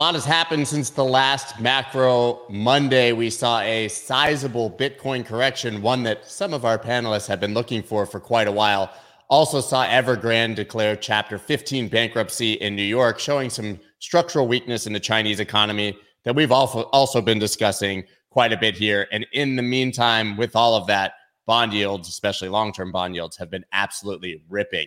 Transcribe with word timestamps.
A 0.00 0.04
lot 0.04 0.14
has 0.14 0.24
happened 0.24 0.66
since 0.66 0.88
the 0.88 1.04
last 1.04 1.60
macro 1.60 2.40
Monday. 2.48 3.12
We 3.12 3.28
saw 3.28 3.60
a 3.60 3.86
sizable 3.88 4.70
Bitcoin 4.70 5.26
correction, 5.26 5.82
one 5.82 6.04
that 6.04 6.24
some 6.24 6.54
of 6.54 6.64
our 6.64 6.78
panelists 6.78 7.26
have 7.26 7.38
been 7.38 7.52
looking 7.52 7.82
for 7.82 8.06
for 8.06 8.18
quite 8.18 8.48
a 8.48 8.52
while. 8.52 8.90
Also 9.28 9.60
saw 9.60 9.84
Evergrande 9.84 10.54
declare 10.54 10.96
Chapter 10.96 11.36
15 11.36 11.88
bankruptcy 11.88 12.54
in 12.54 12.74
New 12.74 12.82
York, 12.82 13.18
showing 13.18 13.50
some 13.50 13.78
structural 13.98 14.48
weakness 14.48 14.86
in 14.86 14.94
the 14.94 15.00
Chinese 15.00 15.38
economy 15.38 15.94
that 16.24 16.34
we've 16.34 16.50
also 16.50 16.84
also 16.94 17.20
been 17.20 17.38
discussing 17.38 18.02
quite 18.30 18.54
a 18.54 18.56
bit 18.56 18.74
here. 18.74 19.06
And 19.12 19.26
in 19.34 19.54
the 19.54 19.62
meantime, 19.62 20.38
with 20.38 20.56
all 20.56 20.76
of 20.76 20.86
that, 20.86 21.12
bond 21.44 21.74
yields, 21.74 22.08
especially 22.08 22.48
long-term 22.48 22.90
bond 22.90 23.14
yields, 23.14 23.36
have 23.36 23.50
been 23.50 23.66
absolutely 23.72 24.42
ripping. 24.48 24.86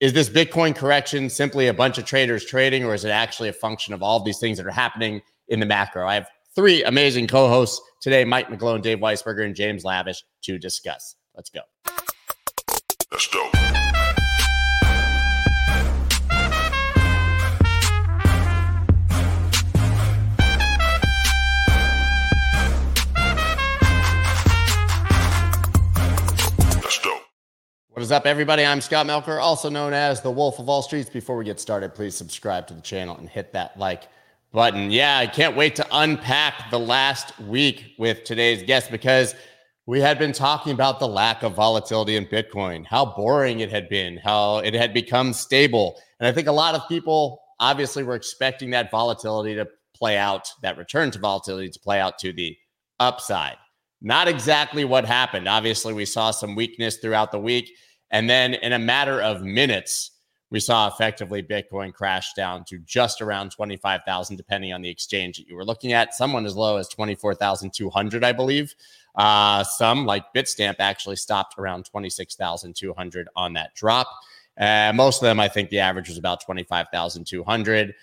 Is 0.00 0.14
this 0.14 0.30
Bitcoin 0.30 0.74
correction 0.74 1.28
simply 1.28 1.66
a 1.66 1.74
bunch 1.74 1.98
of 1.98 2.06
traders 2.06 2.46
trading, 2.46 2.84
or 2.84 2.94
is 2.94 3.04
it 3.04 3.10
actually 3.10 3.50
a 3.50 3.52
function 3.52 3.92
of 3.92 4.02
all 4.02 4.22
these 4.22 4.38
things 4.38 4.56
that 4.56 4.66
are 4.66 4.70
happening 4.70 5.20
in 5.48 5.60
the 5.60 5.66
macro? 5.66 6.08
I 6.08 6.14
have 6.14 6.26
three 6.54 6.82
amazing 6.84 7.26
co 7.26 7.48
hosts 7.48 7.82
today 8.00 8.24
Mike 8.24 8.48
McGlone, 8.48 8.80
Dave 8.80 8.98
Weisberger, 8.98 9.44
and 9.44 9.54
James 9.54 9.84
Lavish 9.84 10.24
to 10.44 10.58
discuss. 10.58 11.16
Let's 11.34 11.50
go. 11.50 11.60
Let's 13.12 13.26
go. 13.26 13.59
What 28.00 28.04
is 28.04 28.12
up, 28.12 28.24
everybody? 28.24 28.64
I'm 28.64 28.80
Scott 28.80 29.04
Melker, 29.04 29.38
also 29.38 29.68
known 29.68 29.92
as 29.92 30.22
the 30.22 30.30
Wolf 30.30 30.58
of 30.58 30.70
All 30.70 30.80
Streets. 30.80 31.10
Before 31.10 31.36
we 31.36 31.44
get 31.44 31.60
started, 31.60 31.94
please 31.94 32.16
subscribe 32.16 32.66
to 32.68 32.72
the 32.72 32.80
channel 32.80 33.14
and 33.18 33.28
hit 33.28 33.52
that 33.52 33.78
like 33.78 34.04
button. 34.52 34.90
Yeah, 34.90 35.18
I 35.18 35.26
can't 35.26 35.54
wait 35.54 35.76
to 35.76 35.86
unpack 35.92 36.70
the 36.70 36.78
last 36.78 37.38
week 37.40 37.92
with 37.98 38.24
today's 38.24 38.62
guest 38.62 38.90
because 38.90 39.34
we 39.84 40.00
had 40.00 40.18
been 40.18 40.32
talking 40.32 40.72
about 40.72 40.98
the 40.98 41.06
lack 41.06 41.42
of 41.42 41.54
volatility 41.54 42.16
in 42.16 42.24
Bitcoin, 42.24 42.86
how 42.86 43.04
boring 43.04 43.60
it 43.60 43.70
had 43.70 43.86
been, 43.90 44.16
how 44.16 44.60
it 44.60 44.72
had 44.72 44.94
become 44.94 45.34
stable. 45.34 46.00
And 46.20 46.26
I 46.26 46.32
think 46.32 46.48
a 46.48 46.52
lot 46.52 46.74
of 46.74 46.88
people 46.88 47.42
obviously 47.58 48.02
were 48.02 48.14
expecting 48.14 48.70
that 48.70 48.90
volatility 48.90 49.54
to 49.56 49.68
play 49.94 50.16
out, 50.16 50.50
that 50.62 50.78
return 50.78 51.10
to 51.10 51.18
volatility 51.18 51.68
to 51.68 51.78
play 51.78 52.00
out 52.00 52.18
to 52.20 52.32
the 52.32 52.56
upside. 52.98 53.58
Not 54.00 54.26
exactly 54.26 54.86
what 54.86 55.04
happened. 55.04 55.46
Obviously, 55.46 55.92
we 55.92 56.06
saw 56.06 56.30
some 56.30 56.54
weakness 56.54 56.96
throughout 56.96 57.30
the 57.30 57.38
week. 57.38 57.70
And 58.10 58.28
then 58.28 58.54
in 58.54 58.72
a 58.72 58.78
matter 58.78 59.20
of 59.20 59.42
minutes, 59.42 60.12
we 60.50 60.58
saw 60.58 60.88
effectively 60.88 61.42
Bitcoin 61.42 61.94
crash 61.94 62.32
down 62.34 62.64
to 62.64 62.78
just 62.78 63.22
around 63.22 63.52
25,000, 63.52 64.36
depending 64.36 64.72
on 64.72 64.82
the 64.82 64.88
exchange 64.88 65.36
that 65.36 65.46
you 65.46 65.54
were 65.54 65.64
looking 65.64 65.92
at. 65.92 66.14
Someone 66.14 66.44
as 66.44 66.56
low 66.56 66.76
as 66.76 66.88
24,200, 66.88 68.24
I 68.24 68.32
believe. 68.32 68.74
Uh, 69.14 69.62
some, 69.62 70.06
like 70.06 70.24
Bitstamp, 70.34 70.76
actually 70.80 71.16
stopped 71.16 71.56
around 71.58 71.84
26,200 71.84 73.28
on 73.36 73.52
that 73.52 73.74
drop. 73.74 74.08
Uh, 74.58 74.92
most 74.94 75.22
of 75.22 75.26
them, 75.26 75.38
I 75.38 75.48
think 75.48 75.70
the 75.70 75.78
average 75.78 76.08
was 76.08 76.18
about 76.18 76.44
25,200. 76.44 77.94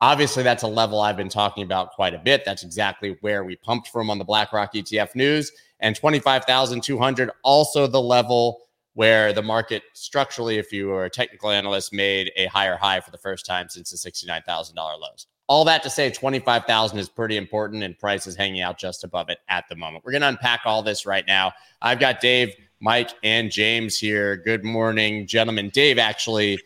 Obviously, 0.00 0.42
that's 0.42 0.62
a 0.62 0.68
level 0.68 1.00
I've 1.00 1.16
been 1.16 1.28
talking 1.28 1.64
about 1.64 1.92
quite 1.92 2.14
a 2.14 2.18
bit. 2.18 2.44
That's 2.44 2.62
exactly 2.62 3.16
where 3.20 3.44
we 3.44 3.56
pumped 3.56 3.88
from 3.88 4.10
on 4.10 4.18
the 4.18 4.24
BlackRock 4.24 4.74
ETF 4.74 5.14
news. 5.16 5.50
And 5.80 5.96
25,200, 5.96 7.30
also 7.42 7.86
the 7.86 8.00
level 8.00 8.65
where 8.96 9.34
the 9.34 9.42
market 9.42 9.82
structurally, 9.92 10.56
if 10.56 10.72
you 10.72 10.88
were 10.88 11.04
a 11.04 11.10
technical 11.10 11.50
analyst, 11.50 11.92
made 11.92 12.32
a 12.34 12.46
higher 12.46 12.76
high 12.76 12.98
for 12.98 13.10
the 13.10 13.18
first 13.18 13.44
time 13.44 13.68
since 13.68 13.90
the 13.90 14.10
$69,000 14.10 14.74
lows. 14.74 15.26
All 15.48 15.66
that 15.66 15.82
to 15.82 15.90
say, 15.90 16.10
25,000 16.10 16.98
is 16.98 17.06
pretty 17.06 17.36
important 17.36 17.82
and 17.82 17.98
price 17.98 18.26
is 18.26 18.34
hanging 18.34 18.62
out 18.62 18.78
just 18.78 19.04
above 19.04 19.28
it 19.28 19.38
at 19.50 19.68
the 19.68 19.76
moment. 19.76 20.02
We're 20.02 20.12
going 20.12 20.22
to 20.22 20.28
unpack 20.28 20.62
all 20.64 20.82
this 20.82 21.04
right 21.04 21.26
now. 21.26 21.52
I've 21.82 22.00
got 22.00 22.22
Dave, 22.22 22.54
Mike, 22.80 23.10
and 23.22 23.50
James 23.50 23.98
here. 23.98 24.34
Good 24.34 24.64
morning, 24.64 25.26
gentlemen. 25.26 25.68
Dave, 25.68 25.98
actually, 25.98 26.58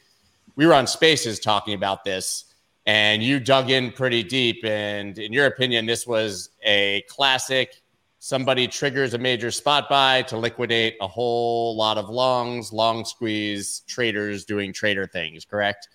we 0.54 0.66
were 0.66 0.74
on 0.74 0.86
Spaces 0.86 1.40
talking 1.40 1.74
about 1.74 2.04
this 2.04 2.44
and 2.86 3.24
you 3.24 3.40
dug 3.40 3.70
in 3.70 3.90
pretty 3.90 4.22
deep. 4.22 4.64
And 4.64 5.18
in 5.18 5.32
your 5.32 5.46
opinion, 5.46 5.84
this 5.84 6.06
was 6.06 6.50
a 6.62 7.02
classic. 7.08 7.79
Somebody 8.22 8.68
triggers 8.68 9.14
a 9.14 9.18
major 9.18 9.50
spot 9.50 9.88
buy 9.88 10.20
to 10.22 10.36
liquidate 10.36 10.96
a 11.00 11.08
whole 11.08 11.74
lot 11.74 11.96
of 11.96 12.10
longs, 12.10 12.70
long 12.70 13.02
squeeze 13.06 13.80
traders 13.88 14.44
doing 14.44 14.74
trader 14.74 15.06
things, 15.06 15.46
correct? 15.46 15.88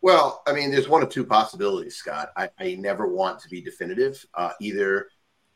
Well, 0.00 0.42
I 0.46 0.52
mean, 0.52 0.70
there's 0.70 0.88
one 0.88 1.02
of 1.02 1.08
two 1.08 1.24
possibilities, 1.24 1.96
Scott. 1.96 2.28
I, 2.36 2.50
I 2.60 2.76
never 2.76 3.08
want 3.08 3.40
to 3.40 3.48
be 3.48 3.60
definitive. 3.60 4.24
Uh, 4.32 4.52
either 4.60 5.08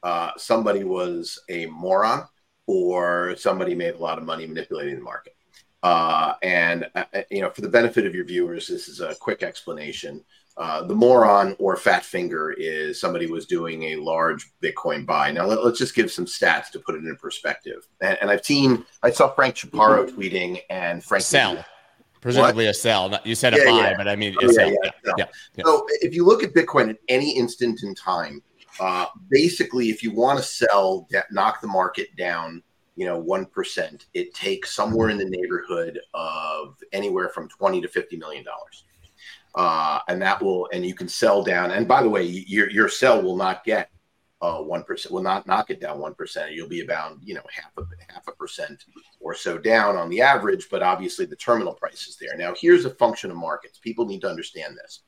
uh, 0.02 0.32
somebody 0.36 0.82
was 0.82 1.40
a 1.48 1.66
moron 1.66 2.26
or 2.66 3.36
somebody 3.36 3.76
made 3.76 3.94
a 3.94 3.98
lot 3.98 4.18
of 4.18 4.24
money 4.24 4.48
manipulating 4.48 4.96
the 4.96 5.02
market. 5.02 5.36
Uh, 5.84 6.34
and, 6.42 6.90
uh, 6.96 7.04
you 7.30 7.40
know, 7.40 7.50
for 7.50 7.60
the 7.60 7.68
benefit 7.68 8.04
of 8.04 8.16
your 8.16 8.24
viewers, 8.24 8.66
this 8.66 8.88
is 8.88 9.00
a 9.00 9.14
quick 9.14 9.44
explanation. 9.44 10.24
Uh, 10.60 10.82
the 10.82 10.94
moron 10.94 11.56
or 11.58 11.74
fat 11.74 12.04
finger 12.04 12.52
is 12.52 13.00
somebody 13.00 13.26
was 13.26 13.46
doing 13.46 13.82
a 13.84 13.96
large 13.96 14.52
Bitcoin 14.62 15.06
buy. 15.06 15.32
Now 15.32 15.46
let, 15.46 15.58
us 15.60 15.78
just 15.78 15.94
give 15.94 16.12
some 16.12 16.26
stats 16.26 16.70
to 16.72 16.78
put 16.78 16.96
it 16.96 16.98
in 16.98 17.16
perspective. 17.16 17.88
And, 18.02 18.18
and 18.20 18.30
I've 18.30 18.44
seen, 18.44 18.84
I 19.02 19.10
saw 19.10 19.30
Frank 19.30 19.54
Chaparro 19.54 20.04
mm-hmm. 20.04 20.20
tweeting, 20.20 20.60
and 20.68 21.02
Frank 21.02 21.24
sell, 21.24 21.64
presumably 22.20 22.66
what? 22.66 22.72
a 22.72 22.74
sell. 22.74 23.18
You 23.24 23.34
said 23.34 23.54
a 23.54 23.56
yeah, 23.56 23.64
buy, 23.64 23.70
yeah. 23.70 23.96
but 23.96 24.06
I 24.06 24.16
mean 24.16 24.36
oh, 24.38 24.52
yeah, 24.52 24.70
yeah, 24.84 25.14
yeah, 25.16 25.64
So 25.64 25.86
if 26.02 26.14
you 26.14 26.26
look 26.26 26.42
at 26.42 26.52
Bitcoin 26.52 26.90
at 26.90 26.98
any 27.08 27.34
instant 27.38 27.82
in 27.82 27.94
time, 27.94 28.42
uh, 28.80 29.06
basically, 29.30 29.88
if 29.88 30.02
you 30.02 30.12
want 30.12 30.40
to 30.40 30.44
sell, 30.44 31.08
knock 31.30 31.62
the 31.62 31.68
market 31.68 32.14
down, 32.16 32.62
you 32.96 33.06
know, 33.06 33.18
one 33.18 33.46
percent, 33.46 34.08
it 34.12 34.34
takes 34.34 34.74
somewhere 34.74 35.08
in 35.08 35.16
the 35.16 35.24
neighborhood 35.24 35.98
of 36.12 36.76
anywhere 36.92 37.30
from 37.30 37.48
twenty 37.48 37.80
to 37.80 37.88
fifty 37.88 38.18
million 38.18 38.44
dollars 38.44 38.84
uh, 39.54 40.00
and 40.08 40.20
that 40.22 40.42
will 40.42 40.68
and 40.72 40.84
you 40.84 40.94
can 40.94 41.08
sell 41.08 41.42
down. 41.42 41.70
And 41.70 41.86
by 41.88 42.02
the 42.02 42.08
way, 42.08 42.24
your 42.24 42.70
your 42.70 42.88
sell 42.88 43.22
will 43.22 43.36
not 43.36 43.64
get 43.64 43.90
uh, 44.40 44.58
one 44.58 44.84
percent. 44.84 45.12
Will 45.12 45.22
not 45.22 45.46
knock 45.46 45.70
it 45.70 45.80
down 45.80 45.98
one 45.98 46.14
percent. 46.14 46.52
You'll 46.52 46.68
be 46.68 46.80
about 46.80 47.18
you 47.22 47.34
know 47.34 47.42
half 47.50 47.72
a 47.78 48.12
half 48.12 48.26
a 48.28 48.32
percent 48.32 48.84
or 49.18 49.34
so 49.34 49.58
down 49.58 49.96
on 49.96 50.08
the 50.08 50.20
average. 50.20 50.68
But 50.70 50.82
obviously, 50.82 51.26
the 51.26 51.36
terminal 51.36 51.74
price 51.74 52.06
is 52.06 52.16
there. 52.16 52.36
Now, 52.36 52.54
here's 52.58 52.84
a 52.84 52.90
function 52.90 53.30
of 53.30 53.36
markets. 53.36 53.78
People 53.78 54.06
need 54.06 54.20
to 54.22 54.30
understand 54.30 54.76
this. 54.76 55.02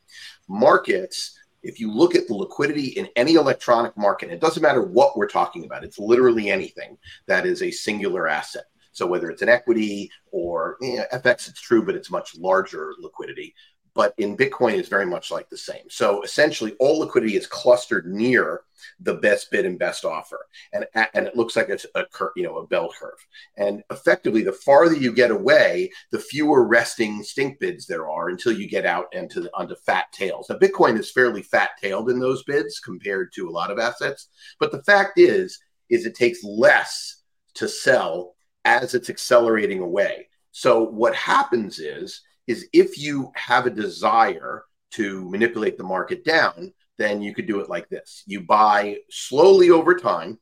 Markets. 0.48 1.38
If 1.64 1.78
you 1.78 1.92
look 1.92 2.16
at 2.16 2.26
the 2.26 2.34
liquidity 2.34 2.86
in 2.86 3.08
any 3.14 3.34
electronic 3.34 3.97
market, 3.97 4.32
it 4.32 4.41
doesn't 4.41 4.64
matter 4.64 4.82
what 4.82 5.16
we're 5.16 5.28
talking 5.28 5.64
about. 5.64 5.84
It's 5.84 5.97
literally 5.97 6.50
anything 6.50 6.98
that 7.28 7.47
is 7.47 7.62
a 7.62 7.70
singular 7.70 8.26
asset. 8.26 8.64
So 8.91 9.06
whether 9.06 9.31
it's 9.31 9.42
an 9.42 9.48
equity 9.48 10.10
or 10.32 10.76
you 10.81 10.97
know, 10.97 11.04
FX, 11.12 11.48
it's 11.48 11.60
true, 11.60 11.84
but 11.84 11.94
it's 11.94 12.10
much 12.10 12.36
larger 12.36 12.94
liquidity 12.98 13.54
but 13.94 14.14
in 14.19 14.36
Bitcoin 14.36 14.75
it's 14.75 14.88
very 14.88 15.06
much 15.06 15.30
like 15.30 15.48
the 15.48 15.56
same. 15.56 15.84
So 15.91 16.22
essentially, 16.22 16.75
all 16.78 17.00
liquidity 17.00 17.36
is 17.36 17.47
clustered 17.47 18.06
near 18.06 18.62
the 19.00 19.14
best 19.14 19.50
bid 19.50 19.66
and 19.66 19.78
best 19.78 20.04
offer, 20.04 20.47
and 20.72 20.86
and 21.14 21.26
it 21.26 21.36
looks 21.36 21.56
like 21.56 21.69
it's 21.69 21.86
a 21.94 22.04
cur- 22.06 22.32
you 22.36 22.42
know 22.42 22.58
a 22.58 22.66
bell 22.66 22.91
curve. 22.98 23.19
And 23.56 23.82
effectively, 23.91 24.42
the 24.42 24.52
farther 24.52 24.97
you 24.97 25.12
get 25.12 25.31
away, 25.31 25.91
the 26.10 26.19
fewer 26.19 26.66
resting 26.66 27.22
stink 27.22 27.60
bids 27.60 27.86
there 27.86 28.10
are 28.10 28.28
until 28.28 28.52
you 28.52 28.69
get 28.69 28.86
out 28.86 29.06
into 29.12 29.41
the, 29.42 29.50
onto 29.54 29.76
fat 29.76 30.06
tails. 30.12 30.48
Now, 30.48 30.56
Bitcoin 30.56 30.98
is 30.98 31.10
fairly 31.10 31.42
fat 31.42 31.70
tailed 31.81 32.10
in 32.10 32.19
those 32.19 32.42
bids 32.44 32.81
compared 32.81 33.32
to 33.34 33.48
a 33.48 33.50
lot 33.50 33.70
of 33.70 33.78
assets, 33.78 34.28
but 34.58 34.72
the 34.72 34.82
fact 34.84 35.19
is, 35.19 35.58
is 35.91 36.06
it 36.06 36.14
takes 36.14 36.42
less 36.42 37.22
to 37.54 37.69
sell 37.69 38.34
as 38.64 38.94
it's 38.94 39.10
accelerating 39.10 39.81
away. 39.81 40.28
So 40.52 40.82
what 40.82 41.14
happens 41.14 41.78
is 41.78 42.20
is 42.47 42.69
if 42.72 42.98
you 42.98 43.30
have 43.34 43.66
a 43.66 43.70
desire 43.70 44.64
to 44.92 45.28
manipulate 45.30 45.78
the 45.78 45.84
market 45.84 46.25
down, 46.25 46.72
then 46.98 47.22
you 47.22 47.34
could 47.34 47.47
do 47.47 47.60
it 47.60 47.69
like 47.69 47.88
this. 47.88 48.22
You 48.26 48.43
buy 48.43 48.99
slowly 49.11 49.70
over 49.70 49.94
time, 49.94 50.38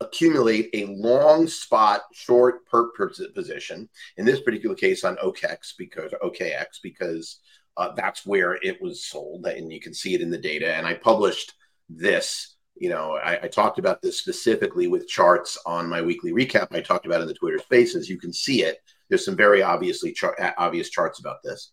accumulate 0.00 0.70
a 0.74 0.86
long 0.86 1.46
spot 1.46 2.02
short 2.12 2.66
per 2.66 2.90
position. 3.34 3.88
In 4.16 4.24
this 4.24 4.40
particular 4.40 4.74
case 4.74 5.04
on 5.04 5.16
OKX 5.16 5.74
because 5.78 6.12
OKX 6.22 6.64
because 6.82 7.38
uh, 7.76 7.92
that's 7.94 8.26
where 8.26 8.58
it 8.62 8.80
was 8.82 9.04
sold, 9.04 9.46
and 9.46 9.72
you 9.72 9.80
can 9.80 9.94
see 9.94 10.14
it 10.14 10.20
in 10.20 10.30
the 10.30 10.38
data. 10.38 10.74
And 10.74 10.86
I 10.86 10.94
published 10.94 11.54
this. 11.88 12.56
You 12.76 12.88
know, 12.88 13.16
I, 13.16 13.44
I 13.44 13.48
talked 13.48 13.78
about 13.78 14.02
this 14.02 14.18
specifically 14.18 14.86
with 14.86 15.08
charts 15.08 15.58
on 15.66 15.88
my 15.88 16.02
weekly 16.02 16.32
recap. 16.32 16.68
I 16.72 16.80
talked 16.80 17.06
about 17.06 17.20
in 17.20 17.28
the 17.28 17.34
Twitter 17.34 17.58
Spaces. 17.58 18.08
You 18.08 18.18
can 18.18 18.32
see 18.32 18.62
it 18.62 18.78
there's 19.10 19.24
some 19.24 19.36
very 19.36 19.62
obviously 19.62 20.12
char- 20.12 20.54
obvious 20.56 20.88
charts 20.88 21.20
about 21.20 21.42
this. 21.42 21.72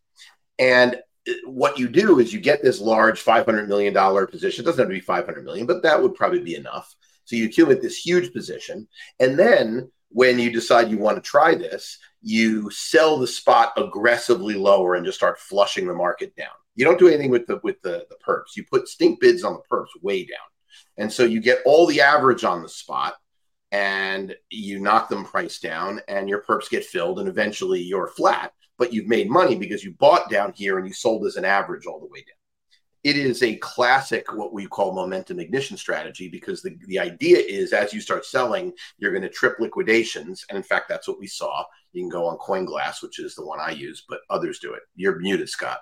And 0.59 0.99
what 1.45 1.77
you 1.77 1.87
do 1.87 2.19
is 2.19 2.33
you 2.33 2.39
get 2.39 2.63
this 2.63 2.79
large 2.79 3.23
$500 3.23 3.67
million 3.67 3.93
position. 4.27 4.63
It 4.63 4.65
doesn't 4.65 4.79
have 4.79 4.87
to 4.87 4.93
be 4.93 4.99
500 4.99 5.43
million, 5.43 5.65
but 5.65 5.83
that 5.83 6.01
would 6.01 6.15
probably 6.15 6.41
be 6.41 6.55
enough. 6.55 6.93
So 7.25 7.35
you 7.35 7.45
accumulate 7.45 7.81
this 7.81 7.97
huge 7.97 8.33
position. 8.33 8.87
And 9.19 9.37
then 9.37 9.91
when 10.09 10.39
you 10.39 10.51
decide 10.51 10.89
you 10.89 10.97
want 10.97 11.17
to 11.17 11.29
try 11.29 11.55
this, 11.55 11.99
you 12.21 12.69
sell 12.71 13.17
the 13.17 13.27
spot 13.27 13.73
aggressively 13.77 14.55
lower 14.55 14.95
and 14.95 15.05
just 15.05 15.17
start 15.17 15.39
flushing 15.39 15.87
the 15.87 15.93
market 15.93 16.35
down. 16.35 16.47
You 16.75 16.85
don't 16.85 16.99
do 16.99 17.07
anything 17.07 17.31
with 17.31 17.47
the 17.47 17.59
with 17.63 17.81
the, 17.81 18.05
the 18.09 18.17
perps. 18.25 18.55
You 18.55 18.63
put 18.63 18.87
stink 18.87 19.19
bids 19.19 19.43
on 19.43 19.53
the 19.53 19.61
perps 19.69 19.87
way 20.01 20.25
down. 20.25 20.37
And 20.97 21.11
so 21.11 21.23
you 21.23 21.41
get 21.41 21.59
all 21.65 21.85
the 21.87 22.01
average 22.01 22.43
on 22.43 22.61
the 22.61 22.69
spot 22.69 23.15
and 23.71 24.35
you 24.49 24.79
knock 24.79 25.09
them 25.09 25.25
price 25.25 25.59
down 25.59 26.01
and 26.07 26.29
your 26.29 26.43
perps 26.43 26.69
get 26.69 26.85
filled 26.85 27.19
and 27.19 27.27
eventually 27.27 27.81
you're 27.81 28.07
flat, 28.07 28.53
but 28.77 28.93
you've 28.93 29.07
made 29.07 29.29
money 29.29 29.55
because 29.55 29.83
you 29.83 29.93
bought 29.93 30.29
down 30.29 30.53
here 30.53 30.77
and 30.77 30.87
you 30.87 30.93
sold 30.93 31.25
as 31.25 31.35
an 31.35 31.45
average 31.45 31.85
all 31.85 31.99
the 31.99 32.07
way 32.07 32.19
down. 32.19 32.33
It 33.03 33.15
is 33.15 33.43
a 33.43 33.55
classic, 33.57 34.33
what 34.33 34.53
we 34.53 34.65
call 34.65 34.93
momentum 34.93 35.39
ignition 35.39 35.77
strategy, 35.77 36.27
because 36.27 36.61
the, 36.61 36.75
the 36.87 36.99
idea 36.99 37.37
is 37.37 37.71
as 37.71 37.93
you 37.93 38.01
start 38.01 38.25
selling, 38.25 38.73
you're 38.97 39.11
going 39.11 39.21
to 39.21 39.29
trip 39.29 39.57
liquidations. 39.59 40.43
And 40.49 40.57
in 40.57 40.63
fact, 40.63 40.89
that's 40.89 41.07
what 41.07 41.19
we 41.19 41.27
saw. 41.27 41.63
You 41.93 42.01
can 42.01 42.09
go 42.09 42.25
on 42.25 42.37
CoinGlass, 42.37 43.01
which 43.01 43.19
is 43.19 43.35
the 43.35 43.45
one 43.45 43.59
I 43.61 43.71
use, 43.71 44.03
but 44.09 44.21
others 44.29 44.59
do 44.59 44.73
it. 44.73 44.81
You're 44.95 45.19
muted, 45.19 45.47
Scott. 45.47 45.79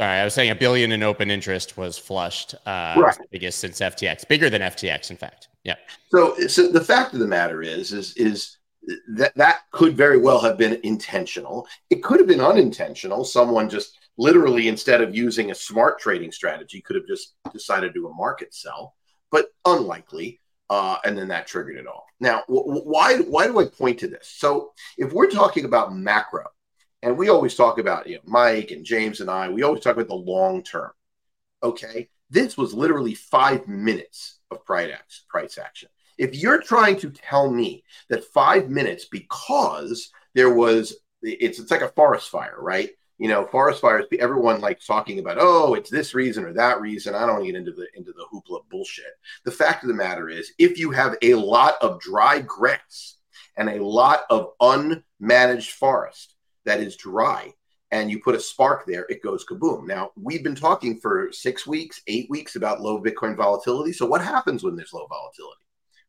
Sorry, 0.00 0.18
I 0.18 0.24
was 0.24 0.32
saying 0.32 0.50
a 0.50 0.54
billion 0.54 0.92
in 0.92 1.02
open 1.02 1.30
interest 1.30 1.76
was 1.76 1.98
flushed, 1.98 2.54
uh, 2.64 2.94
right. 2.96 3.18
biggest 3.30 3.58
since 3.58 3.80
FTX, 3.80 4.26
bigger 4.26 4.48
than 4.48 4.62
FTX, 4.62 5.10
in 5.10 5.18
fact. 5.18 5.48
Yeah. 5.62 5.74
So, 6.08 6.34
so 6.46 6.68
the 6.68 6.82
fact 6.82 7.12
of 7.12 7.20
the 7.20 7.26
matter 7.26 7.60
is, 7.60 7.92
is, 7.92 8.16
is 8.16 8.56
that 9.08 9.36
that 9.36 9.58
could 9.72 9.98
very 9.98 10.16
well 10.16 10.40
have 10.40 10.56
been 10.56 10.80
intentional. 10.84 11.68
It 11.90 12.02
could 12.02 12.18
have 12.18 12.26
been 12.26 12.40
unintentional. 12.40 13.26
Someone 13.26 13.68
just 13.68 13.98
literally, 14.16 14.68
instead 14.68 15.02
of 15.02 15.14
using 15.14 15.50
a 15.50 15.54
smart 15.54 15.98
trading 15.98 16.32
strategy, 16.32 16.80
could 16.80 16.96
have 16.96 17.06
just 17.06 17.34
decided 17.52 17.88
to 17.88 17.92
do 17.92 18.08
a 18.08 18.14
market 18.14 18.54
sell, 18.54 18.94
but 19.30 19.48
unlikely. 19.66 20.40
Uh, 20.70 20.96
and 21.04 21.18
then 21.18 21.28
that 21.28 21.46
triggered 21.46 21.76
it 21.76 21.86
all. 21.86 22.06
Now, 22.20 22.42
w- 22.48 22.80
why 22.84 23.18
why 23.18 23.48
do 23.48 23.58
I 23.58 23.66
point 23.66 23.98
to 23.98 24.08
this? 24.08 24.32
So, 24.34 24.70
if 24.96 25.12
we're 25.12 25.28
talking 25.28 25.66
about 25.66 25.94
macro, 25.94 26.44
and 27.02 27.16
we 27.16 27.28
always 27.28 27.54
talk 27.54 27.78
about, 27.78 28.06
you 28.06 28.16
know, 28.16 28.22
Mike 28.24 28.70
and 28.70 28.84
James 28.84 29.20
and 29.20 29.30
I, 29.30 29.48
we 29.48 29.62
always 29.62 29.82
talk 29.82 29.94
about 29.94 30.08
the 30.08 30.14
long 30.14 30.62
term. 30.62 30.90
Okay. 31.62 32.08
This 32.30 32.56
was 32.56 32.74
literally 32.74 33.14
five 33.14 33.66
minutes 33.66 34.38
of 34.50 34.64
price 34.64 35.58
action. 35.58 35.88
If 36.18 36.36
you're 36.36 36.60
trying 36.60 36.96
to 36.98 37.10
tell 37.10 37.50
me 37.50 37.82
that 38.08 38.24
five 38.24 38.68
minutes 38.68 39.06
because 39.06 40.10
there 40.34 40.52
was, 40.52 40.96
it's, 41.22 41.58
it's 41.58 41.70
like 41.70 41.80
a 41.80 41.88
forest 41.88 42.28
fire, 42.28 42.56
right? 42.58 42.90
You 43.18 43.28
know, 43.28 43.46
forest 43.46 43.80
fires, 43.80 44.06
everyone 44.18 44.60
likes 44.60 44.86
talking 44.86 45.18
about, 45.18 45.36
oh, 45.38 45.74
it's 45.74 45.90
this 45.90 46.14
reason 46.14 46.44
or 46.44 46.52
that 46.54 46.80
reason. 46.80 47.14
I 47.14 47.20
don't 47.20 47.32
want 47.32 47.44
to 47.44 47.52
get 47.52 47.58
into 47.58 47.72
the 47.72 47.86
into 47.94 48.12
the 48.12 48.24
hoopla 48.32 48.60
bullshit. 48.70 49.12
The 49.44 49.50
fact 49.50 49.84
of 49.84 49.88
the 49.88 49.94
matter 49.94 50.30
is, 50.30 50.52
if 50.58 50.78
you 50.78 50.90
have 50.92 51.16
a 51.20 51.34
lot 51.34 51.74
of 51.82 52.00
dry 52.00 52.40
grass 52.40 53.16
and 53.56 53.68
a 53.68 53.84
lot 53.84 54.20
of 54.30 54.52
unmanaged 54.62 55.70
forest, 55.72 56.29
that 56.64 56.80
is 56.80 56.96
dry 56.96 57.52
and 57.92 58.10
you 58.10 58.20
put 58.20 58.34
a 58.34 58.40
spark 58.40 58.86
there, 58.86 59.06
it 59.08 59.22
goes 59.22 59.44
kaboom. 59.44 59.86
Now, 59.86 60.10
we've 60.16 60.44
been 60.44 60.54
talking 60.54 60.98
for 61.00 61.30
six 61.32 61.66
weeks, 61.66 62.00
eight 62.06 62.28
weeks 62.30 62.56
about 62.56 62.80
low 62.80 63.02
Bitcoin 63.02 63.36
volatility. 63.36 63.92
So, 63.92 64.06
what 64.06 64.22
happens 64.22 64.62
when 64.62 64.76
there's 64.76 64.92
low 64.92 65.06
volatility? 65.08 65.60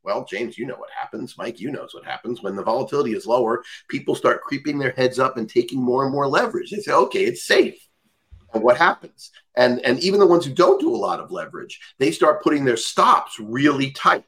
Well, 0.04 0.24
James, 0.24 0.58
you 0.58 0.66
know 0.66 0.76
what 0.76 0.90
happens. 0.98 1.36
Mike, 1.38 1.60
you 1.60 1.70
knows 1.70 1.94
what 1.94 2.04
happens. 2.04 2.42
When 2.42 2.56
the 2.56 2.62
volatility 2.62 3.12
is 3.12 3.26
lower, 3.26 3.62
people 3.88 4.14
start 4.14 4.42
creeping 4.42 4.78
their 4.78 4.90
heads 4.92 5.18
up 5.18 5.36
and 5.36 5.48
taking 5.48 5.80
more 5.80 6.04
and 6.04 6.12
more 6.12 6.26
leverage. 6.26 6.70
They 6.70 6.80
say, 6.80 6.92
okay, 6.92 7.24
it's 7.24 7.44
safe. 7.44 7.88
And 8.52 8.62
what 8.62 8.76
happens? 8.76 9.30
And, 9.56 9.80
and 9.80 9.98
even 10.00 10.18
the 10.18 10.26
ones 10.26 10.44
who 10.44 10.52
don't 10.52 10.80
do 10.80 10.94
a 10.94 10.96
lot 10.96 11.20
of 11.20 11.30
leverage, 11.30 11.80
they 11.98 12.10
start 12.10 12.42
putting 12.42 12.64
their 12.64 12.76
stops 12.76 13.38
really 13.38 13.92
tight. 13.92 14.24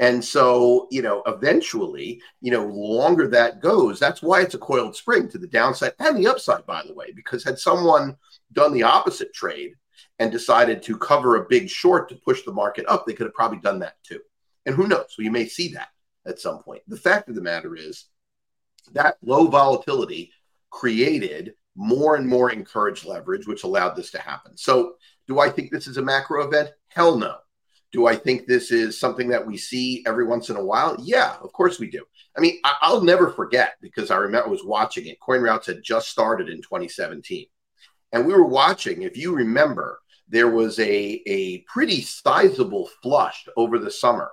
And 0.00 0.24
so, 0.24 0.88
you 0.90 1.02
know, 1.02 1.22
eventually, 1.26 2.22
you 2.40 2.50
know, 2.50 2.64
longer 2.64 3.28
that 3.28 3.60
goes, 3.60 4.00
that's 4.00 4.22
why 4.22 4.40
it's 4.40 4.54
a 4.54 4.58
coiled 4.58 4.96
spring 4.96 5.28
to 5.28 5.36
the 5.36 5.46
downside 5.46 5.92
and 5.98 6.16
the 6.16 6.26
upside, 6.26 6.64
by 6.64 6.82
the 6.86 6.94
way, 6.94 7.12
because 7.14 7.44
had 7.44 7.58
someone 7.58 8.16
done 8.54 8.72
the 8.72 8.82
opposite 8.82 9.34
trade 9.34 9.74
and 10.18 10.32
decided 10.32 10.82
to 10.82 10.96
cover 10.96 11.36
a 11.36 11.46
big 11.50 11.68
short 11.68 12.08
to 12.08 12.14
push 12.14 12.42
the 12.44 12.52
market 12.52 12.86
up, 12.88 13.06
they 13.06 13.12
could 13.12 13.26
have 13.26 13.34
probably 13.34 13.58
done 13.58 13.78
that 13.80 14.02
too. 14.02 14.20
And 14.64 14.74
who 14.74 14.88
knows? 14.88 15.14
You 15.18 15.30
may 15.30 15.46
see 15.46 15.68
that 15.74 15.88
at 16.26 16.40
some 16.40 16.62
point. 16.62 16.82
The 16.88 16.96
fact 16.96 17.28
of 17.28 17.34
the 17.34 17.42
matter 17.42 17.76
is 17.76 18.06
that 18.92 19.18
low 19.22 19.48
volatility 19.48 20.32
created 20.70 21.52
more 21.76 22.16
and 22.16 22.26
more 22.26 22.50
encouraged 22.50 23.04
leverage, 23.04 23.46
which 23.46 23.64
allowed 23.64 23.96
this 23.96 24.10
to 24.12 24.18
happen. 24.18 24.56
So, 24.56 24.94
do 25.28 25.40
I 25.40 25.50
think 25.50 25.70
this 25.70 25.86
is 25.86 25.98
a 25.98 26.02
macro 26.02 26.46
event? 26.46 26.70
Hell 26.88 27.18
no. 27.18 27.36
Do 27.92 28.06
I 28.06 28.14
think 28.14 28.46
this 28.46 28.70
is 28.70 28.98
something 28.98 29.28
that 29.28 29.44
we 29.44 29.56
see 29.56 30.04
every 30.06 30.24
once 30.24 30.48
in 30.48 30.56
a 30.56 30.64
while? 30.64 30.96
Yeah, 31.00 31.36
of 31.42 31.52
course 31.52 31.78
we 31.80 31.90
do. 31.90 32.04
I 32.36 32.40
mean, 32.40 32.60
I- 32.64 32.92
will 32.92 33.02
never 33.02 33.30
forget 33.30 33.74
because 33.80 34.10
I 34.10 34.16
remember 34.16 34.46
I 34.46 34.50
was 34.50 34.64
watching 34.64 35.06
it. 35.06 35.18
CoinRoutes 35.20 35.66
had 35.66 35.82
just 35.82 36.08
started 36.08 36.48
in 36.48 36.62
2017. 36.62 37.46
And 38.12 38.26
we 38.26 38.32
were 38.32 38.46
watching, 38.46 39.02
if 39.02 39.16
you 39.16 39.34
remember, 39.34 40.00
there 40.28 40.48
was 40.48 40.78
a, 40.78 41.22
a 41.26 41.58
pretty 41.62 42.00
sizable 42.00 42.88
flush 43.02 43.48
over 43.56 43.78
the 43.78 43.90
summer 43.90 44.30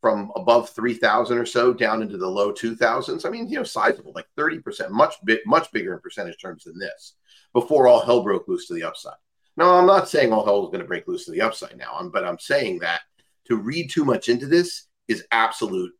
from 0.00 0.30
above 0.36 0.70
3000 0.70 1.36
or 1.36 1.44
so 1.44 1.74
down 1.74 2.02
into 2.02 2.16
the 2.16 2.28
low 2.28 2.52
2000s. 2.52 3.26
I 3.26 3.30
mean, 3.30 3.48
you 3.48 3.56
know, 3.56 3.64
sizable, 3.64 4.12
like 4.14 4.26
30%, 4.38 4.90
much 4.90 5.14
bit, 5.24 5.42
much 5.46 5.70
bigger 5.72 5.94
in 5.94 6.00
percentage 6.00 6.40
terms 6.40 6.64
than 6.64 6.78
this 6.78 7.14
before 7.52 7.88
all 7.88 8.00
hell 8.00 8.22
broke 8.22 8.48
loose 8.48 8.66
to 8.68 8.74
the 8.74 8.84
upside. 8.84 9.14
No, 9.56 9.74
I'm 9.74 9.86
not 9.86 10.08
saying 10.08 10.32
all 10.32 10.44
hell 10.44 10.64
is 10.64 10.70
going 10.70 10.80
to 10.80 10.86
break 10.86 11.06
loose 11.06 11.24
to 11.26 11.32
the 11.32 11.42
upside 11.42 11.76
now, 11.76 12.08
but 12.12 12.24
I'm 12.24 12.38
saying 12.38 12.78
that 12.80 13.02
to 13.46 13.56
read 13.56 13.90
too 13.90 14.04
much 14.04 14.28
into 14.28 14.46
this 14.46 14.86
is 15.08 15.24
absolute. 15.32 15.92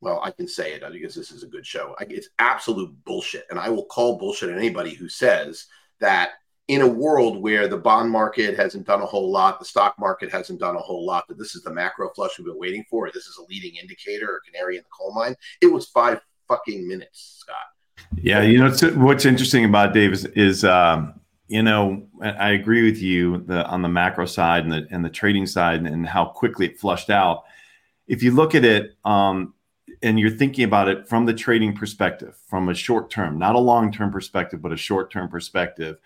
Well, 0.00 0.20
I 0.22 0.30
can 0.30 0.46
say 0.46 0.74
it 0.74 0.82
because 0.92 1.14
this 1.14 1.30
is 1.30 1.42
a 1.42 1.48
good 1.48 1.66
show. 1.66 1.96
It's 2.00 2.28
absolute 2.38 2.94
bullshit, 3.04 3.46
and 3.50 3.58
I 3.58 3.70
will 3.70 3.86
call 3.86 4.18
bullshit 4.18 4.50
on 4.50 4.58
anybody 4.58 4.94
who 4.94 5.08
says 5.08 5.66
that 6.00 6.32
in 6.68 6.82
a 6.82 6.86
world 6.86 7.40
where 7.40 7.68
the 7.68 7.76
bond 7.76 8.10
market 8.10 8.56
hasn't 8.56 8.86
done 8.86 9.00
a 9.00 9.06
whole 9.06 9.30
lot, 9.30 9.58
the 9.58 9.64
stock 9.64 9.94
market 9.98 10.30
hasn't 10.30 10.58
done 10.58 10.74
a 10.74 10.80
whole 10.80 11.06
lot, 11.06 11.26
that 11.28 11.38
this 11.38 11.54
is 11.54 11.62
the 11.62 11.72
macro 11.72 12.10
flush 12.10 12.38
we've 12.38 12.46
been 12.46 12.58
waiting 12.58 12.84
for, 12.90 13.08
this 13.10 13.26
is 13.26 13.38
a 13.38 13.48
leading 13.48 13.76
indicator 13.76 14.28
or 14.28 14.40
canary 14.44 14.76
in 14.76 14.82
the 14.82 14.88
coal 14.96 15.14
mine. 15.14 15.36
It 15.62 15.68
was 15.68 15.86
five 15.86 16.20
fucking 16.48 16.86
minutes, 16.86 17.38
Scott. 17.40 17.56
Yeah, 18.16 18.42
you 18.42 18.58
know 18.58 18.70
what's 18.96 19.24
interesting 19.24 19.64
about 19.64 19.94
Dave 19.94 20.12
is, 20.12 20.24
is 20.26 20.64
um, 20.64 21.18
you 21.48 21.62
know, 21.62 22.06
I 22.20 22.50
agree 22.50 22.82
with 22.82 23.00
you 23.00 23.38
the, 23.38 23.64
on 23.66 23.82
the 23.82 23.88
macro 23.88 24.26
side 24.26 24.64
and 24.64 24.72
the 24.72 24.86
and 24.90 25.04
the 25.04 25.10
trading 25.10 25.46
side 25.46 25.80
and, 25.80 26.06
how 26.06 26.24
quickly 26.24 26.66
it 26.66 26.78
flushed 26.78 27.10
out. 27.10 27.44
If 28.08 28.22
you 28.22 28.32
look 28.32 28.54
at 28.54 28.64
it, 28.64 28.96
um, 29.04 29.54
and 30.02 30.18
you're 30.18 30.30
thinking 30.30 30.64
about 30.64 30.88
it 30.88 31.08
from 31.08 31.24
the 31.24 31.34
trading 31.34 31.74
perspective, 31.74 32.36
from 32.48 32.68
a 32.68 32.74
short 32.74 33.10
term, 33.10 33.38
not 33.38 33.54
a 33.54 33.60
long 33.60 33.92
term 33.92 34.10
perspective, 34.10 34.60
but 34.60 34.72
a 34.72 34.76
short 34.76 35.10
term 35.12 35.28
perspective, 35.28 35.98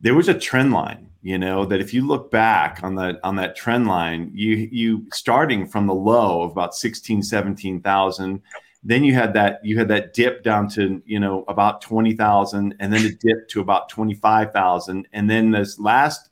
there 0.00 0.14
was 0.14 0.28
a 0.28 0.38
trend 0.38 0.72
line. 0.72 1.10
You 1.22 1.36
know 1.36 1.66
that 1.66 1.80
if 1.80 1.92
you 1.92 2.06
look 2.06 2.30
back 2.30 2.80
on 2.82 2.94
that 2.94 3.20
on 3.22 3.36
that 3.36 3.56
trend 3.56 3.86
line, 3.86 4.30
you 4.32 4.68
you 4.72 5.06
starting 5.12 5.66
from 5.66 5.86
the 5.86 5.94
low 5.94 6.42
of 6.42 6.52
about 6.52 6.74
16, 6.74 7.22
17,000 7.22 8.40
then 8.82 9.04
you 9.04 9.12
had 9.12 9.34
that 9.34 9.64
you 9.64 9.78
had 9.78 9.88
that 9.88 10.14
dip 10.14 10.42
down 10.42 10.68
to 10.68 11.02
you 11.04 11.20
know 11.20 11.44
about 11.48 11.80
20,000 11.82 12.74
and 12.78 12.92
then 12.92 13.04
it 13.04 13.20
dipped 13.20 13.50
to 13.50 13.60
about 13.60 13.88
25,000 13.88 15.06
and 15.12 15.30
then 15.30 15.50
this 15.50 15.78
last 15.78 16.30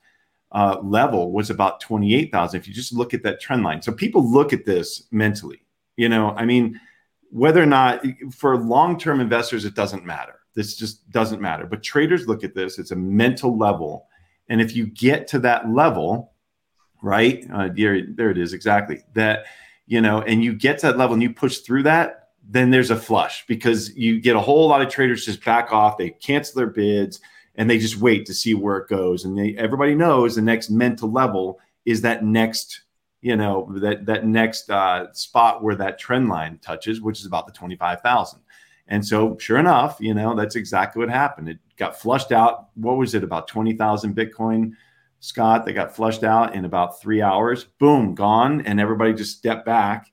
uh, 0.52 0.78
level 0.82 1.30
was 1.32 1.50
about 1.50 1.80
28,000 1.80 2.58
if 2.58 2.66
you 2.66 2.72
just 2.72 2.94
look 2.94 3.12
at 3.12 3.22
that 3.22 3.38
trend 3.38 3.62
line. 3.62 3.82
So 3.82 3.92
people 3.92 4.26
look 4.26 4.54
at 4.54 4.64
this 4.64 5.04
mentally. 5.10 5.62
You 5.96 6.08
know, 6.08 6.30
I 6.30 6.44
mean 6.44 6.80
whether 7.30 7.62
or 7.62 7.66
not 7.66 8.02
for 8.32 8.56
long-term 8.56 9.20
investors 9.20 9.64
it 9.64 9.74
doesn't 9.74 10.06
matter. 10.06 10.40
This 10.54 10.74
just 10.74 11.08
doesn't 11.10 11.42
matter. 11.42 11.66
But 11.66 11.82
traders 11.82 12.26
look 12.26 12.44
at 12.44 12.54
this 12.54 12.78
it's 12.78 12.92
a 12.92 12.96
mental 12.96 13.58
level. 13.58 14.06
And 14.48 14.62
if 14.62 14.74
you 14.74 14.86
get 14.86 15.26
to 15.28 15.38
that 15.40 15.68
level, 15.68 16.32
right? 17.02 17.46
Uh, 17.52 17.68
there, 17.74 18.00
there 18.08 18.30
it 18.30 18.38
is 18.38 18.54
exactly. 18.54 19.02
That 19.14 19.44
you 19.86 20.00
know, 20.00 20.22
and 20.22 20.42
you 20.42 20.54
get 20.54 20.78
to 20.78 20.86
that 20.86 20.98
level 20.98 21.14
and 21.14 21.22
you 21.22 21.32
push 21.32 21.58
through 21.58 21.82
that, 21.84 22.27
then 22.50 22.70
there's 22.70 22.90
a 22.90 22.96
flush 22.96 23.44
because 23.46 23.94
you 23.94 24.18
get 24.18 24.34
a 24.34 24.40
whole 24.40 24.66
lot 24.68 24.80
of 24.80 24.88
traders 24.88 25.26
just 25.26 25.44
back 25.44 25.70
off. 25.70 25.98
They 25.98 26.10
cancel 26.10 26.58
their 26.58 26.70
bids 26.70 27.20
and 27.56 27.68
they 27.68 27.78
just 27.78 27.98
wait 27.98 28.24
to 28.26 28.34
see 28.34 28.54
where 28.54 28.78
it 28.78 28.88
goes. 28.88 29.26
And 29.26 29.38
they, 29.38 29.54
everybody 29.56 29.94
knows 29.94 30.34
the 30.34 30.42
next 30.42 30.70
mental 30.70 31.12
level 31.12 31.60
is 31.84 32.00
that 32.02 32.24
next, 32.24 32.82
you 33.20 33.36
know, 33.36 33.70
that 33.80 34.06
that 34.06 34.24
next 34.24 34.70
uh, 34.70 35.12
spot 35.12 35.62
where 35.62 35.74
that 35.74 35.98
trend 35.98 36.28
line 36.28 36.58
touches, 36.62 37.02
which 37.02 37.20
is 37.20 37.26
about 37.26 37.46
the 37.46 37.52
twenty 37.52 37.76
five 37.76 38.00
thousand. 38.00 38.40
And 38.86 39.04
so, 39.06 39.36
sure 39.38 39.58
enough, 39.58 39.98
you 40.00 40.14
know, 40.14 40.34
that's 40.34 40.56
exactly 40.56 41.00
what 41.00 41.10
happened. 41.10 41.50
It 41.50 41.58
got 41.76 42.00
flushed 42.00 42.32
out. 42.32 42.68
What 42.74 42.96
was 42.96 43.14
it? 43.14 43.22
About 43.22 43.46
twenty 43.46 43.74
thousand 43.74 44.16
Bitcoin. 44.16 44.72
Scott, 45.20 45.66
they 45.66 45.72
got 45.72 45.94
flushed 45.94 46.22
out 46.24 46.54
in 46.54 46.64
about 46.64 47.00
three 47.00 47.20
hours. 47.20 47.64
Boom, 47.78 48.14
gone, 48.14 48.62
and 48.62 48.80
everybody 48.80 49.12
just 49.12 49.36
stepped 49.36 49.66
back 49.66 50.06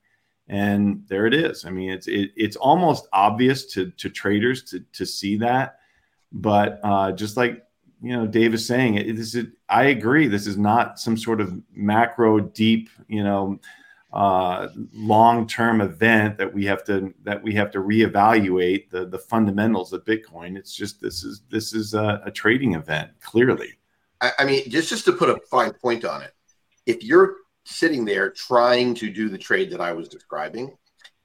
and 0.48 1.04
there 1.08 1.26
it 1.26 1.34
is. 1.34 1.66
I 1.66 1.70
mean, 1.72 1.90
it's 1.90 2.08
it, 2.08 2.32
it's 2.36 2.56
almost 2.56 3.08
obvious 3.14 3.66
to 3.74 3.92
to 3.92 4.10
traders 4.10 4.64
to 4.64 4.80
to 4.94 5.06
see 5.06 5.38
that, 5.38 5.80
but 6.32 6.80
uh, 6.84 7.12
just 7.12 7.38
like 7.38 7.66
you 8.02 8.16
know, 8.16 8.28
Dave 8.28 8.54
is 8.54 8.68
saying, 8.68 8.96
it, 8.96 9.16
this 9.16 9.34
is 9.34 9.48
I 9.70 9.86
agree. 9.86 10.28
This 10.28 10.48
is 10.48 10.58
not 10.58 11.00
some 11.00 11.18
sort 11.18 11.42
of 11.42 11.60
macro 11.74 12.40
deep, 12.40 12.90
you 13.08 13.24
know, 13.24 13.60
uh, 14.14 14.70
long-term 14.94 15.82
event 15.82 16.38
that 16.38 16.54
we 16.54 16.66
have 16.66 16.84
to 16.86 17.14
that 17.24 17.42
we 17.42 17.54
have 17.56 17.72
to 17.72 17.80
reevaluate 17.80 18.90
the 18.90 19.06
the 19.06 19.18
fundamentals 19.18 19.92
of 19.92 20.06
Bitcoin. 20.06 20.58
It's 20.58 20.76
just 20.76 21.02
this 21.02 21.24
is 21.24 21.42
this 21.50 21.74
is 21.74 21.94
a, 21.94 22.22
a 22.26 22.32
trading 22.32 22.76
event 22.76 23.12
clearly. 23.22 23.74
I, 24.22 24.32
I 24.40 24.46
mean, 24.46 24.70
just 24.70 24.90
just 24.90 25.06
to 25.06 25.12
put 25.12 25.30
a 25.30 25.40
fine 25.50 25.74
point 25.74 26.06
on 26.06 26.22
it, 26.22 26.34
if 26.86 27.04
you're 27.04 27.36
sitting 27.66 28.06
there 28.06 28.30
trying 28.30 28.96
to 28.96 29.12
do 29.12 29.28
the 29.30 29.38
trade 29.38 29.72
that 29.72 29.82
I 29.82 29.92
was 29.92 30.08
describing, 30.08 30.76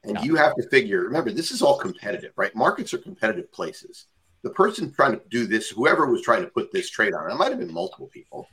and 0.03 0.19
you 0.23 0.35
have 0.35 0.55
to 0.55 0.67
figure, 0.69 1.01
remember, 1.01 1.31
this 1.31 1.51
is 1.51 1.61
all 1.61 1.77
competitive, 1.77 2.33
right? 2.35 2.55
Markets 2.55 2.93
are 2.93 2.97
competitive 2.97 3.51
places. 3.51 4.07
The 4.43 4.49
person 4.49 4.91
trying 4.91 5.11
to 5.13 5.21
do 5.29 5.45
this, 5.45 5.69
whoever 5.69 6.07
was 6.07 6.23
trying 6.23 6.41
to 6.41 6.49
put 6.49 6.71
this 6.71 6.89
trade 6.89 7.13
on, 7.13 7.29
it 7.29 7.35
might 7.35 7.51
have 7.51 7.59
been 7.59 7.71
multiple 7.71 8.07
people, 8.07 8.47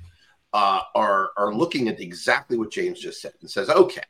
uh, 0.52 0.80
are 0.94 1.30
are 1.36 1.54
looking 1.54 1.88
at 1.88 2.00
exactly 2.00 2.58
what 2.58 2.70
James 2.70 3.00
just 3.00 3.20
said 3.22 3.32
and 3.40 3.50
says, 3.50 3.70
okay, 3.70 4.02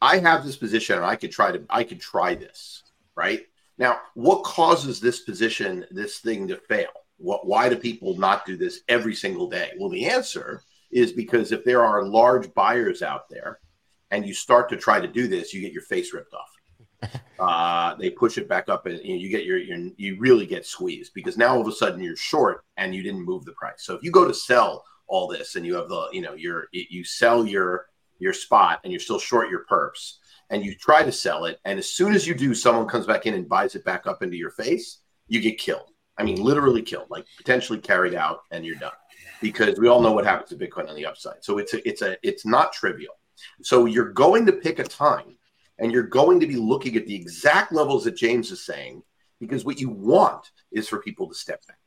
I 0.00 0.18
have 0.18 0.44
this 0.44 0.56
position 0.56 0.96
and 0.96 1.04
I 1.04 1.16
could 1.16 1.32
try 1.32 1.52
to 1.52 1.64
I 1.68 1.82
could 1.84 2.00
try 2.00 2.34
this, 2.34 2.84
right? 3.16 3.42
Now, 3.78 4.00
what 4.14 4.44
causes 4.44 5.00
this 5.00 5.20
position, 5.20 5.84
this 5.90 6.18
thing 6.18 6.46
to 6.48 6.56
fail? 6.56 6.90
What 7.16 7.46
why 7.46 7.68
do 7.68 7.76
people 7.76 8.16
not 8.16 8.46
do 8.46 8.56
this 8.56 8.80
every 8.88 9.14
single 9.14 9.48
day? 9.48 9.72
Well, 9.78 9.90
the 9.90 10.06
answer 10.06 10.62
is 10.92 11.12
because 11.12 11.52
if 11.52 11.64
there 11.64 11.84
are 11.84 12.04
large 12.04 12.52
buyers 12.54 13.02
out 13.02 13.28
there 13.28 13.58
and 14.10 14.26
you 14.26 14.34
start 14.34 14.68
to 14.68 14.76
try 14.76 15.00
to 15.00 15.08
do 15.08 15.26
this, 15.26 15.52
you 15.52 15.60
get 15.60 15.72
your 15.72 15.82
face 15.82 16.12
ripped 16.12 16.34
off. 16.34 16.50
Uh, 17.38 17.96
they 17.96 18.08
push 18.08 18.38
it 18.38 18.48
back 18.48 18.68
up 18.68 18.86
and 18.86 19.00
you, 19.02 19.16
know, 19.16 19.20
you 19.20 19.28
get 19.28 19.44
your, 19.44 19.58
your 19.58 19.76
you 19.96 20.16
really 20.20 20.46
get 20.46 20.64
squeezed 20.64 21.12
because 21.12 21.36
now 21.36 21.52
all 21.52 21.60
of 21.60 21.66
a 21.66 21.72
sudden 21.72 22.00
you're 22.00 22.14
short 22.14 22.62
and 22.76 22.94
you 22.94 23.02
didn't 23.02 23.24
move 23.24 23.44
the 23.44 23.50
price. 23.52 23.78
So 23.78 23.94
if 23.94 24.04
you 24.04 24.12
go 24.12 24.28
to 24.28 24.34
sell 24.34 24.84
all 25.12 25.28
this 25.28 25.56
and 25.56 25.66
you 25.66 25.74
have 25.74 25.88
the 25.90 26.08
you 26.10 26.22
know 26.22 26.32
you're 26.32 26.68
you 26.72 27.04
sell 27.04 27.46
your 27.46 27.86
your 28.18 28.32
spot 28.32 28.80
and 28.82 28.92
you're 28.92 29.00
still 29.00 29.18
short 29.18 29.50
your 29.50 29.66
perps 29.70 30.14
and 30.48 30.64
you 30.64 30.74
try 30.74 31.02
to 31.02 31.12
sell 31.12 31.44
it 31.44 31.58
and 31.66 31.78
as 31.78 31.92
soon 31.92 32.14
as 32.14 32.26
you 32.26 32.34
do 32.34 32.54
someone 32.54 32.88
comes 32.88 33.06
back 33.06 33.26
in 33.26 33.34
and 33.34 33.46
buys 33.46 33.74
it 33.74 33.84
back 33.84 34.06
up 34.06 34.22
into 34.22 34.36
your 34.36 34.50
face 34.50 35.00
you 35.28 35.38
get 35.38 35.58
killed 35.58 35.90
i 36.16 36.22
mean 36.22 36.42
literally 36.42 36.80
killed 36.80 37.06
like 37.10 37.26
potentially 37.36 37.78
carried 37.78 38.14
out 38.14 38.40
and 38.52 38.64
you're 38.64 38.76
done 38.76 38.92
because 39.42 39.78
we 39.78 39.88
all 39.88 40.00
know 40.00 40.12
what 40.12 40.24
happens 40.24 40.48
to 40.48 40.56
bitcoin 40.56 40.88
on 40.88 40.96
the 40.96 41.04
upside 41.04 41.44
so 41.44 41.58
it's 41.58 41.74
a, 41.74 41.88
it's 41.88 42.02
a 42.02 42.16
it's 42.22 42.46
not 42.46 42.72
trivial 42.72 43.14
so 43.60 43.84
you're 43.84 44.12
going 44.12 44.46
to 44.46 44.52
pick 44.52 44.78
a 44.78 44.84
time 44.84 45.36
and 45.78 45.92
you're 45.92 46.02
going 46.02 46.40
to 46.40 46.46
be 46.46 46.56
looking 46.56 46.96
at 46.96 47.06
the 47.06 47.14
exact 47.14 47.72
levels 47.72 48.04
that 48.04 48.16
james 48.16 48.50
is 48.50 48.64
saying 48.64 49.02
because 49.40 49.64
what 49.64 49.80
you 49.80 49.90
want 49.90 50.50
is 50.70 50.88
for 50.88 51.00
people 51.00 51.28
to 51.28 51.34
step 51.34 51.66
back 51.66 51.78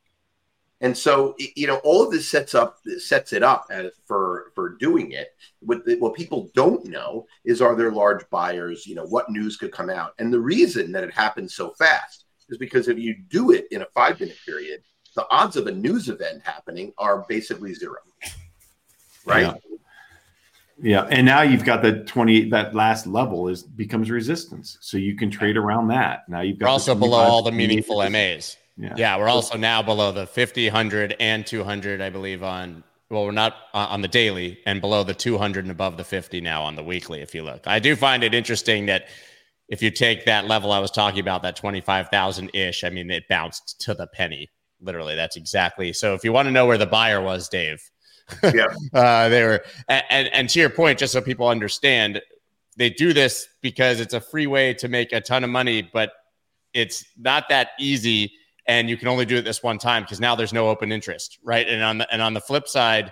and 0.81 0.95
so, 0.95 1.35
you 1.55 1.67
know, 1.67 1.77
all 1.77 2.03
of 2.03 2.11
this 2.11 2.29
sets 2.29 2.53
up 2.53 2.79
sets 2.97 3.31
it 3.31 3.43
up 3.43 3.67
for 4.05 4.51
for 4.55 4.75
doing 4.77 5.11
it. 5.11 5.29
What 5.61 5.81
what 5.99 6.15
people 6.15 6.51
don't 6.53 6.85
know 6.85 7.25
is 7.45 7.61
are 7.61 7.75
there 7.75 7.91
large 7.91 8.29
buyers? 8.29 8.85
You 8.85 8.95
know, 8.95 9.05
what 9.05 9.29
news 9.29 9.55
could 9.55 9.71
come 9.71 9.89
out? 9.89 10.13
And 10.19 10.33
the 10.33 10.39
reason 10.39 10.91
that 10.91 11.03
it 11.03 11.13
happens 11.13 11.55
so 11.55 11.71
fast 11.71 12.25
is 12.49 12.57
because 12.57 12.87
if 12.87 12.99
you 12.99 13.15
do 13.29 13.51
it 13.51 13.67
in 13.71 13.83
a 13.83 13.87
five 13.93 14.19
minute 14.19 14.37
period, 14.45 14.83
the 15.15 15.25
odds 15.29 15.55
of 15.55 15.67
a 15.67 15.71
news 15.71 16.09
event 16.09 16.41
happening 16.43 16.93
are 16.97 17.25
basically 17.27 17.73
zero. 17.73 17.97
Right. 19.25 19.41
Yeah. 19.41 19.55
Yeah, 20.77 21.07
and 21.09 21.25
now 21.25 21.41
you've 21.41 21.63
got 21.63 21.81
the 21.81 22.03
twenty. 22.03 22.49
That 22.49 22.75
last 22.75 23.07
level 23.07 23.47
is 23.47 23.63
becomes 23.63 24.11
resistance, 24.11 24.77
so 24.81 24.97
you 24.97 25.15
can 25.15 25.31
trade 25.31 25.55
around 25.55 25.87
that. 25.87 26.27
Now 26.27 26.41
you've 26.41 26.59
got 26.59 26.65
We're 26.65 26.71
also 26.71 26.93
below 26.93 27.19
all 27.19 27.41
the 27.43 27.51
meaningful 27.53 28.07
MAs. 28.09 28.57
Yeah. 28.77 28.93
yeah, 28.97 29.17
we're 29.17 29.29
also 29.29 29.57
now 29.57 29.81
below 29.81 30.11
the 30.11 30.27
50, 30.27 30.65
100, 30.65 31.15
and 31.21 31.47
200, 31.47 32.01
I 32.01 32.09
believe, 32.09 32.43
on 32.43 32.83
well, 33.09 33.25
we're 33.25 33.31
not 33.31 33.53
uh, 33.73 33.87
on 33.89 34.01
the 34.01 34.07
daily 34.07 34.59
and 34.65 34.81
below 34.81 35.03
the 35.03 35.13
200 35.13 35.63
and 35.63 35.71
above 35.71 35.97
the 35.97 36.03
50 36.03 36.41
now 36.41 36.63
on 36.63 36.75
the 36.75 36.83
weekly, 36.83 37.21
if 37.21 37.35
you 37.35 37.43
look. 37.43 37.67
I 37.67 37.79
do 37.79 37.95
find 37.95 38.23
it 38.23 38.33
interesting 38.33 38.87
that 38.87 39.07
if 39.69 39.81
you 39.81 39.91
take 39.91 40.25
that 40.25 40.45
level 40.45 40.71
I 40.71 40.79
was 40.79 40.91
talking 40.91 41.19
about, 41.19 41.43
that 41.43 41.55
25,000 41.55 42.51
ish, 42.53 42.83
I 42.83 42.89
mean, 42.89 43.09
it 43.11 43.27
bounced 43.29 43.79
to 43.81 43.93
the 43.93 44.07
penny. 44.07 44.49
Literally, 44.81 45.15
that's 45.15 45.35
exactly. 45.35 45.93
So 45.93 46.13
if 46.13 46.23
you 46.23 46.31
want 46.31 46.47
to 46.47 46.51
know 46.51 46.65
where 46.65 46.77
the 46.77 46.85
buyer 46.85 47.21
was, 47.21 47.49
Dave, 47.49 47.81
yeah, 48.43 48.67
uh, 48.93 49.29
they 49.29 49.43
were, 49.43 49.63
and, 49.87 50.27
and, 50.33 50.49
to 50.49 50.59
your 50.59 50.69
point, 50.69 50.99
just 50.99 51.13
so 51.13 51.21
people 51.21 51.47
understand, 51.47 52.21
they 52.77 52.89
do 52.89 53.13
this 53.13 53.47
because 53.61 53.99
it's 53.99 54.13
a 54.13 54.19
free 54.19 54.47
way 54.47 54.73
to 54.75 54.87
make 54.87 55.11
a 55.13 55.21
ton 55.21 55.43
of 55.43 55.49
money, 55.49 55.89
but 55.93 56.11
it's 56.73 57.05
not 57.17 57.47
that 57.49 57.69
easy 57.79 58.33
and 58.67 58.89
you 58.89 58.97
can 58.97 59.07
only 59.07 59.25
do 59.25 59.37
it 59.37 59.43
this 59.43 59.61
one 59.63 59.77
time 59.77 60.03
because 60.03 60.19
now 60.19 60.35
there's 60.35 60.53
no 60.53 60.69
open 60.69 60.91
interest, 60.91 61.39
right? 61.43 61.67
And 61.67 61.83
on 61.83 61.99
the 61.99 62.11
and 62.11 62.21
on 62.21 62.33
the 62.33 62.41
flip 62.41 62.67
side, 62.67 63.11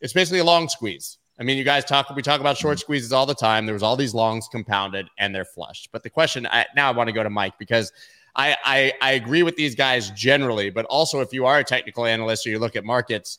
it's 0.00 0.12
basically 0.12 0.40
a 0.40 0.44
long 0.44 0.68
squeeze. 0.68 1.18
I 1.40 1.44
mean, 1.44 1.56
you 1.56 1.64
guys 1.64 1.84
talk 1.84 2.10
we 2.14 2.22
talk 2.22 2.40
about 2.40 2.56
short 2.56 2.76
mm-hmm. 2.76 2.82
squeezes 2.82 3.12
all 3.12 3.26
the 3.26 3.34
time. 3.34 3.64
There 3.64 3.74
was 3.74 3.82
all 3.82 3.96
these 3.96 4.14
longs 4.14 4.48
compounded 4.48 5.08
and 5.18 5.34
they're 5.34 5.44
flushed. 5.44 5.90
But 5.92 6.02
the 6.02 6.10
question 6.10 6.46
I, 6.48 6.66
now 6.74 6.88
I 6.88 6.92
want 6.92 7.08
to 7.08 7.12
go 7.12 7.22
to 7.22 7.30
Mike 7.30 7.54
because 7.58 7.92
I, 8.34 8.56
I 8.64 8.92
I 9.00 9.12
agree 9.12 9.42
with 9.42 9.56
these 9.56 9.74
guys 9.74 10.10
generally, 10.10 10.70
but 10.70 10.84
also 10.86 11.20
if 11.20 11.32
you 11.32 11.46
are 11.46 11.58
a 11.58 11.64
technical 11.64 12.06
analyst 12.06 12.46
or 12.46 12.50
you 12.50 12.58
look 12.58 12.76
at 12.76 12.84
markets, 12.84 13.38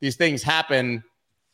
these 0.00 0.16
things 0.16 0.42
happen. 0.42 1.04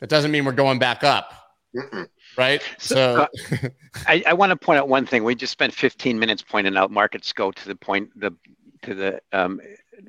That 0.00 0.08
doesn't 0.08 0.30
mean 0.30 0.44
we're 0.44 0.52
going 0.52 0.78
back 0.78 1.02
up. 1.02 1.32
Mm-mm 1.76 2.08
right? 2.38 2.62
So, 2.78 2.94
so 3.34 3.56
uh, 3.62 3.68
I, 4.06 4.22
I, 4.28 4.32
want 4.32 4.50
to 4.50 4.56
point 4.56 4.78
out 4.78 4.88
one 4.88 5.04
thing. 5.04 5.24
We 5.24 5.34
just 5.34 5.52
spent 5.52 5.74
15 5.74 6.18
minutes 6.18 6.42
pointing 6.42 6.76
out 6.76 6.90
markets 6.90 7.32
go 7.32 7.50
to 7.50 7.68
the 7.68 7.74
point 7.74 8.08
the 8.18 8.34
to 8.82 8.94
the 8.94 9.20
um, 9.32 9.60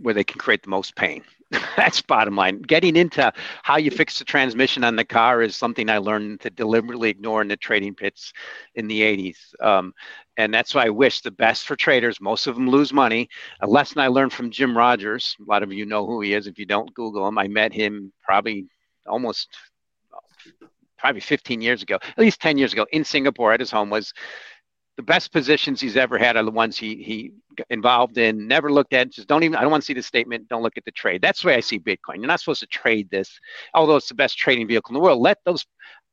where 0.01 0.13
they 0.13 0.23
can 0.23 0.39
create 0.39 0.63
the 0.63 0.69
most 0.69 0.95
pain. 0.95 1.23
That's 1.77 2.01
bottom 2.01 2.35
line. 2.35 2.61
Getting 2.61 2.95
into 2.95 3.31
how 3.63 3.77
you 3.77 3.89
fix 3.89 4.19
the 4.19 4.25
transmission 4.25 4.83
on 4.83 4.95
the 4.95 5.05
car 5.05 5.41
is 5.41 5.55
something 5.55 5.89
I 5.89 5.97
learned 5.97 6.41
to 6.41 6.49
deliberately 6.49 7.09
ignore 7.09 7.41
in 7.41 7.47
the 7.47 7.57
trading 7.57 7.95
pits 7.95 8.33
in 8.75 8.87
the 8.87 9.01
80s. 9.01 9.37
Um, 9.59 9.93
and 10.37 10.53
that's 10.53 10.75
why 10.75 10.85
I 10.85 10.89
wish 10.89 11.21
the 11.21 11.31
best 11.31 11.65
for 11.65 11.75
traders. 11.75 12.21
Most 12.21 12.47
of 12.47 12.55
them 12.55 12.69
lose 12.69 12.93
money. 12.93 13.29
A 13.61 13.67
lesson 13.67 13.99
I 13.99 14.07
learned 14.07 14.31
from 14.31 14.51
Jim 14.51 14.77
Rogers. 14.77 15.35
A 15.39 15.49
lot 15.49 15.63
of 15.63 15.73
you 15.73 15.85
know 15.85 16.05
who 16.05 16.21
he 16.21 16.33
is. 16.33 16.47
If 16.47 16.59
you 16.59 16.65
don't 16.65 16.93
Google 16.93 17.27
him, 17.27 17.37
I 17.37 17.47
met 17.47 17.73
him 17.73 18.13
probably 18.23 18.67
almost 19.07 19.49
probably 20.97 21.21
15 21.21 21.61
years 21.61 21.81
ago, 21.81 21.95
at 21.95 22.17
least 22.17 22.41
10 22.41 22.57
years 22.57 22.73
ago 22.73 22.85
in 22.91 23.03
Singapore 23.03 23.53
at 23.53 23.59
his 23.59 23.71
home 23.71 23.89
was 23.89 24.13
the 24.99 25.03
best 25.03 25.31
positions 25.31 25.79
he's 25.79 25.95
ever 25.95 26.17
had 26.17 26.35
are 26.35 26.43
the 26.43 26.51
ones 26.51 26.77
he 26.77 27.01
he 27.01 27.31
involved 27.69 28.17
in, 28.17 28.49
never 28.49 28.69
looked 28.69 28.91
at. 28.91 29.09
Just 29.11 29.29
don't 29.29 29.43
even. 29.43 29.55
I 29.55 29.61
don't 29.61 29.71
want 29.71 29.81
to 29.81 29.85
see 29.85 29.93
the 29.93 30.03
statement. 30.03 30.49
Don't 30.49 30.61
look 30.61 30.75
at 30.75 30.83
the 30.83 30.91
trade. 30.91 31.21
That's 31.21 31.41
the 31.41 31.47
way 31.47 31.55
I 31.55 31.61
see 31.61 31.79
Bitcoin. 31.79 32.17
You're 32.17 32.27
not 32.27 32.41
supposed 32.41 32.59
to 32.59 32.67
trade 32.67 33.09
this, 33.09 33.39
although 33.73 33.95
it's 33.95 34.09
the 34.09 34.15
best 34.15 34.37
trading 34.37 34.67
vehicle 34.67 34.89
in 34.89 34.95
the 34.95 34.99
world. 34.99 35.21
Let 35.21 35.37
those 35.45 35.65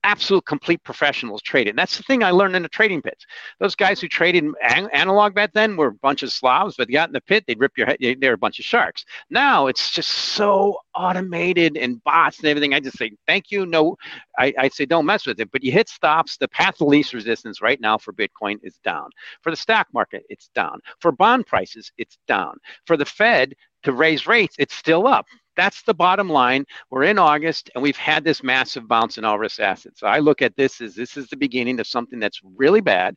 absolute 0.04 0.44
complete 0.46 0.82
professionals. 0.84 1.42
And 1.52 1.76
that's 1.76 1.96
the 1.96 2.02
thing 2.02 2.22
I 2.22 2.30
learned 2.30 2.54
in 2.54 2.62
the 2.62 2.68
trading 2.68 3.02
pits. 3.02 3.24
Those 3.58 3.74
guys 3.74 4.00
who 4.00 4.08
traded 4.08 4.44
an- 4.62 4.88
analog 4.92 5.34
back 5.34 5.52
then 5.52 5.76
were 5.76 5.88
a 5.88 5.92
bunch 5.92 6.22
of 6.22 6.32
slobs, 6.32 6.76
but 6.76 6.86
they 6.86 6.92
got 6.92 7.08
in 7.08 7.12
the 7.12 7.20
pit, 7.20 7.44
they'd 7.46 7.58
rip 7.58 7.76
your 7.76 7.86
head. 7.86 7.98
They're 8.20 8.34
a 8.34 8.38
bunch 8.38 8.58
of 8.58 8.64
sharks. 8.64 9.04
Now 9.30 9.66
it's 9.66 9.90
just 9.90 10.10
so 10.10 10.78
automated 10.94 11.76
and 11.76 12.02
bots 12.04 12.38
and 12.38 12.48
everything. 12.48 12.74
I 12.74 12.80
just 12.80 12.98
say, 12.98 13.12
thank 13.26 13.50
you. 13.50 13.66
No, 13.66 13.96
I, 14.38 14.52
I 14.58 14.68
say, 14.68 14.86
don't 14.86 15.06
mess 15.06 15.26
with 15.26 15.40
it. 15.40 15.50
But 15.50 15.64
you 15.64 15.72
hit 15.72 15.88
stops. 15.88 16.36
The 16.36 16.48
path 16.48 16.80
of 16.80 16.88
least 16.88 17.14
resistance 17.14 17.62
right 17.62 17.80
now 17.80 17.98
for 17.98 18.12
Bitcoin 18.12 18.58
is 18.62 18.78
down. 18.84 19.10
For 19.42 19.50
the 19.50 19.56
stock 19.56 19.88
market, 19.92 20.24
it's 20.28 20.48
down. 20.54 20.80
For 21.00 21.10
bond 21.10 21.46
prices, 21.46 21.90
it's 21.98 22.18
down. 22.28 22.58
For 22.86 22.96
the 22.96 23.04
Fed 23.04 23.54
to 23.84 23.92
raise 23.92 24.26
rates, 24.26 24.56
it's 24.58 24.74
still 24.74 25.06
up. 25.06 25.26
That's 25.56 25.82
the 25.82 25.94
bottom 25.94 26.28
line. 26.28 26.64
We're 26.90 27.04
in 27.04 27.18
August 27.18 27.70
and 27.74 27.82
we've 27.82 27.96
had 27.96 28.24
this 28.24 28.42
massive 28.42 28.86
bounce 28.86 29.18
in 29.18 29.24
all 29.24 29.38
risk 29.38 29.60
assets. 29.60 30.00
So 30.00 30.06
I 30.06 30.18
look 30.18 30.42
at 30.42 30.56
this 30.56 30.80
as 30.80 30.94
this 30.94 31.16
is 31.16 31.28
the 31.28 31.36
beginning 31.36 31.80
of 31.80 31.86
something 31.86 32.18
that's 32.18 32.40
really 32.56 32.80
bad. 32.80 33.16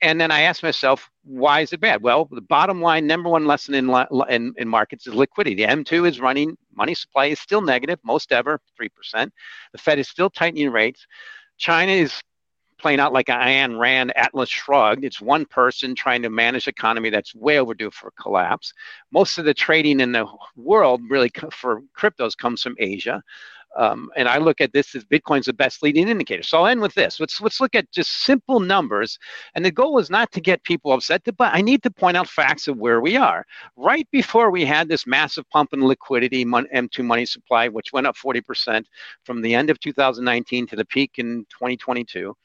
And 0.00 0.20
then 0.20 0.32
I 0.32 0.42
ask 0.42 0.64
myself, 0.64 1.08
why 1.22 1.60
is 1.60 1.72
it 1.72 1.80
bad? 1.80 2.02
Well, 2.02 2.28
the 2.30 2.40
bottom 2.40 2.82
line, 2.82 3.06
number 3.06 3.28
one 3.28 3.46
lesson 3.46 3.74
in, 3.74 3.88
in, 4.28 4.52
in 4.56 4.68
markets 4.68 5.06
is 5.06 5.14
liquidity. 5.14 5.54
The 5.54 5.70
M2 5.70 6.08
is 6.08 6.20
running, 6.20 6.56
money 6.74 6.94
supply 6.94 7.26
is 7.26 7.38
still 7.38 7.60
negative, 7.60 8.00
most 8.04 8.32
ever, 8.32 8.60
3%. 8.80 9.30
The 9.72 9.78
Fed 9.78 10.00
is 10.00 10.08
still 10.08 10.28
tightening 10.28 10.70
rates. 10.70 11.06
China 11.56 11.92
is 11.92 12.20
playing 12.82 13.00
out 13.00 13.12
like 13.12 13.28
Ayn 13.28 13.78
Rand 13.78 14.12
Atlas 14.16 14.50
Shrugged. 14.50 15.04
It's 15.04 15.20
one 15.20 15.46
person 15.46 15.94
trying 15.94 16.20
to 16.22 16.30
manage 16.30 16.66
economy 16.66 17.10
that's 17.10 17.34
way 17.34 17.58
overdue 17.58 17.92
for 17.92 18.12
collapse. 18.20 18.74
Most 19.12 19.38
of 19.38 19.44
the 19.44 19.54
trading 19.54 20.00
in 20.00 20.12
the 20.12 20.26
world, 20.56 21.00
really 21.08 21.30
for 21.52 21.82
cryptos, 21.96 22.36
comes 22.36 22.60
from 22.60 22.74
Asia. 22.78 23.22
Um, 23.74 24.10
and 24.16 24.28
I 24.28 24.36
look 24.36 24.60
at 24.60 24.72
this 24.72 24.94
as 24.94 25.04
Bitcoin's 25.04 25.46
the 25.46 25.52
best 25.54 25.82
leading 25.82 26.08
indicator. 26.08 26.42
So 26.42 26.58
I'll 26.58 26.66
end 26.66 26.82
with 26.82 26.92
this. 26.94 27.18
Let's 27.18 27.40
let's 27.40 27.58
look 27.58 27.74
at 27.74 27.90
just 27.90 28.24
simple 28.24 28.60
numbers. 28.60 29.18
And 29.54 29.64
the 29.64 29.70
goal 29.70 29.98
is 29.98 30.10
not 30.10 30.30
to 30.32 30.42
get 30.42 30.62
people 30.64 30.92
upset, 30.92 31.22
but 31.38 31.54
I 31.54 31.62
need 31.62 31.82
to 31.84 31.90
point 31.90 32.16
out 32.16 32.28
facts 32.28 32.68
of 32.68 32.76
where 32.76 33.00
we 33.00 33.16
are. 33.16 33.46
Right 33.76 34.06
before 34.10 34.50
we 34.50 34.66
had 34.66 34.88
this 34.88 35.06
massive 35.06 35.48
pump 35.48 35.72
in 35.72 35.86
liquidity, 35.86 36.44
M2 36.44 37.02
money 37.02 37.24
supply, 37.24 37.68
which 37.68 37.92
went 37.94 38.06
up 38.06 38.16
40% 38.16 38.84
from 39.24 39.40
the 39.40 39.54
end 39.54 39.70
of 39.70 39.80
2019 39.80 40.66
to 40.66 40.76
the 40.76 40.84
peak 40.84 41.12
in 41.16 41.46
2022 41.48 42.36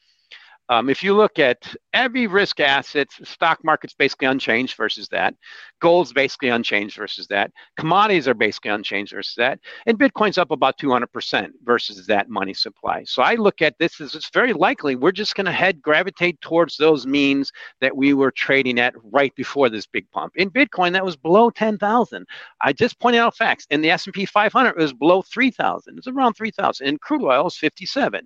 Um, 0.69 0.89
if 0.89 1.03
you 1.03 1.13
look 1.15 1.39
at 1.39 1.73
every 1.93 2.27
risk 2.27 2.59
asset, 2.59 3.07
stock 3.23 3.63
market's 3.63 3.93
basically 3.93 4.27
unchanged 4.27 4.75
versus 4.75 5.07
that. 5.09 5.33
Gold's 5.81 6.11
basically 6.11 6.49
unchanged 6.49 6.97
versus 6.97 7.27
that. 7.27 7.51
Commodities 7.77 8.27
are 8.27 8.33
basically 8.33 8.71
unchanged 8.71 9.13
versus 9.13 9.35
that. 9.37 9.59
And 9.85 9.97
Bitcoin's 9.97 10.37
up 10.37 10.51
about 10.51 10.77
200% 10.77 11.49
versus 11.63 12.05
that 12.07 12.29
money 12.29 12.53
supply. 12.53 13.03
So 13.05 13.21
I 13.21 13.35
look 13.35 13.61
at 13.61 13.77
this 13.79 14.01
as 14.01 14.15
it's 14.15 14.29
very 14.29 14.53
likely 14.53 14.95
we're 14.95 15.11
just 15.11 15.35
going 15.35 15.45
to 15.45 15.51
head 15.51 15.81
gravitate 15.81 16.39
towards 16.41 16.77
those 16.77 17.07
means 17.07 17.51
that 17.79 17.95
we 17.95 18.13
were 18.13 18.31
trading 18.31 18.79
at 18.79 18.93
right 19.03 19.33
before 19.35 19.69
this 19.69 19.87
big 19.87 20.09
pump. 20.11 20.33
In 20.35 20.49
Bitcoin, 20.49 20.91
that 20.93 21.05
was 21.05 21.15
below 21.15 21.49
10,000. 21.49 22.25
I 22.61 22.73
just 22.73 22.99
pointed 22.99 23.19
out 23.19 23.37
facts. 23.37 23.65
In 23.69 23.81
the 23.81 23.91
S&P 23.91 24.25
500, 24.25 24.69
it 24.69 24.77
was 24.77 24.93
below 24.93 25.21
3,000. 25.21 25.97
It's 25.97 26.07
around 26.07 26.33
3,000. 26.33 26.87
In 26.87 26.97
crude 26.97 27.23
oil, 27.23 27.47
it's 27.47 27.57
57. 27.57 28.25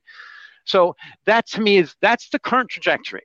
So 0.66 0.96
that 1.26 1.48
to 1.50 1.62
me 1.62 1.78
is 1.78 1.96
that's 2.02 2.30
the 2.30 2.40
current 2.40 2.70
trajectory. 2.70 3.24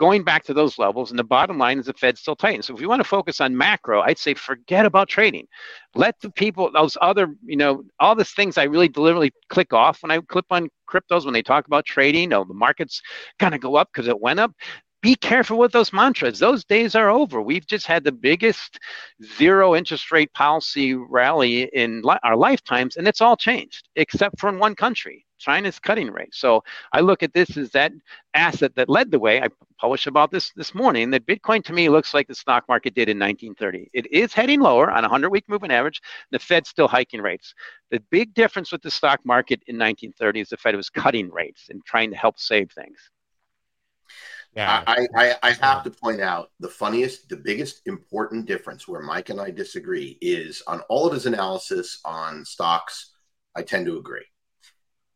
Going 0.00 0.24
back 0.24 0.42
to 0.44 0.54
those 0.54 0.76
levels, 0.76 1.10
and 1.10 1.18
the 1.18 1.24
bottom 1.24 1.56
line 1.56 1.78
is 1.78 1.86
the 1.86 1.92
Fed 1.92 2.18
still 2.18 2.34
tighten. 2.34 2.62
So 2.62 2.74
if 2.74 2.80
you 2.80 2.88
want 2.88 2.98
to 2.98 3.08
focus 3.08 3.40
on 3.40 3.56
macro, 3.56 4.00
I'd 4.00 4.18
say 4.18 4.34
forget 4.34 4.86
about 4.86 5.08
trading. 5.08 5.46
Let 5.94 6.20
the 6.20 6.30
people, 6.30 6.68
those 6.72 6.98
other, 7.00 7.28
you 7.44 7.56
know, 7.56 7.84
all 8.00 8.16
these 8.16 8.32
things 8.32 8.58
I 8.58 8.64
really 8.64 8.88
deliberately 8.88 9.32
click 9.50 9.72
off 9.72 10.02
when 10.02 10.10
I 10.10 10.18
clip 10.20 10.46
on 10.50 10.68
cryptos 10.90 11.24
when 11.24 11.32
they 11.32 11.42
talk 11.42 11.68
about 11.68 11.84
trading. 11.84 12.32
Oh, 12.32 12.44
the 12.44 12.54
market's 12.54 13.00
gonna 13.38 13.58
go 13.58 13.76
up 13.76 13.88
because 13.92 14.08
it 14.08 14.20
went 14.20 14.40
up 14.40 14.50
be 15.04 15.14
careful 15.16 15.58
with 15.58 15.70
those 15.70 15.92
mantras. 15.92 16.38
Those 16.38 16.64
days 16.64 16.94
are 16.94 17.10
over. 17.10 17.42
We've 17.42 17.66
just 17.66 17.86
had 17.86 18.04
the 18.04 18.10
biggest 18.10 18.80
zero 19.36 19.76
interest 19.76 20.10
rate 20.10 20.32
policy 20.32 20.94
rally 20.94 21.64
in 21.74 22.00
li- 22.00 22.16
our 22.22 22.34
lifetimes, 22.34 22.96
and 22.96 23.06
it's 23.06 23.20
all 23.20 23.36
changed 23.36 23.90
except 23.96 24.40
for 24.40 24.48
in 24.48 24.58
one 24.58 24.74
country. 24.74 25.26
China's 25.38 25.78
cutting 25.78 26.10
rates. 26.10 26.38
So 26.38 26.64
I 26.94 27.00
look 27.00 27.22
at 27.22 27.34
this 27.34 27.54
as 27.58 27.68
that 27.72 27.92
asset 28.32 28.74
that 28.76 28.88
led 28.88 29.10
the 29.10 29.18
way. 29.18 29.42
I 29.42 29.48
published 29.78 30.06
about 30.06 30.30
this 30.30 30.50
this 30.56 30.74
morning 30.74 31.10
that 31.10 31.26
Bitcoin 31.26 31.62
to 31.64 31.74
me 31.74 31.90
looks 31.90 32.14
like 32.14 32.26
the 32.26 32.34
stock 32.34 32.64
market 32.66 32.94
did 32.94 33.10
in 33.10 33.18
1930. 33.18 33.90
It 33.92 34.10
is 34.10 34.32
heading 34.32 34.60
lower 34.60 34.90
on 34.90 35.04
a 35.04 35.08
100 35.08 35.28
week 35.28 35.44
moving 35.48 35.70
average. 35.70 36.00
The 36.30 36.38
Fed's 36.38 36.70
still 36.70 36.88
hiking 36.88 37.20
rates. 37.20 37.52
The 37.90 38.00
big 38.10 38.32
difference 38.32 38.72
with 38.72 38.80
the 38.80 38.90
stock 38.90 39.20
market 39.26 39.60
in 39.66 39.76
1930 39.76 40.40
is 40.40 40.48
the 40.48 40.56
Fed 40.56 40.76
was 40.76 40.88
cutting 40.88 41.30
rates 41.30 41.66
and 41.68 41.84
trying 41.84 42.10
to 42.10 42.16
help 42.16 42.38
save 42.38 42.70
things. 42.72 43.10
Yeah. 44.54 44.84
I, 44.86 45.06
I, 45.16 45.34
I 45.42 45.50
have 45.52 45.82
to 45.82 45.90
point 45.90 46.20
out 46.20 46.50
the 46.60 46.68
funniest, 46.68 47.28
the 47.28 47.36
biggest 47.36 47.82
important 47.86 48.46
difference 48.46 48.86
where 48.86 49.02
Mike 49.02 49.30
and 49.30 49.40
I 49.40 49.50
disagree 49.50 50.16
is 50.20 50.62
on 50.66 50.80
all 50.82 51.06
of 51.06 51.12
his 51.12 51.26
analysis 51.26 52.00
on 52.04 52.44
stocks. 52.44 53.12
I 53.56 53.62
tend 53.62 53.86
to 53.86 53.98
agree. 53.98 54.24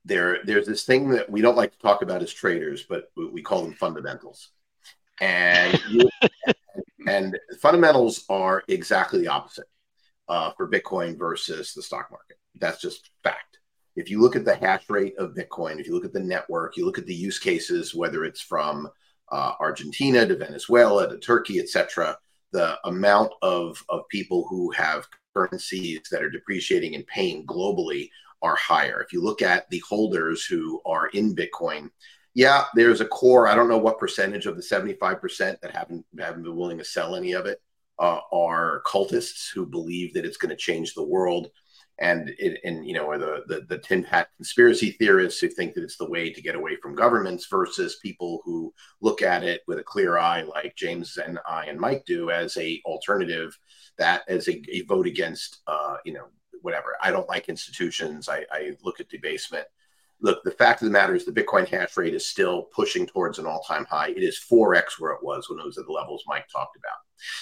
There, 0.04 0.38
there's 0.44 0.66
this 0.66 0.84
thing 0.84 1.10
that 1.10 1.30
we 1.30 1.40
don't 1.40 1.56
like 1.56 1.72
to 1.72 1.78
talk 1.78 2.02
about 2.02 2.22
as 2.22 2.32
traders, 2.32 2.84
but 2.88 3.10
we 3.16 3.42
call 3.42 3.62
them 3.62 3.74
fundamentals. 3.74 4.50
And 5.20 5.80
you, 5.90 6.08
and 7.06 7.38
fundamentals 7.60 8.24
are 8.28 8.64
exactly 8.66 9.20
the 9.20 9.28
opposite 9.28 9.66
uh, 10.28 10.50
for 10.56 10.68
Bitcoin 10.68 11.16
versus 11.16 11.74
the 11.74 11.82
stock 11.82 12.10
market. 12.10 12.38
That's 12.58 12.80
just 12.80 13.10
fact. 13.22 13.58
If 13.94 14.10
you 14.10 14.20
look 14.20 14.36
at 14.36 14.44
the 14.44 14.54
hash 14.54 14.88
rate 14.88 15.16
of 15.18 15.34
Bitcoin, 15.34 15.80
if 15.80 15.86
you 15.86 15.94
look 15.94 16.04
at 16.04 16.12
the 16.12 16.20
network, 16.20 16.76
you 16.76 16.84
look 16.84 16.98
at 16.98 17.06
the 17.06 17.14
use 17.14 17.38
cases, 17.38 17.94
whether 17.94 18.24
it's 18.24 18.40
from 18.40 18.88
uh, 19.30 19.52
Argentina 19.60 20.26
to 20.26 20.36
Venezuela 20.36 21.08
to 21.08 21.18
Turkey, 21.18 21.58
etc., 21.58 22.18
the 22.52 22.78
amount 22.84 23.32
of, 23.42 23.82
of 23.88 24.08
people 24.08 24.46
who 24.48 24.70
have 24.70 25.06
currencies 25.34 26.00
that 26.10 26.22
are 26.22 26.30
depreciating 26.30 26.94
and 26.94 27.06
paying 27.06 27.46
globally 27.46 28.08
are 28.42 28.56
higher. 28.56 29.00
If 29.00 29.12
you 29.12 29.22
look 29.22 29.42
at 29.42 29.68
the 29.70 29.82
holders 29.86 30.44
who 30.44 30.80
are 30.86 31.08
in 31.08 31.34
Bitcoin, 31.34 31.90
yeah, 32.34 32.64
there's 32.74 33.00
a 33.00 33.06
core. 33.06 33.48
I 33.48 33.54
don't 33.54 33.68
know 33.68 33.78
what 33.78 33.98
percentage 33.98 34.46
of 34.46 34.56
the 34.56 34.62
75% 34.62 35.60
that 35.60 35.70
haven't 35.72 36.06
haven't 36.18 36.44
been 36.44 36.56
willing 36.56 36.78
to 36.78 36.84
sell 36.84 37.16
any 37.16 37.32
of 37.32 37.46
it 37.46 37.60
uh, 37.98 38.20
are 38.32 38.82
cultists 38.86 39.48
who 39.52 39.66
believe 39.66 40.14
that 40.14 40.24
it's 40.24 40.36
going 40.36 40.50
to 40.50 40.56
change 40.56 40.94
the 40.94 41.02
world 41.02 41.48
and 42.00 42.30
it, 42.38 42.60
and 42.64 42.86
you 42.86 42.94
know, 42.94 43.04
or 43.04 43.18
the, 43.18 43.42
the 43.46 43.60
the 43.68 43.78
tin 43.78 44.04
hat 44.04 44.28
conspiracy 44.36 44.92
theorists 44.92 45.40
who 45.40 45.48
think 45.48 45.74
that 45.74 45.82
it's 45.82 45.96
the 45.96 46.08
way 46.08 46.32
to 46.32 46.42
get 46.42 46.54
away 46.54 46.76
from 46.76 46.94
governments 46.94 47.46
versus 47.50 47.98
people 48.02 48.40
who 48.44 48.72
look 49.00 49.22
at 49.22 49.42
it 49.42 49.62
with 49.66 49.78
a 49.78 49.84
clear 49.84 50.18
eye, 50.18 50.42
like 50.42 50.76
James 50.76 51.16
and 51.16 51.38
I 51.48 51.66
and 51.66 51.80
Mike 51.80 52.04
do, 52.06 52.30
as 52.30 52.56
a 52.56 52.80
alternative 52.84 53.58
that 53.98 54.22
as 54.28 54.48
a, 54.48 54.62
a 54.70 54.82
vote 54.82 55.06
against, 55.06 55.58
uh, 55.66 55.96
you 56.04 56.12
know, 56.12 56.26
whatever. 56.62 56.96
I 57.02 57.10
don't 57.10 57.28
like 57.28 57.48
institutions. 57.48 58.28
I, 58.28 58.44
I 58.52 58.76
look 58.84 59.00
at 59.00 59.08
debasement 59.08 59.66
look, 60.20 60.42
the 60.44 60.50
fact 60.50 60.82
of 60.82 60.86
the 60.86 60.92
matter 60.92 61.14
is 61.14 61.24
the 61.24 61.32
Bitcoin 61.32 61.66
hash 61.68 61.96
rate 61.96 62.14
is 62.14 62.26
still 62.26 62.64
pushing 62.74 63.06
towards 63.06 63.38
an 63.38 63.46
all 63.46 63.62
time 63.62 63.84
high. 63.84 64.08
It 64.08 64.22
is 64.22 64.40
4x 64.50 64.98
where 64.98 65.12
it 65.12 65.22
was 65.22 65.48
when 65.48 65.58
it 65.58 65.64
was 65.64 65.78
at 65.78 65.86
the 65.86 65.92
levels 65.92 66.24
Mike 66.26 66.48
talked 66.48 66.76
about. 66.76 66.98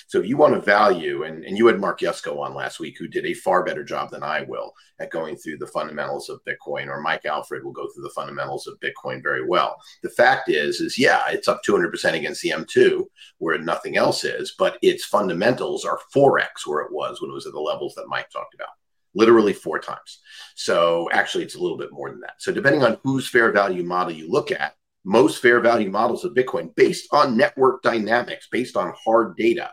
So 0.06 0.20
if 0.20 0.26
you 0.26 0.36
want 0.36 0.54
to 0.54 0.60
value, 0.60 1.24
and, 1.24 1.44
and 1.44 1.56
you 1.56 1.66
had 1.66 1.80
Mark 1.80 2.00
Yusko 2.00 2.38
on 2.38 2.54
last 2.54 2.80
week, 2.80 2.96
who 2.98 3.08
did 3.08 3.26
a 3.26 3.34
far 3.34 3.64
better 3.64 3.84
job 3.84 4.10
than 4.10 4.22
I 4.22 4.42
will 4.42 4.72
at 4.98 5.10
going 5.10 5.36
through 5.36 5.58
the 5.58 5.66
fundamentals 5.66 6.28
of 6.28 6.40
Bitcoin, 6.44 6.88
or 6.88 7.00
Mike 7.00 7.24
Alfred 7.24 7.64
will 7.64 7.72
go 7.72 7.86
through 7.88 8.04
the 8.04 8.10
fundamentals 8.10 8.66
of 8.66 8.80
Bitcoin 8.80 9.22
very 9.22 9.46
well. 9.46 9.76
The 10.02 10.10
fact 10.10 10.48
is, 10.48 10.80
is 10.80 10.98
yeah, 10.98 11.24
it's 11.28 11.48
up 11.48 11.60
200% 11.66 12.14
against 12.14 12.42
the 12.42 12.50
M2, 12.50 13.04
where 13.38 13.58
nothing 13.58 13.96
else 13.96 14.24
is, 14.24 14.54
but 14.58 14.78
its 14.82 15.04
fundamentals 15.04 15.84
are 15.84 16.00
4x 16.14 16.66
where 16.66 16.80
it 16.82 16.92
was 16.92 17.20
when 17.20 17.30
it 17.30 17.34
was 17.34 17.46
at 17.46 17.52
the 17.52 17.60
levels 17.60 17.94
that 17.94 18.08
Mike 18.08 18.30
talked 18.30 18.54
about 18.54 18.68
literally 19.16 19.54
four 19.54 19.78
times. 19.78 20.20
So 20.54 21.08
actually, 21.10 21.44
it's 21.44 21.56
a 21.56 21.60
little 21.60 21.78
bit 21.78 21.90
more 21.90 22.10
than 22.10 22.20
that. 22.20 22.34
So 22.38 22.52
depending 22.52 22.84
on 22.84 22.98
whose 23.02 23.28
fair 23.28 23.50
value 23.50 23.82
model 23.82 24.12
you 24.12 24.30
look 24.30 24.52
at, 24.52 24.74
most 25.06 25.40
fair 25.40 25.60
value 25.60 25.88
models 25.88 26.24
of 26.24 26.34
Bitcoin, 26.34 26.74
based 26.74 27.06
on 27.12 27.36
network 27.36 27.80
dynamics, 27.80 28.48
based 28.50 28.76
on 28.76 28.92
hard 29.04 29.36
data, 29.36 29.70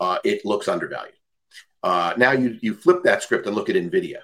uh, 0.00 0.18
it 0.24 0.44
looks 0.46 0.66
undervalued. 0.66 1.14
Uh, 1.82 2.14
now 2.16 2.32
you 2.32 2.58
you 2.62 2.74
flip 2.74 3.02
that 3.04 3.22
script 3.22 3.46
and 3.46 3.54
look 3.54 3.68
at 3.68 3.76
Nvidia, 3.76 4.20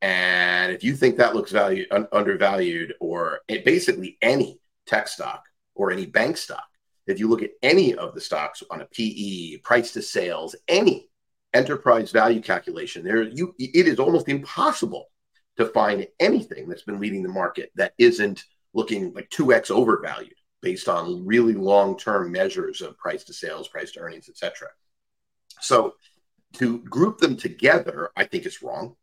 and 0.00 0.72
if 0.72 0.82
you 0.82 0.96
think 0.96 1.16
that 1.16 1.34
looks 1.36 1.52
value 1.52 1.84
un- 1.90 2.08
undervalued, 2.10 2.94
or 3.00 3.40
basically 3.48 4.16
any 4.22 4.58
tech 4.86 5.08
stock 5.08 5.44
or 5.74 5.92
any 5.92 6.06
bank 6.06 6.38
stock, 6.38 6.64
if 7.06 7.18
you 7.18 7.28
look 7.28 7.42
at 7.42 7.50
any 7.62 7.94
of 7.94 8.14
the 8.14 8.20
stocks 8.20 8.62
on 8.70 8.80
a 8.80 8.86
PE, 8.86 9.58
price 9.58 9.92
to 9.92 10.00
sales, 10.00 10.56
any 10.68 11.10
enterprise 11.52 12.12
value 12.12 12.40
calculation, 12.40 13.04
there 13.04 13.24
you 13.24 13.54
it 13.58 13.86
is 13.86 14.00
almost 14.00 14.28
impossible 14.28 15.06
to 15.58 15.66
find 15.66 16.06
anything 16.18 16.66
that's 16.66 16.84
been 16.84 17.00
leading 17.00 17.22
the 17.22 17.28
market 17.28 17.70
that 17.74 17.92
isn't 17.98 18.42
looking 18.74 19.12
like 19.14 19.30
2x 19.30 19.70
overvalued 19.70 20.34
based 20.62 20.88
on 20.88 21.24
really 21.24 21.54
long-term 21.54 22.30
measures 22.30 22.82
of 22.82 22.96
price 22.98 23.24
to 23.24 23.32
sales, 23.32 23.68
price 23.68 23.92
to 23.92 24.00
earnings, 24.00 24.28
etc. 24.28 24.68
So 25.60 25.94
to 26.54 26.78
group 26.80 27.18
them 27.18 27.36
together, 27.36 28.10
I 28.16 28.24
think 28.24 28.44
it's 28.44 28.62
wrong. 28.62 28.96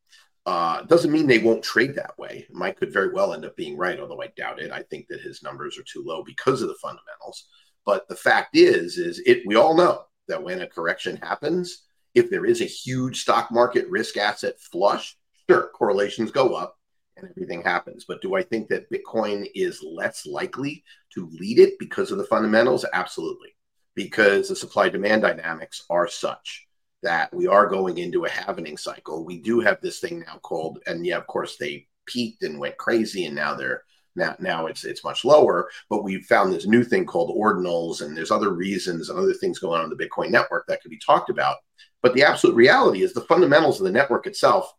Uh, 0.46 0.84
doesn't 0.84 1.12
mean 1.12 1.28
they 1.28 1.40
won't 1.40 1.64
trade 1.64 1.96
that 1.96 2.18
way. 2.18 2.46
Mike 2.52 2.78
could 2.78 2.94
very 2.94 3.12
well 3.12 3.34
end 3.34 3.44
up 3.44 3.56
being 3.58 3.76
right, 3.76 4.00
although 4.00 4.22
I 4.22 4.28
doubt 4.38 4.62
it. 4.62 4.72
I 4.72 4.84
think 4.84 5.08
that 5.10 5.20
his 5.20 5.44
numbers 5.44 5.78
are 5.78 5.84
too 5.84 6.04
low 6.06 6.24
because 6.24 6.62
of 6.62 6.70
the 6.70 6.78
fundamentals. 6.82 7.48
But 7.86 8.08
the 8.08 8.16
fact 8.16 8.56
is, 8.56 8.98
is 8.98 9.20
it 9.26 9.44
we 9.46 9.56
all 9.56 9.76
know 9.76 10.04
that 10.28 10.44
when 10.44 10.62
a 10.62 10.68
correction 10.68 11.18
happens, 11.18 11.84
if 12.16 12.30
there 12.30 12.46
is 12.46 12.62
a 12.62 12.66
huge 12.66 13.22
stock 13.22 13.52
market 13.52 13.90
risk 13.90 14.16
asset 14.16 14.56
flush, 14.60 15.18
sure, 15.50 15.70
correlations 15.74 16.32
go 16.32 16.54
up 16.54 16.77
and 17.18 17.30
everything 17.30 17.62
happens. 17.62 18.06
But 18.08 18.22
do 18.22 18.36
I 18.36 18.44
think 18.44 18.70
that 18.70 18.90
Bitcoin 18.92 19.48
is 19.56 19.84
less 19.84 20.26
likely 20.26 20.84
to 21.14 21.30
lead 21.34 21.60
it 21.60 21.80
because 21.80 22.12
of 22.12 22.18
the 22.18 22.26
fundamentals? 22.26 22.86
Absolutely. 22.94 23.56
Because 23.96 24.50
the 24.50 24.56
supply 24.56 24.90
demand 24.90 25.24
dynamics 25.24 25.84
are 25.90 26.08
such 26.08 26.68
that 27.04 27.34
we 27.34 27.48
are 27.48 27.68
going 27.68 27.98
into 27.98 28.26
a 28.26 28.30
halvening 28.30 28.80
cycle. 28.80 29.26
We 29.26 29.40
do 29.40 29.60
have 29.60 29.82
this 29.82 30.00
thing 30.00 30.20
now 30.20 30.38
called, 30.40 30.80
and 30.88 31.06
yeah, 31.06 31.18
of 31.18 31.28
course, 31.28 31.58
they 31.58 31.88
peaked 32.06 32.44
and 32.44 32.60
went 32.60 32.78
crazy, 32.78 33.26
and 33.26 33.36
now 33.36 33.54
they're 33.54 33.84
now, 34.16 34.36
now 34.40 34.66
it's 34.66 34.84
it's 34.84 35.04
much 35.04 35.24
lower, 35.24 35.70
but 35.90 36.04
we've 36.04 36.26
found 36.26 36.52
this 36.52 36.66
new 36.66 36.84
thing 36.84 37.06
called 37.06 37.38
ordinals, 37.38 38.02
and 38.02 38.18
there's 38.18 38.32
other 38.32 38.50
reasons 38.50 39.10
and 39.10 39.20
other 39.20 39.34
things 39.34 39.60
going 39.60 39.80
on 39.80 39.92
in 39.92 39.96
the 39.96 40.04
Bitcoin 40.04 40.32
network 40.32 40.66
that 40.68 40.82
could 40.82 40.90
be 40.90 41.00
talked 41.06 41.30
about. 41.30 41.58
But 42.02 42.16
the 42.16 42.24
absolute 42.24 42.56
reality 42.56 43.04
is 43.04 43.14
the 43.14 43.22
fundamentals 43.22 43.80
of 43.80 43.86
the 43.86 43.92
network 43.92 44.26
itself. 44.26 44.74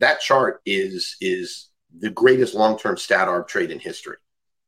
That 0.00 0.20
chart 0.20 0.60
is 0.66 1.16
is 1.20 1.68
the 1.98 2.10
greatest 2.10 2.54
long-term 2.54 2.96
stat 2.96 3.28
arb 3.28 3.48
trade 3.48 3.70
in 3.70 3.78
history 3.78 4.16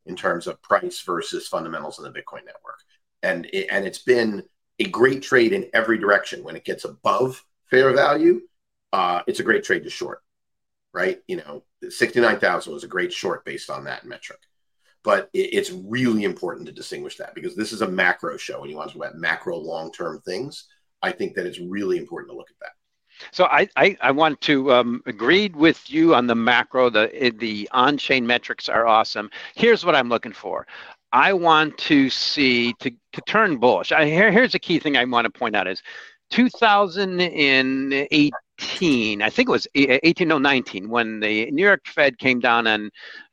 in 0.06 0.16
terms 0.16 0.46
of 0.46 0.60
price 0.62 1.00
versus 1.02 1.48
fundamentals 1.48 1.98
in 1.98 2.04
the 2.04 2.10
Bitcoin 2.10 2.44
network, 2.44 2.78
and 3.22 3.46
it, 3.52 3.68
and 3.70 3.86
it's 3.86 4.00
been 4.00 4.42
a 4.78 4.84
great 4.84 5.22
trade 5.22 5.52
in 5.52 5.68
every 5.72 5.98
direction. 5.98 6.44
When 6.44 6.56
it 6.56 6.64
gets 6.64 6.84
above 6.84 7.42
fair 7.70 7.92
value, 7.92 8.42
uh, 8.92 9.22
it's 9.26 9.40
a 9.40 9.44
great 9.44 9.64
trade 9.64 9.84
to 9.84 9.90
short 9.90 10.20
right? 10.94 11.20
You 11.26 11.36
know, 11.36 11.64
69,000 11.86 12.72
was 12.72 12.84
a 12.84 12.88
great 12.88 13.12
short 13.12 13.44
based 13.44 13.68
on 13.68 13.84
that 13.84 14.06
metric. 14.06 14.38
But 15.02 15.28
it, 15.34 15.50
it's 15.52 15.70
really 15.70 16.24
important 16.24 16.66
to 16.66 16.72
distinguish 16.72 17.18
that 17.18 17.34
because 17.34 17.54
this 17.54 17.72
is 17.72 17.82
a 17.82 17.88
macro 17.88 18.38
show 18.38 18.62
and 18.62 18.70
you 18.70 18.76
want 18.76 18.90
to 18.90 18.96
talk 18.96 19.08
about 19.08 19.18
macro 19.18 19.58
long 19.58 19.92
term 19.92 20.20
things. 20.20 20.66
I 21.02 21.12
think 21.12 21.34
that 21.34 21.44
it's 21.44 21.58
really 21.58 21.98
important 21.98 22.30
to 22.30 22.36
look 22.36 22.48
at 22.48 22.56
that. 22.60 22.72
So 23.32 23.44
I, 23.44 23.68
I, 23.76 23.96
I, 24.00 24.10
want 24.10 24.40
to 24.42 24.72
um, 24.72 25.02
agree 25.06 25.48
with 25.48 25.90
you 25.90 26.14
on 26.14 26.26
the 26.26 26.34
macro. 26.34 26.90
The 26.90 27.32
the 27.36 27.68
on 27.72 27.96
chain 27.96 28.26
metrics 28.26 28.68
are 28.68 28.86
awesome. 28.86 29.30
Here's 29.54 29.84
what 29.84 29.94
I'm 29.94 30.08
looking 30.08 30.32
for. 30.32 30.66
I 31.12 31.32
want 31.32 31.78
to 31.78 32.10
see 32.10 32.74
to, 32.80 32.90
to 32.90 33.22
turn 33.28 33.58
bullish. 33.58 33.92
I, 33.92 34.06
here, 34.06 34.32
here's 34.32 34.54
a 34.54 34.58
key 34.58 34.80
thing 34.80 34.96
I 34.96 35.04
want 35.04 35.26
to 35.26 35.30
point 35.30 35.54
out 35.54 35.68
is 35.68 35.80
2018, 36.30 39.22
I 39.22 39.30
think 39.30 39.48
it 39.48 39.52
was 39.52 39.68
18, 39.74 40.26
no, 40.26 40.38
19, 40.38 40.88
when 40.88 41.20
the 41.20 41.50
New 41.52 41.62
York 41.62 41.86
Fed 41.86 42.18
came 42.18 42.40
down 42.40 42.66
on 42.66 42.90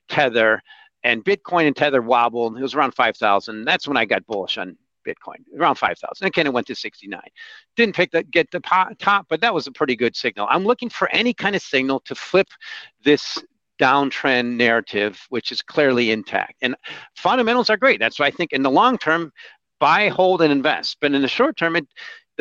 Tether 0.10 0.62
and 1.04 1.26
Bitcoin 1.26 1.65
and 1.65 1.76
Tether 1.76 2.04
wobbled. 2.04 2.56
It 2.58 2.62
was 2.62 2.76
around 2.76 2.94
5,000. 2.94 3.65
That's 3.65 3.88
when 3.88 3.98
I 3.98 4.06
got 4.06 4.28
bullish 4.28 4.60
on 4.60 4.78
Bitcoin, 5.07 5.37
around 5.57 5.75
5,000. 5.75 6.25
Again, 6.25 6.47
it 6.47 6.53
went 6.53 6.67
to 6.67 6.75
69. 6.75 7.19
Didn't 7.75 7.95
pick 7.95 8.11
that, 8.11 8.31
get 8.31 8.49
the 8.51 8.59
top, 8.99 9.25
but 9.29 9.41
that 9.41 9.53
was 9.53 9.67
a 9.67 9.71
pretty 9.71 9.95
good 9.95 10.15
signal. 10.15 10.47
I'm 10.49 10.65
looking 10.65 10.89
for 10.89 11.09
any 11.11 11.33
kind 11.33 11.55
of 11.55 11.61
signal 11.61 12.01
to 12.01 12.15
flip 12.15 12.47
this 13.03 13.37
downtrend 13.79 14.57
narrative, 14.57 15.25
which 15.29 15.51
is 15.51 15.61
clearly 15.61 16.11
intact. 16.11 16.55
And 16.61 16.75
fundamentals 17.15 17.69
are 17.69 17.77
great. 17.77 17.99
That's 17.99 18.19
why 18.19 18.27
I 18.27 18.31
think 18.31 18.53
in 18.53 18.61
the 18.61 18.69
long 18.69 18.97
term, 18.97 19.31
buy, 19.79 20.09
hold, 20.09 20.43
and 20.43 20.51
invest. 20.51 20.97
But 21.01 21.13
in 21.13 21.21
the 21.23 21.27
short 21.27 21.57
term, 21.57 21.75
it 21.75 21.87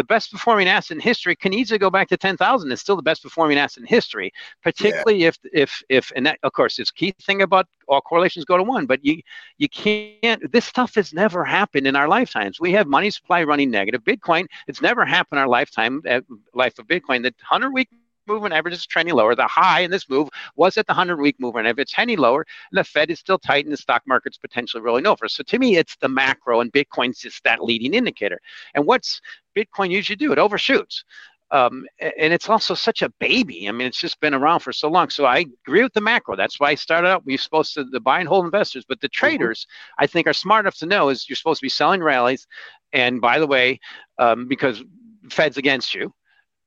the 0.01 0.05
best 0.05 0.33
performing 0.33 0.67
asset 0.67 0.95
in 0.95 1.01
history 1.01 1.37
can 1.37 1.53
easily 1.53 1.79
go 1.79 1.91
back 1.91 2.09
to 2.09 2.17
10,000. 2.17 2.73
It's 2.73 2.81
still 2.81 2.97
the 2.97 3.03
best 3.03 3.23
performing 3.23 3.59
asset 3.59 3.83
in 3.83 3.87
history, 3.87 4.33
particularly 4.63 5.19
yeah. 5.19 5.29
if, 5.29 5.39
if, 5.53 5.83
if, 5.91 6.13
and 6.17 6.25
that, 6.25 6.39
of 6.43 6.55
course, 6.55 6.77
this 6.77 6.91
key 6.91 7.13
thing 7.21 7.43
about 7.43 7.67
all 7.87 8.01
correlations 8.01 8.47
go 8.47 8.57
to 8.57 8.63
one, 8.63 8.87
but 8.87 9.05
you, 9.05 9.21
you 9.59 9.69
can't, 9.69 10.51
this 10.53 10.65
stuff 10.65 10.95
has 10.95 11.13
never 11.13 11.45
happened 11.45 11.87
in 11.87 11.97
our 11.97 12.09
lifetimes. 12.09 12.59
We 12.59 12.73
have 12.73 12.87
money 12.87 13.11
supply 13.11 13.45
running 13.45 13.71
negative. 13.71 14.03
Bitcoin, 14.03 14.47
it's 14.69 14.81
never 14.81 15.05
happened 15.05 15.37
in 15.37 15.43
our 15.43 15.49
lifetime, 15.49 16.01
uh, 16.09 16.23
life 16.55 16.79
of 16.79 16.87
Bitcoin. 16.87 17.23
The 17.23 17.35
100 17.51 17.71
week 17.73 17.91
moving 18.31 18.53
average 18.53 18.75
is 18.75 18.87
trending 18.87 19.15
lower. 19.15 19.35
The 19.35 19.47
high 19.47 19.81
in 19.81 19.91
this 19.91 20.09
move 20.09 20.29
was 20.57 20.77
at 20.77 20.87
the 20.87 20.93
100 20.93 21.19
week 21.19 21.39
movement. 21.39 21.67
If 21.67 21.79
it's 21.79 21.93
trending 21.93 22.19
lower, 22.19 22.47
the 22.73 22.85
Fed 22.85 23.11
is 23.11 23.19
still 23.19 23.39
tight 23.39 23.65
and 23.65 23.73
the 23.73 23.77
stock 23.77 24.03
market's 24.07 24.39
potentially 24.39 24.83
rolling 24.83 25.07
over. 25.07 25.29
So 25.29 25.43
to 25.43 25.59
me, 25.59 25.77
it's 25.77 25.97
the 25.97 26.09
macro 26.09 26.61
and 26.61 26.73
Bitcoin's 26.73 27.21
just 27.21 27.43
that 27.45 27.63
leading 27.63 27.95
indicator. 27.95 28.41
And 28.75 28.87
what's 28.87 29.21
Bitcoin 29.57 29.91
usually 29.91 30.17
do? 30.17 30.33
It 30.33 30.39
overshoots. 30.39 31.05
Um, 31.53 31.85
and 32.01 32.33
it's 32.33 32.49
also 32.49 32.75
such 32.75 33.03
a 33.03 33.09
baby. 33.19 33.69
I 33.69 33.73
mean, 33.73 33.89
it's 33.89 34.01
just 34.01 34.21
been 34.21 34.35
around 34.35 34.61
for 34.61 34.73
so 34.73 34.89
long. 34.89 35.11
So 35.11 35.25
I 35.25 35.47
agree 35.67 35.83
with 35.83 35.93
the 35.95 36.01
macro. 36.01 36.37
That's 36.37 36.61
why 36.61 36.71
I 36.71 36.75
started 36.77 37.09
out. 37.09 37.27
We're 37.27 37.39
supposed 37.39 37.75
to 37.75 37.85
the 37.85 37.99
buy 37.99 38.21
and 38.21 38.29
hold 38.29 38.45
investors, 38.45 38.85
but 38.89 39.01
the 39.01 39.09
mm-hmm. 39.09 39.27
traders, 39.27 39.65
mm-hmm. 39.65 40.05
I 40.05 40.07
think, 40.07 40.29
are 40.29 40.33
smart 40.33 40.65
enough 40.65 40.77
to 40.77 40.87
know 40.87 41.09
is 41.09 41.29
you're 41.29 41.37
supposed 41.37 41.61
to 41.61 41.65
be 41.65 41.71
selling 41.71 42.03
rallies. 42.03 42.47
And 42.93 43.21
by 43.21 43.41
the 43.41 43.49
way, 43.49 43.81
um, 44.19 44.47
because 44.47 44.83
Fed's 45.29 45.57
against 45.57 45.93
you, 45.93 46.15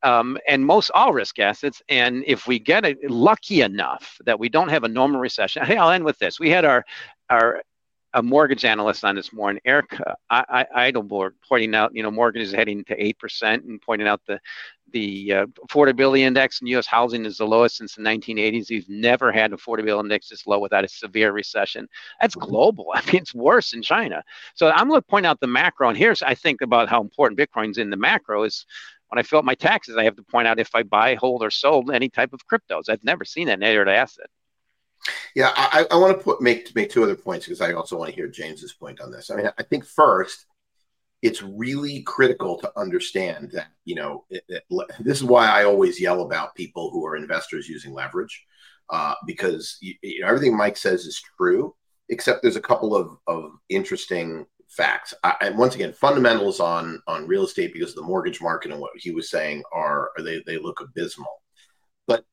um, 0.03 0.37
and 0.47 0.65
most 0.65 0.91
all 0.93 1.13
risk 1.13 1.39
assets. 1.39 1.81
And 1.89 2.23
if 2.27 2.47
we 2.47 2.59
get 2.59 2.85
it 2.85 3.09
lucky 3.09 3.61
enough 3.61 4.17
that 4.25 4.39
we 4.39 4.49
don't 4.49 4.69
have 4.69 4.83
a 4.83 4.89
normal 4.89 5.19
recession, 5.19 5.65
hey, 5.65 5.77
I'll 5.77 5.89
end 5.89 6.03
with 6.03 6.19
this. 6.19 6.39
We 6.39 6.49
had 6.49 6.65
our 6.65 6.85
our 7.29 7.61
a 8.15 8.21
mortgage 8.21 8.63
analyst 8.63 9.03
on 9.03 9.15
this 9.15 9.33
morning, 9.33 9.59
Eric 9.65 9.97
I, 10.29 10.65
I, 10.73 10.91
Edelborg, 10.91 11.31
pointing 11.47 11.73
out, 11.73 11.95
you 11.95 12.03
know, 12.03 12.11
mortgages 12.11 12.51
heading 12.51 12.83
to 12.85 13.03
eight 13.03 13.17
percent, 13.17 13.63
and 13.63 13.81
pointing 13.81 14.07
out 14.07 14.21
the 14.27 14.39
the 14.91 15.33
uh, 15.33 15.45
affordability 15.67 16.19
index 16.19 16.61
in 16.61 16.67
U.S. 16.67 16.85
housing 16.85 17.25
is 17.25 17.37
the 17.37 17.47
lowest 17.47 17.77
since 17.77 17.95
the 17.95 18.03
1980s. 18.03 18.69
We've 18.69 18.87
never 18.87 19.31
had 19.31 19.49
an 19.51 19.57
affordability 19.57 20.01
index 20.01 20.29
this 20.29 20.45
low 20.45 20.59
without 20.59 20.83
a 20.83 20.87
severe 20.87 21.31
recession. 21.31 21.87
That's 22.21 22.35
global. 22.35 22.91
I 22.93 23.03
mean, 23.07 23.15
it's 23.15 23.33
worse 23.33 23.73
in 23.73 23.81
China. 23.81 24.23
So 24.53 24.69
I'm 24.69 24.87
going 24.87 25.01
to 25.01 25.07
point 25.07 25.25
out 25.25 25.39
the 25.39 25.47
macro, 25.47 25.89
and 25.89 25.97
here's 25.97 26.21
I 26.21 26.35
think 26.35 26.61
about 26.61 26.89
how 26.89 27.01
important 27.01 27.39
Bitcoin's 27.39 27.79
in 27.79 27.89
the 27.89 27.97
macro 27.97 28.43
is 28.43 28.67
when 29.13 29.19
I 29.19 29.23
fill 29.23 29.37
out 29.37 29.45
my 29.45 29.53
taxes, 29.53 29.95
I 29.95 30.05
have 30.05 30.15
to 30.15 30.23
point 30.23 30.47
out 30.47 30.57
if 30.57 30.73
I 30.73 30.81
buy, 30.81 31.13
hold, 31.13 31.43
or 31.43 31.51
sold 31.51 31.91
any 31.91 32.09
type 32.09 32.33
of 32.33 32.47
cryptos. 32.47 32.89
I've 32.89 33.03
never 33.03 33.23
seen 33.23 33.45
that 33.45 33.61
in 33.61 33.87
asset. 33.87 34.25
Yeah, 35.35 35.51
I, 35.55 35.85
I 35.91 35.97
want 35.97 36.17
to 36.17 36.23
put 36.23 36.41
make 36.41 36.73
make 36.75 36.89
two 36.89 37.03
other 37.03 37.15
points 37.15 37.45
because 37.45 37.61
I 37.61 37.73
also 37.73 37.95
want 37.95 38.09
to 38.09 38.15
hear 38.15 38.27
James's 38.27 38.73
point 38.73 39.01
on 39.01 39.11
this. 39.11 39.29
I 39.29 39.35
mean, 39.35 39.49
I 39.55 39.61
think 39.61 39.85
first, 39.85 40.47
it's 41.21 41.43
really 41.43 42.01
critical 42.01 42.57
to 42.57 42.71
understand 42.75 43.51
that 43.51 43.67
you 43.85 43.93
know 43.93 44.25
it, 44.31 44.45
it, 44.47 44.63
this 44.99 45.17
is 45.17 45.23
why 45.23 45.47
I 45.47 45.65
always 45.65 46.01
yell 46.01 46.21
about 46.21 46.55
people 46.55 46.89
who 46.89 47.05
are 47.05 47.15
investors 47.15 47.69
using 47.69 47.93
leverage, 47.93 48.43
uh, 48.89 49.13
because 49.27 49.77
you, 49.79 49.93
you 50.01 50.21
know, 50.21 50.27
everything 50.27 50.57
Mike 50.57 50.77
says 50.77 51.05
is 51.05 51.21
true, 51.37 51.75
except 52.09 52.41
there's 52.41 52.55
a 52.55 52.61
couple 52.61 52.95
of 52.95 53.17
of 53.27 53.51
interesting 53.69 54.47
facts. 54.75 55.13
I, 55.23 55.35
and 55.41 55.57
once 55.57 55.75
again, 55.75 55.93
fundamentals 55.93 56.59
on 56.59 57.01
on 57.07 57.27
real 57.27 57.45
estate 57.45 57.73
because 57.73 57.89
of 57.91 57.95
the 57.95 58.01
mortgage 58.03 58.41
market 58.41 58.71
and 58.71 58.79
what 58.79 58.91
he 58.95 59.11
was 59.11 59.29
saying 59.29 59.63
are, 59.71 60.11
are 60.17 60.23
they 60.23 60.41
they 60.45 60.57
look 60.57 60.81
abysmal. 60.81 61.41
But 62.07 62.25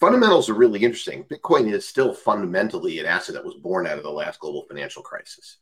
fundamentals 0.00 0.48
are 0.48 0.54
really 0.54 0.82
interesting. 0.82 1.24
Bitcoin 1.24 1.72
is 1.72 1.86
still 1.86 2.14
fundamentally 2.14 2.98
an 2.98 3.06
asset 3.06 3.34
that 3.34 3.44
was 3.44 3.54
born 3.54 3.86
out 3.86 3.98
of 3.98 4.04
the 4.04 4.10
last 4.10 4.40
global 4.40 4.64
financial 4.68 5.02
crisis. 5.02 5.58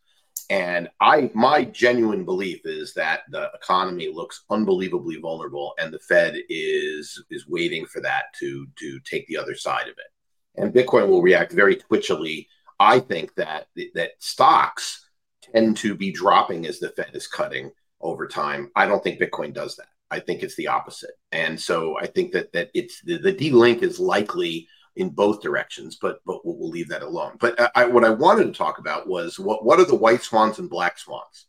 And 0.48 0.88
I 1.00 1.30
my 1.34 1.64
genuine 1.64 2.24
belief 2.24 2.60
is 2.64 2.94
that 2.94 3.22
the 3.30 3.50
economy 3.54 4.10
looks 4.12 4.44
unbelievably 4.48 5.16
vulnerable 5.16 5.74
and 5.78 5.92
the 5.92 5.98
Fed 5.98 6.36
is 6.48 7.22
is 7.30 7.48
waiting 7.48 7.84
for 7.86 8.00
that 8.02 8.26
to 8.38 8.66
to 8.78 9.00
take 9.00 9.26
the 9.26 9.36
other 9.36 9.54
side 9.54 9.88
of 9.88 9.94
it. 9.98 10.60
And 10.62 10.72
Bitcoin 10.72 11.08
will 11.08 11.22
react 11.22 11.52
very 11.52 11.76
twitchily. 11.76 12.46
I 12.78 13.00
think 13.00 13.34
that 13.34 13.66
that 13.94 14.12
stocks 14.20 15.05
tend 15.52 15.76
to 15.78 15.94
be 15.94 16.12
dropping 16.12 16.66
as 16.66 16.78
the 16.78 16.90
Fed 16.90 17.10
is 17.14 17.26
cutting 17.26 17.70
over 18.00 18.26
time. 18.26 18.70
I 18.76 18.86
don't 18.86 19.02
think 19.02 19.20
Bitcoin 19.20 19.52
does 19.52 19.76
that. 19.76 19.88
I 20.10 20.20
think 20.20 20.42
it's 20.42 20.56
the 20.56 20.68
opposite. 20.68 21.18
And 21.32 21.60
so 21.60 21.98
I 21.98 22.06
think 22.06 22.32
that 22.32 22.52
that 22.52 22.70
it's 22.74 23.00
the, 23.02 23.18
the 23.18 23.32
D-link 23.32 23.82
is 23.82 23.98
likely 23.98 24.68
in 24.94 25.10
both 25.10 25.42
directions, 25.42 25.98
but 26.00 26.20
but 26.24 26.44
we'll, 26.44 26.56
we'll 26.56 26.70
leave 26.70 26.88
that 26.88 27.02
alone. 27.02 27.36
But 27.40 27.72
I, 27.74 27.86
what 27.86 28.04
I 28.04 28.10
wanted 28.10 28.44
to 28.44 28.52
talk 28.52 28.78
about 28.78 29.08
was 29.08 29.38
what 29.38 29.64
what 29.64 29.80
are 29.80 29.84
the 29.84 29.94
white 29.94 30.22
swans 30.22 30.58
and 30.58 30.70
black 30.70 30.98
swans? 30.98 31.46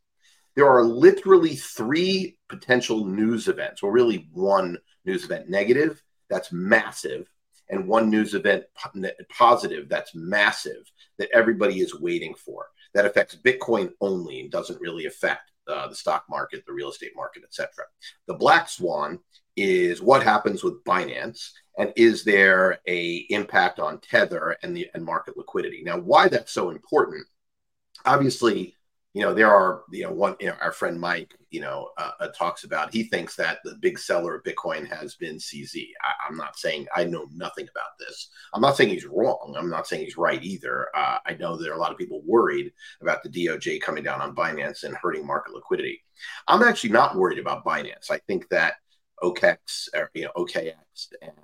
There 0.55 0.67
are 0.67 0.83
literally 0.83 1.55
three 1.55 2.37
potential 2.49 3.05
news 3.05 3.47
events, 3.47 3.83
or 3.83 3.91
really 3.91 4.27
one 4.33 4.77
news 5.05 5.23
event 5.23 5.49
negative 5.49 6.01
that's 6.29 6.51
massive, 6.51 7.29
and 7.69 7.87
one 7.87 8.09
news 8.09 8.33
event 8.33 8.63
positive 9.29 9.87
that's 9.87 10.15
massive 10.15 10.91
that 11.19 11.29
everybody 11.33 11.79
is 11.79 11.99
waiting 11.99 12.33
for 12.33 12.65
that 12.97 13.05
affects 13.05 13.35
Bitcoin 13.35 13.91
only 14.01 14.39
and 14.39 14.49
doesn't 14.49 14.81
really 14.81 15.05
affect 15.05 15.51
uh, 15.67 15.87
the 15.87 15.93
stock 15.93 16.25
market, 16.27 16.65
the 16.65 16.73
real 16.73 16.89
estate 16.89 17.11
market, 17.15 17.43
etc. 17.43 17.85
The 18.25 18.33
black 18.33 18.67
swan 18.67 19.19
is 19.55 20.01
what 20.01 20.23
happens 20.23 20.63
with 20.63 20.83
Binance, 20.83 21.51
and 21.77 21.93
is 21.95 22.23
there 22.23 22.79
a 22.87 23.17
impact 23.29 23.79
on 23.79 23.99
Tether 23.99 24.57
and 24.63 24.75
the 24.75 24.87
and 24.95 25.05
market 25.05 25.37
liquidity? 25.37 25.83
Now, 25.85 25.99
why 25.99 26.27
that's 26.27 26.51
so 26.51 26.71
important? 26.71 27.23
Obviously, 28.03 28.75
you 29.17 29.23
know, 29.23 29.33
there 29.33 29.51
are, 29.51 29.81
you 29.91 30.03
know, 30.03 30.11
one, 30.11 30.35
you 30.39 30.45
know, 30.45 30.55
our 30.61 30.71
friend 30.71 30.99
Mike, 30.99 31.33
you 31.49 31.59
know, 31.59 31.89
uh, 31.97 32.11
uh, 32.19 32.27
talks 32.37 32.65
about, 32.65 32.93
he 32.93 33.01
thinks 33.01 33.35
that 33.35 33.57
the 33.63 33.73
big 33.81 33.97
seller 33.97 34.35
of 34.35 34.43
Bitcoin 34.43 34.87
has 34.87 35.15
been 35.15 35.37
CZ. 35.37 35.87
I, 36.03 36.27
am 36.29 36.37
not 36.37 36.55
saying 36.55 36.85
I 36.95 37.03
know 37.03 37.25
nothing 37.33 37.63
about 37.63 37.97
this. 37.97 38.29
I'm 38.53 38.61
not 38.61 38.77
saying 38.77 38.91
he's 38.91 39.07
wrong. 39.07 39.55
I'm 39.57 39.71
not 39.71 39.87
saying 39.87 40.03
he's 40.03 40.17
right 40.17 40.43
either. 40.43 40.89
Uh, 40.95 41.17
I 41.25 41.33
know 41.33 41.57
there 41.57 41.71
are 41.71 41.77
a 41.77 41.79
lot 41.79 41.91
of 41.91 41.97
people 41.97 42.21
worried 42.27 42.71
about 43.01 43.23
the 43.23 43.29
DOJ 43.29 43.81
coming 43.81 44.03
down 44.03 44.21
on 44.21 44.35
Binance 44.35 44.83
and 44.83 44.95
hurting 44.95 45.25
market 45.25 45.55
liquidity. 45.55 46.03
I'm 46.47 46.61
actually 46.61 46.91
not 46.91 47.15
worried 47.15 47.39
about 47.39 47.65
Binance. 47.65 48.11
I 48.11 48.19
think 48.27 48.47
that 48.49 48.75
OKEX, 49.23 49.89
or, 49.95 50.11
you 50.13 50.25
know, 50.25 50.31
OKX 50.37 50.75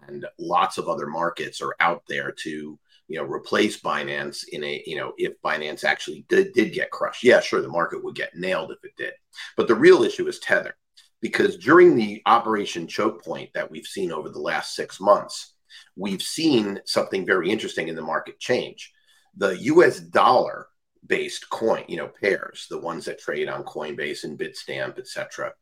and 0.07 0.27
lots 0.37 0.77
of 0.77 0.87
other 0.87 1.07
markets 1.07 1.59
are 1.59 1.75
out 1.79 2.03
there 2.07 2.31
to 2.43 2.77
you 3.13 3.19
know, 3.19 3.25
replace 3.25 3.79
Binance 3.79 4.43
in 4.53 4.63
a, 4.63 4.81
you 4.87 4.95
know, 4.95 5.13
if 5.19 5.39
Binance 5.43 5.83
actually 5.83 6.25
did, 6.29 6.51
did 6.53 6.73
get 6.73 6.89
crushed. 6.89 7.23
Yeah, 7.23 7.41
sure, 7.41 7.61
the 7.61 7.67
market 7.67 8.03
would 8.03 8.15
get 8.15 8.35
nailed 8.35 8.71
if 8.71 8.83
it 8.83 8.95
did. 8.97 9.13
But 9.55 9.67
the 9.67 9.75
real 9.75 10.01
issue 10.01 10.27
is 10.27 10.39
Tether, 10.39 10.75
because 11.21 11.57
during 11.57 11.95
the 11.95 12.23
Operation 12.25 12.87
Choke 12.87 13.23
Point 13.23 13.51
that 13.53 13.69
we've 13.69 13.85
seen 13.85 14.11
over 14.11 14.29
the 14.29 14.39
last 14.39 14.73
six 14.73 14.99
months, 14.99 15.53
we've 15.95 16.23
seen 16.23 16.79
something 16.85 17.23
very 17.23 17.51
interesting 17.51 17.87
in 17.87 17.95
the 17.95 18.01
market 18.01 18.39
change. 18.39 18.91
The 19.37 19.59
US 19.59 19.99
dollar 19.99 20.69
based 21.05 21.47
coin, 21.51 21.83
you 21.87 21.97
know, 21.97 22.09
pairs, 22.19 22.65
the 22.67 22.79
ones 22.79 23.05
that 23.05 23.19
trade 23.19 23.47
on 23.47 23.63
Coinbase 23.63 24.23
and 24.23 24.39
Bitstamp, 24.39 24.97
etc., 24.97 25.53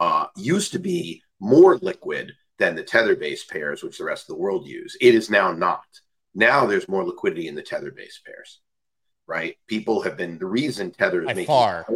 uh, 0.00 0.26
used 0.36 0.72
to 0.72 0.80
be 0.80 1.22
more 1.38 1.76
liquid 1.76 2.32
than 2.58 2.74
the 2.74 2.82
tether 2.82 3.14
based 3.14 3.48
pairs, 3.48 3.84
which 3.84 3.98
the 3.98 4.04
rest 4.04 4.24
of 4.24 4.34
the 4.34 4.42
world 4.42 4.66
use. 4.66 4.96
It 5.00 5.14
is 5.14 5.30
now 5.30 5.52
not. 5.52 5.84
Now 6.36 6.66
there's 6.66 6.86
more 6.86 7.02
liquidity 7.04 7.48
in 7.48 7.54
the 7.54 7.62
tether 7.62 7.90
based 7.90 8.24
pairs, 8.24 8.60
right? 9.26 9.56
People 9.66 10.02
have 10.02 10.18
been 10.18 10.38
the 10.38 10.46
reason 10.46 10.90
tether 10.90 11.22
is 11.22 11.26
by 11.26 11.32
making 11.32 11.46
far. 11.46 11.86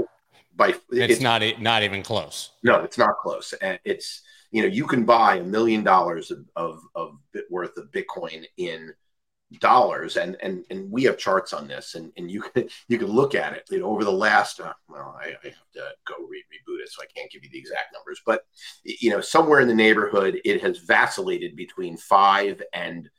By 0.56 0.68
it's, 0.68 1.14
it's 1.14 1.20
not 1.20 1.42
not 1.60 1.82
even 1.82 2.02
close. 2.02 2.52
No, 2.62 2.76
it's 2.82 2.98
not 2.98 3.18
close. 3.22 3.52
And 3.60 3.78
it's 3.84 4.22
you 4.50 4.62
know 4.62 4.68
you 4.68 4.86
can 4.86 5.04
buy 5.04 5.36
a 5.36 5.44
million 5.44 5.84
dollars 5.84 6.30
of 6.30 6.46
of, 6.56 6.80
of 6.94 7.18
worth 7.50 7.76
of 7.76 7.90
Bitcoin 7.92 8.46
in 8.56 8.94
dollars 9.58 10.16
and 10.16 10.36
and 10.42 10.64
and 10.70 10.90
we 10.92 11.02
have 11.02 11.18
charts 11.18 11.52
on 11.52 11.66
this 11.66 11.96
and 11.96 12.12
and 12.16 12.30
you 12.30 12.40
can 12.40 12.68
you 12.86 12.96
can 12.98 13.08
look 13.08 13.34
at 13.34 13.52
it 13.52 13.64
you 13.68 13.80
know 13.80 13.86
over 13.86 14.04
the 14.04 14.12
last 14.12 14.60
uh, 14.60 14.72
well 14.88 15.16
I, 15.20 15.30
I, 15.30 15.48
have 15.48 15.70
to 15.74 15.90
go 16.06 16.14
re- 16.28 16.44
reboot 16.52 16.80
it 16.80 16.88
so 16.88 17.02
i 17.02 17.06
can't 17.16 17.28
give 17.32 17.42
you 17.42 17.50
the 17.50 17.58
exact 17.58 17.92
numbers 17.92 18.20
but 18.24 18.42
you 18.84 19.10
know 19.10 19.20
somewhere 19.20 19.58
in 19.58 19.66
the 19.66 19.74
neighborhood 19.74 20.40
it 20.44 20.62
has 20.62 20.78
vacillated 20.78 21.56
between 21.56 21.96
five 21.96 22.62
and 22.72 23.10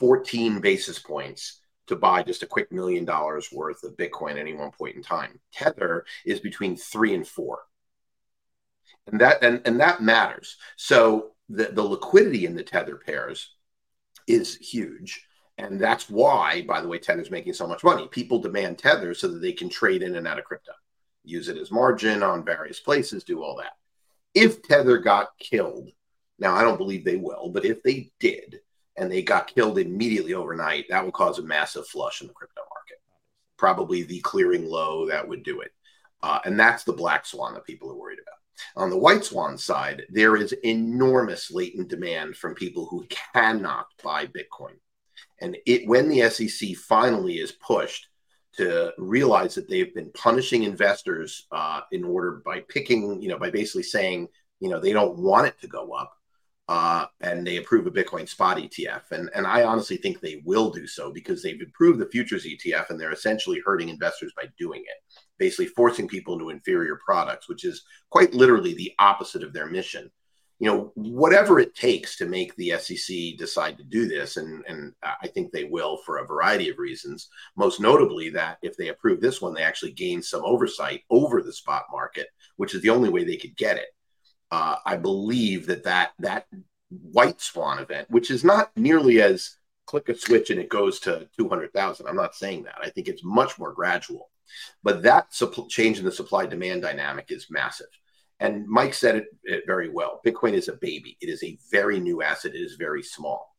14 0.00 0.60
basis 0.60 0.98
points 0.98 1.60
to 1.86 1.96
buy 1.96 2.22
just 2.22 2.42
a 2.42 2.46
quick 2.46 2.72
million 2.72 3.04
dollars 3.04 3.50
worth 3.52 3.84
of 3.84 3.96
Bitcoin 3.96 4.32
at 4.32 4.38
any 4.38 4.54
one 4.54 4.70
point 4.70 4.96
in 4.96 5.02
time. 5.02 5.38
Tether 5.52 6.04
is 6.24 6.40
between 6.40 6.76
three 6.76 7.14
and 7.14 7.26
four. 7.26 7.60
And 9.06 9.20
that 9.20 9.42
and, 9.42 9.60
and 9.64 9.80
that 9.80 10.02
matters. 10.02 10.56
So 10.76 11.32
the, 11.48 11.64
the 11.64 11.82
liquidity 11.82 12.46
in 12.46 12.54
the 12.54 12.62
tether 12.62 12.96
pairs 12.96 13.54
is 14.26 14.56
huge. 14.56 15.26
And 15.58 15.78
that's 15.78 16.08
why, 16.08 16.62
by 16.62 16.80
the 16.80 16.88
way, 16.88 16.98
Tether's 16.98 17.30
making 17.30 17.52
so 17.52 17.66
much 17.66 17.84
money. 17.84 18.08
People 18.08 18.38
demand 18.38 18.78
Tether 18.78 19.12
so 19.12 19.28
that 19.28 19.40
they 19.40 19.52
can 19.52 19.68
trade 19.68 20.02
in 20.02 20.14
and 20.14 20.26
out 20.26 20.38
of 20.38 20.46
crypto, 20.46 20.72
use 21.22 21.48
it 21.48 21.58
as 21.58 21.70
margin 21.70 22.22
on 22.22 22.44
various 22.44 22.80
places, 22.80 23.24
do 23.24 23.42
all 23.42 23.56
that. 23.56 23.72
If 24.32 24.62
Tether 24.62 24.96
got 24.96 25.36
killed, 25.38 25.90
now 26.38 26.54
I 26.54 26.62
don't 26.62 26.78
believe 26.78 27.04
they 27.04 27.16
will, 27.16 27.50
but 27.50 27.66
if 27.66 27.82
they 27.82 28.10
did 28.20 28.60
and 28.96 29.10
they 29.10 29.22
got 29.22 29.54
killed 29.54 29.78
immediately 29.78 30.34
overnight, 30.34 30.86
that 30.88 31.04
would 31.04 31.14
cause 31.14 31.38
a 31.38 31.42
massive 31.42 31.86
flush 31.86 32.20
in 32.20 32.26
the 32.26 32.34
crypto 32.34 32.60
market. 32.60 32.98
Probably 33.56 34.02
the 34.02 34.20
clearing 34.20 34.66
low 34.66 35.06
that 35.06 35.26
would 35.26 35.42
do 35.42 35.60
it. 35.60 35.72
Uh, 36.22 36.40
and 36.44 36.58
that's 36.58 36.84
the 36.84 36.92
black 36.92 37.24
swan 37.24 37.54
that 37.54 37.64
people 37.64 37.90
are 37.90 37.96
worried 37.96 38.18
about. 38.20 38.34
On 38.76 38.90
the 38.90 38.98
white 38.98 39.24
swan 39.24 39.56
side, 39.56 40.02
there 40.10 40.36
is 40.36 40.52
enormous 40.64 41.50
latent 41.50 41.88
demand 41.88 42.36
from 42.36 42.54
people 42.54 42.86
who 42.86 43.06
cannot 43.32 43.86
buy 44.02 44.26
Bitcoin. 44.26 44.74
And 45.40 45.56
it 45.66 45.88
when 45.88 46.08
the 46.08 46.28
SEC 46.28 46.76
finally 46.76 47.38
is 47.38 47.52
pushed 47.52 48.08
to 48.56 48.92
realize 48.98 49.54
that 49.54 49.68
they've 49.68 49.94
been 49.94 50.10
punishing 50.12 50.64
investors 50.64 51.46
uh, 51.52 51.80
in 51.92 52.04
order 52.04 52.42
by 52.44 52.60
picking, 52.68 53.22
you 53.22 53.28
know, 53.28 53.38
by 53.38 53.50
basically 53.50 53.82
saying, 53.82 54.28
you 54.58 54.68
know, 54.68 54.80
they 54.80 54.92
don't 54.92 55.16
want 55.16 55.46
it 55.46 55.58
to 55.60 55.68
go 55.68 55.92
up, 55.92 56.12
uh, 56.70 57.04
and 57.20 57.44
they 57.44 57.56
approve 57.56 57.84
a 57.88 57.90
Bitcoin 57.90 58.28
spot 58.28 58.56
ETF. 58.56 59.10
And, 59.10 59.28
and 59.34 59.44
I 59.44 59.64
honestly 59.64 59.96
think 59.96 60.20
they 60.20 60.40
will 60.44 60.70
do 60.70 60.86
so 60.86 61.12
because 61.12 61.42
they've 61.42 61.60
approved 61.60 61.98
the 61.98 62.06
futures 62.06 62.46
ETF 62.46 62.90
and 62.90 63.00
they're 63.00 63.10
essentially 63.10 63.60
hurting 63.66 63.88
investors 63.88 64.32
by 64.36 64.44
doing 64.56 64.82
it, 64.82 65.18
basically 65.36 65.66
forcing 65.66 66.06
people 66.06 66.34
into 66.34 66.50
inferior 66.50 67.00
products, 67.04 67.48
which 67.48 67.64
is 67.64 67.82
quite 68.10 68.34
literally 68.34 68.72
the 68.72 68.92
opposite 69.00 69.42
of 69.42 69.52
their 69.52 69.66
mission. 69.66 70.12
You 70.60 70.70
know, 70.70 70.92
whatever 70.94 71.58
it 71.58 71.74
takes 71.74 72.16
to 72.18 72.26
make 72.26 72.54
the 72.54 72.74
SEC 72.78 73.36
decide 73.36 73.76
to 73.78 73.82
do 73.82 74.06
this, 74.06 74.36
and, 74.36 74.62
and 74.68 74.92
I 75.02 75.26
think 75.26 75.50
they 75.50 75.64
will 75.64 75.96
for 76.06 76.18
a 76.18 76.26
variety 76.26 76.68
of 76.68 76.78
reasons, 76.78 77.30
most 77.56 77.80
notably 77.80 78.30
that 78.30 78.58
if 78.62 78.76
they 78.76 78.88
approve 78.90 79.20
this 79.20 79.40
one, 79.40 79.54
they 79.54 79.62
actually 79.64 79.92
gain 79.92 80.22
some 80.22 80.44
oversight 80.44 81.02
over 81.10 81.42
the 81.42 81.52
spot 81.52 81.86
market, 81.90 82.28
which 82.58 82.76
is 82.76 82.82
the 82.82 82.90
only 82.90 83.08
way 83.08 83.24
they 83.24 83.38
could 83.38 83.56
get 83.56 83.76
it 83.76 83.88
uh, 84.50 84.76
I 84.84 84.96
believe 84.96 85.66
that 85.66 85.84
that 85.84 86.12
that 86.18 86.46
white 86.90 87.40
swan 87.40 87.78
event, 87.78 88.10
which 88.10 88.30
is 88.30 88.44
not 88.44 88.70
nearly 88.76 89.22
as 89.22 89.56
click 89.86 90.08
a 90.08 90.14
switch 90.14 90.50
and 90.50 90.60
it 90.60 90.68
goes 90.68 91.00
to 91.00 91.28
200,000. 91.36 92.06
I'm 92.06 92.16
not 92.16 92.34
saying 92.34 92.64
that. 92.64 92.78
I 92.80 92.90
think 92.90 93.08
it's 93.08 93.24
much 93.24 93.58
more 93.58 93.72
gradual. 93.72 94.30
But 94.82 95.02
that 95.02 95.32
change 95.68 95.98
in 95.98 96.04
the 96.04 96.12
supply 96.12 96.46
demand 96.46 96.82
dynamic 96.82 97.26
is 97.28 97.48
massive. 97.50 97.88
And 98.40 98.66
Mike 98.66 98.94
said 98.94 99.16
it, 99.16 99.26
it, 99.44 99.64
very 99.66 99.88
well. 99.88 100.20
Bitcoin 100.24 100.54
is 100.54 100.68
a 100.68 100.74
baby. 100.74 101.16
It 101.20 101.28
is 101.28 101.42
a 101.42 101.58
very 101.70 102.00
new 102.00 102.22
asset. 102.22 102.54
It 102.54 102.60
is 102.60 102.76
very 102.76 103.02
small. 103.02 103.54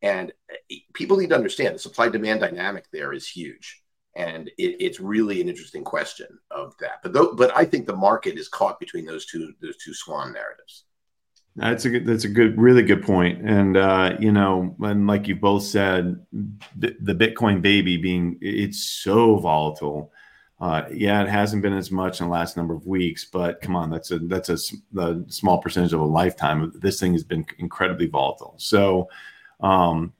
And 0.00 0.32
eh, 0.70 0.76
people 0.94 1.16
need 1.16 1.30
to 1.30 1.36
understand 1.36 1.74
the 1.74 1.80
supply 1.80 2.08
demand 2.08 2.40
dynamic 2.40 2.86
there 2.92 3.12
is 3.12 3.28
huge 3.28 3.81
and 4.14 4.48
it, 4.58 4.76
it's 4.80 5.00
really 5.00 5.40
an 5.40 5.48
interesting 5.48 5.84
question 5.84 6.26
of 6.50 6.74
that. 6.80 7.02
But 7.02 7.12
though, 7.12 7.34
but 7.34 7.56
I 7.56 7.64
think 7.64 7.86
the 7.86 7.96
market 7.96 8.38
is 8.38 8.48
caught 8.48 8.78
between 8.80 9.06
those 9.06 9.26
two 9.26 9.52
those 9.60 9.76
two 9.76 9.94
swan 9.94 10.32
narratives. 10.32 10.84
That's 11.54 11.84
a 11.84 11.90
good. 11.90 12.06
That's 12.06 12.24
a 12.24 12.28
good, 12.28 12.58
really 12.58 12.82
good 12.82 13.02
point. 13.02 13.46
And 13.46 13.76
uh, 13.76 14.16
you 14.18 14.32
know, 14.32 14.74
and 14.80 15.06
like 15.06 15.28
you 15.28 15.36
both 15.36 15.64
said, 15.64 16.24
the, 16.32 16.96
Bitcoin 17.14 17.60
baby 17.60 17.98
being 17.98 18.38
it's 18.40 18.82
so 18.82 19.36
volatile. 19.36 20.12
Uh, 20.58 20.84
yeah, 20.92 21.22
it 21.22 21.28
hasn't 21.28 21.60
been 21.60 21.72
as 21.72 21.90
much 21.90 22.20
in 22.20 22.26
the 22.26 22.32
last 22.32 22.56
number 22.56 22.72
of 22.72 22.86
weeks, 22.86 23.24
but 23.24 23.60
come 23.60 23.76
on, 23.76 23.90
that's 23.90 24.12
a 24.12 24.18
that's 24.20 24.48
a, 24.48 24.56
a 24.98 25.20
small 25.26 25.58
percentage 25.58 25.92
of 25.92 26.00
a 26.00 26.04
lifetime. 26.04 26.72
This 26.76 27.00
thing 27.00 27.12
has 27.12 27.24
been 27.24 27.44
incredibly 27.58 28.06
volatile. 28.06 28.54
So, 28.56 29.10
um, 29.60 30.14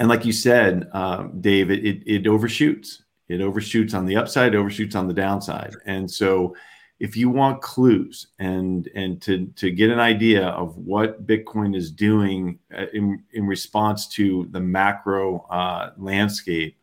and 0.00 0.08
like 0.08 0.24
you 0.24 0.32
said, 0.32 0.88
uh, 0.92 1.24
Dave, 1.38 1.70
it, 1.70 1.84
it, 1.84 2.02
it 2.06 2.26
overshoots. 2.26 3.02
It 3.32 3.40
overshoots 3.40 3.94
on 3.94 4.06
the 4.06 4.16
upside, 4.16 4.54
overshoots 4.54 4.94
on 4.94 5.08
the 5.08 5.14
downside. 5.14 5.74
And 5.86 6.10
so 6.10 6.54
if 7.00 7.16
you 7.16 7.30
want 7.30 7.62
clues 7.62 8.28
and 8.38 8.88
and 8.94 9.20
to 9.22 9.46
to 9.56 9.70
get 9.72 9.90
an 9.90 9.98
idea 9.98 10.46
of 10.46 10.76
what 10.76 11.26
Bitcoin 11.26 11.74
is 11.74 11.90
doing 11.90 12.60
uh, 12.72 12.86
in 12.92 13.24
in 13.32 13.46
response 13.46 14.06
to 14.08 14.46
the 14.52 14.60
macro 14.60 15.40
uh, 15.50 15.90
landscape, 15.96 16.76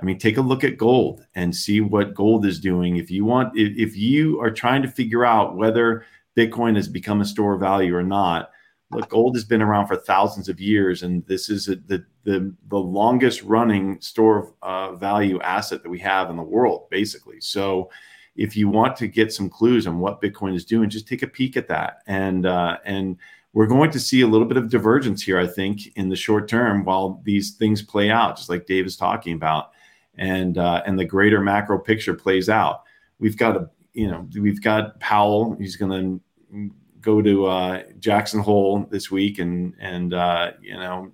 I 0.00 0.04
mean, 0.04 0.18
take 0.18 0.36
a 0.36 0.42
look 0.42 0.64
at 0.64 0.78
gold 0.78 1.26
and 1.34 1.54
see 1.54 1.80
what 1.80 2.14
gold 2.14 2.46
is 2.46 2.60
doing. 2.60 2.96
If 2.96 3.10
you 3.10 3.24
want, 3.24 3.58
if, 3.58 3.76
if 3.76 3.96
you 3.96 4.40
are 4.40 4.50
trying 4.50 4.82
to 4.82 4.88
figure 4.88 5.24
out 5.24 5.56
whether 5.56 6.06
Bitcoin 6.36 6.76
has 6.76 6.88
become 6.88 7.20
a 7.20 7.26
store 7.26 7.54
of 7.54 7.60
value 7.60 7.94
or 7.94 8.04
not, 8.04 8.50
look, 8.90 9.08
gold 9.08 9.36
has 9.36 9.44
been 9.44 9.62
around 9.62 9.86
for 9.86 9.96
thousands 9.96 10.48
of 10.48 10.60
years, 10.60 11.02
and 11.02 11.24
this 11.26 11.50
is 11.50 11.68
a, 11.68 11.76
the, 11.76 12.04
the 12.24 12.54
the 12.68 12.78
longest 12.78 13.42
running 13.42 14.00
store 14.00 14.38
of 14.38 14.52
uh, 14.62 14.94
value 14.96 15.40
asset 15.40 15.82
that 15.82 15.90
we 15.90 15.98
have 15.98 16.30
in 16.30 16.36
the 16.36 16.42
world, 16.42 16.88
basically. 16.90 17.40
So, 17.40 17.90
if 18.36 18.56
you 18.56 18.68
want 18.68 18.96
to 18.96 19.08
get 19.08 19.32
some 19.32 19.50
clues 19.50 19.86
on 19.86 19.98
what 19.98 20.22
Bitcoin 20.22 20.54
is 20.54 20.64
doing, 20.64 20.88
just 20.88 21.08
take 21.08 21.22
a 21.22 21.26
peek 21.26 21.56
at 21.56 21.68
that, 21.68 21.98
and 22.06 22.46
uh, 22.46 22.78
and 22.84 23.16
we're 23.52 23.66
going 23.66 23.90
to 23.90 24.00
see 24.00 24.20
a 24.22 24.26
little 24.26 24.46
bit 24.46 24.56
of 24.56 24.70
divergence 24.70 25.22
here, 25.22 25.38
I 25.38 25.46
think, 25.46 25.96
in 25.96 26.08
the 26.08 26.16
short 26.16 26.48
term, 26.48 26.84
while 26.84 27.20
these 27.24 27.52
things 27.52 27.82
play 27.82 28.10
out, 28.10 28.36
just 28.36 28.48
like 28.48 28.66
Dave 28.66 28.86
is 28.86 28.96
talking 28.96 29.34
about, 29.34 29.72
and 30.16 30.56
uh, 30.56 30.82
and 30.86 30.98
the 30.98 31.04
greater 31.04 31.40
macro 31.40 31.78
picture 31.78 32.14
plays 32.14 32.48
out. 32.48 32.84
We've 33.18 33.36
got 33.36 33.56
a 33.56 33.68
you 33.92 34.08
know 34.10 34.26
we've 34.40 34.62
got 34.62 34.98
Powell. 35.00 35.56
He's 35.58 35.76
going 35.76 36.22
to 36.52 36.70
go 37.00 37.22
to 37.22 37.46
uh, 37.46 37.82
Jackson 37.98 38.40
Hole 38.40 38.86
this 38.90 39.10
week 39.10 39.38
and 39.38 39.74
and 39.78 40.14
uh, 40.14 40.52
you 40.60 40.74
know 40.74 41.12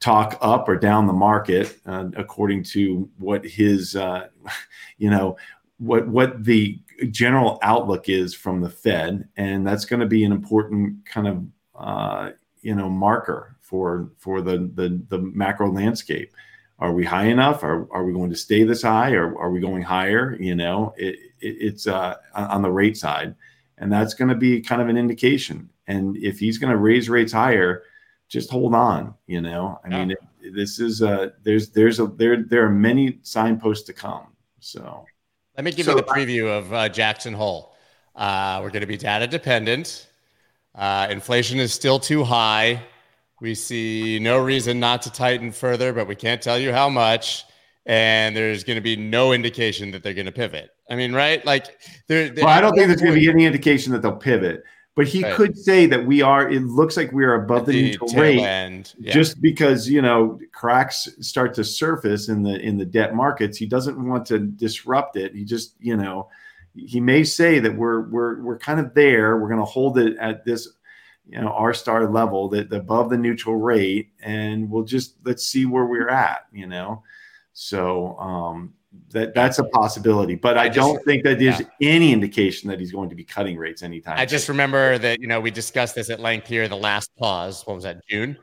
talk 0.00 0.38
up 0.40 0.68
or 0.68 0.76
down 0.76 1.06
the 1.06 1.12
market 1.12 1.78
uh, 1.86 2.04
according 2.16 2.62
to 2.62 3.08
what 3.18 3.44
his 3.44 3.96
uh, 3.96 4.28
you 4.98 5.10
know 5.10 5.36
what 5.78 6.06
what 6.08 6.44
the 6.44 6.78
general 7.10 7.58
outlook 7.62 8.08
is 8.08 8.34
from 8.34 8.60
the 8.60 8.70
Fed, 8.70 9.28
and 9.36 9.66
that's 9.66 9.84
going 9.84 10.00
to 10.00 10.06
be 10.06 10.24
an 10.24 10.32
important 10.32 11.04
kind 11.06 11.28
of 11.28 11.44
uh, 11.74 12.30
you 12.62 12.74
know 12.74 12.88
marker 12.88 13.56
for 13.60 14.10
for 14.18 14.40
the, 14.40 14.70
the 14.74 15.00
the 15.08 15.18
macro 15.18 15.70
landscape. 15.70 16.32
Are 16.78 16.92
we 16.92 17.06
high 17.06 17.26
enough? 17.26 17.62
Are, 17.62 17.90
are 17.90 18.04
we 18.04 18.12
going 18.12 18.28
to 18.28 18.36
stay 18.36 18.62
this 18.62 18.82
high, 18.82 19.12
or 19.12 19.38
are 19.38 19.50
we 19.50 19.60
going 19.60 19.82
higher? 19.82 20.36
You 20.38 20.54
know, 20.54 20.94
it, 20.98 21.18
it, 21.40 21.56
it's 21.58 21.86
uh, 21.86 22.16
on 22.34 22.60
the 22.60 22.70
rate 22.70 22.98
side 22.98 23.34
and 23.78 23.92
that's 23.92 24.14
going 24.14 24.28
to 24.28 24.34
be 24.34 24.60
kind 24.60 24.80
of 24.80 24.88
an 24.88 24.96
indication. 24.96 25.68
And 25.86 26.16
if 26.16 26.38
he's 26.38 26.58
going 26.58 26.70
to 26.70 26.78
raise 26.78 27.08
rates 27.08 27.32
higher, 27.32 27.84
just 28.28 28.50
hold 28.50 28.74
on. 28.74 29.14
You 29.26 29.40
know, 29.40 29.80
I 29.84 29.88
yeah. 29.88 29.98
mean, 29.98 30.10
it, 30.12 30.54
this 30.54 30.80
is 30.80 31.02
a 31.02 31.32
there's 31.42 31.70
there's 31.70 32.00
a 32.00 32.06
there 32.06 32.42
there 32.42 32.64
are 32.64 32.70
many 32.70 33.18
signposts 33.22 33.86
to 33.86 33.92
come. 33.92 34.26
So 34.60 35.04
let 35.56 35.64
me 35.64 35.72
give 35.72 35.86
so, 35.86 35.92
you 35.92 35.96
the 35.96 36.02
preview 36.02 36.46
of 36.46 36.72
uh, 36.72 36.88
Jackson 36.88 37.34
Hole. 37.34 37.74
Uh, 38.14 38.60
we're 38.62 38.70
going 38.70 38.80
to 38.80 38.86
be 38.86 38.96
data 38.96 39.26
dependent. 39.26 40.08
Uh, 40.74 41.06
inflation 41.10 41.58
is 41.58 41.72
still 41.72 41.98
too 41.98 42.24
high. 42.24 42.82
We 43.40 43.54
see 43.54 44.18
no 44.18 44.38
reason 44.38 44.80
not 44.80 45.02
to 45.02 45.12
tighten 45.12 45.52
further, 45.52 45.92
but 45.92 46.08
we 46.08 46.14
can't 46.14 46.40
tell 46.40 46.58
you 46.58 46.72
how 46.72 46.88
much 46.88 47.44
and 47.86 48.36
there's 48.36 48.64
going 48.64 48.76
to 48.76 48.82
be 48.82 48.96
no 48.96 49.32
indication 49.32 49.92
that 49.92 50.02
they're 50.02 50.14
going 50.14 50.26
to 50.26 50.32
pivot. 50.32 50.70
I 50.88 50.96
mean, 50.96 51.12
right? 51.12 51.44
Like, 51.44 51.78
there. 52.06 52.32
Well, 52.36 52.48
I 52.48 52.60
don't 52.60 52.74
think 52.74 52.88
there's 52.88 53.00
going 53.00 53.14
to 53.14 53.20
be 53.20 53.28
any 53.28 53.44
indication 53.44 53.92
that 53.92 54.02
they'll 54.02 54.16
pivot. 54.16 54.62
But 54.96 55.06
he 55.06 55.22
right. 55.22 55.34
could 55.34 55.58
say 55.58 55.84
that 55.86 56.06
we 56.06 56.22
are. 56.22 56.48
It 56.48 56.62
looks 56.62 56.96
like 56.96 57.12
we 57.12 57.24
are 57.24 57.34
above 57.34 57.66
the, 57.66 57.72
the 57.72 57.82
neutral 57.82 58.10
rate, 58.14 58.94
yeah. 58.98 59.12
just 59.12 59.42
because 59.42 59.90
you 59.90 60.00
know 60.00 60.40
cracks 60.52 61.06
start 61.20 61.52
to 61.54 61.64
surface 61.64 62.30
in 62.30 62.42
the 62.42 62.58
in 62.60 62.78
the 62.78 62.86
debt 62.86 63.14
markets. 63.14 63.58
He 63.58 63.66
doesn't 63.66 64.02
want 64.02 64.24
to 64.28 64.38
disrupt 64.38 65.16
it. 65.16 65.34
He 65.34 65.44
just 65.44 65.74
you 65.80 65.98
know 65.98 66.30
he 66.74 66.98
may 66.98 67.24
say 67.24 67.58
that 67.58 67.76
we're 67.76 68.08
we're 68.08 68.40
we're 68.40 68.58
kind 68.58 68.80
of 68.80 68.94
there. 68.94 69.36
We're 69.36 69.48
going 69.48 69.60
to 69.60 69.66
hold 69.66 69.98
it 69.98 70.16
at 70.16 70.46
this 70.46 70.66
you 71.28 71.40
know 71.42 71.48
r 71.48 71.74
star 71.74 72.08
level 72.10 72.48
that 72.50 72.72
above 72.72 73.10
the 73.10 73.18
neutral 73.18 73.56
rate, 73.56 74.12
and 74.20 74.70
we'll 74.70 74.84
just 74.84 75.16
let's 75.24 75.44
see 75.46 75.66
where 75.66 75.84
we're 75.84 76.08
at. 76.08 76.46
You 76.52 76.68
know. 76.68 77.02
So 77.52 78.16
um, 78.18 78.72
that 79.10 79.34
that's 79.34 79.58
a 79.58 79.64
possibility, 79.64 80.34
but 80.34 80.58
I, 80.58 80.64
I 80.64 80.68
just, 80.68 80.78
don't 80.78 81.04
think 81.04 81.24
that 81.24 81.38
there's 81.38 81.60
yeah. 81.60 81.66
any 81.80 82.12
indication 82.12 82.68
that 82.70 82.80
he's 82.80 82.92
going 82.92 83.08
to 83.10 83.16
be 83.16 83.24
cutting 83.24 83.56
rates 83.56 83.82
anytime. 83.82 84.18
I 84.18 84.26
just 84.26 84.48
remember 84.48 84.98
that 84.98 85.20
you 85.20 85.26
know 85.26 85.40
we 85.40 85.50
discussed 85.50 85.94
this 85.94 86.10
at 86.10 86.20
length 86.20 86.46
here. 86.46 86.68
The 86.68 86.76
last 86.76 87.14
pause, 87.16 87.66
what 87.66 87.74
was 87.74 87.84
that? 87.84 88.06
June, 88.08 88.36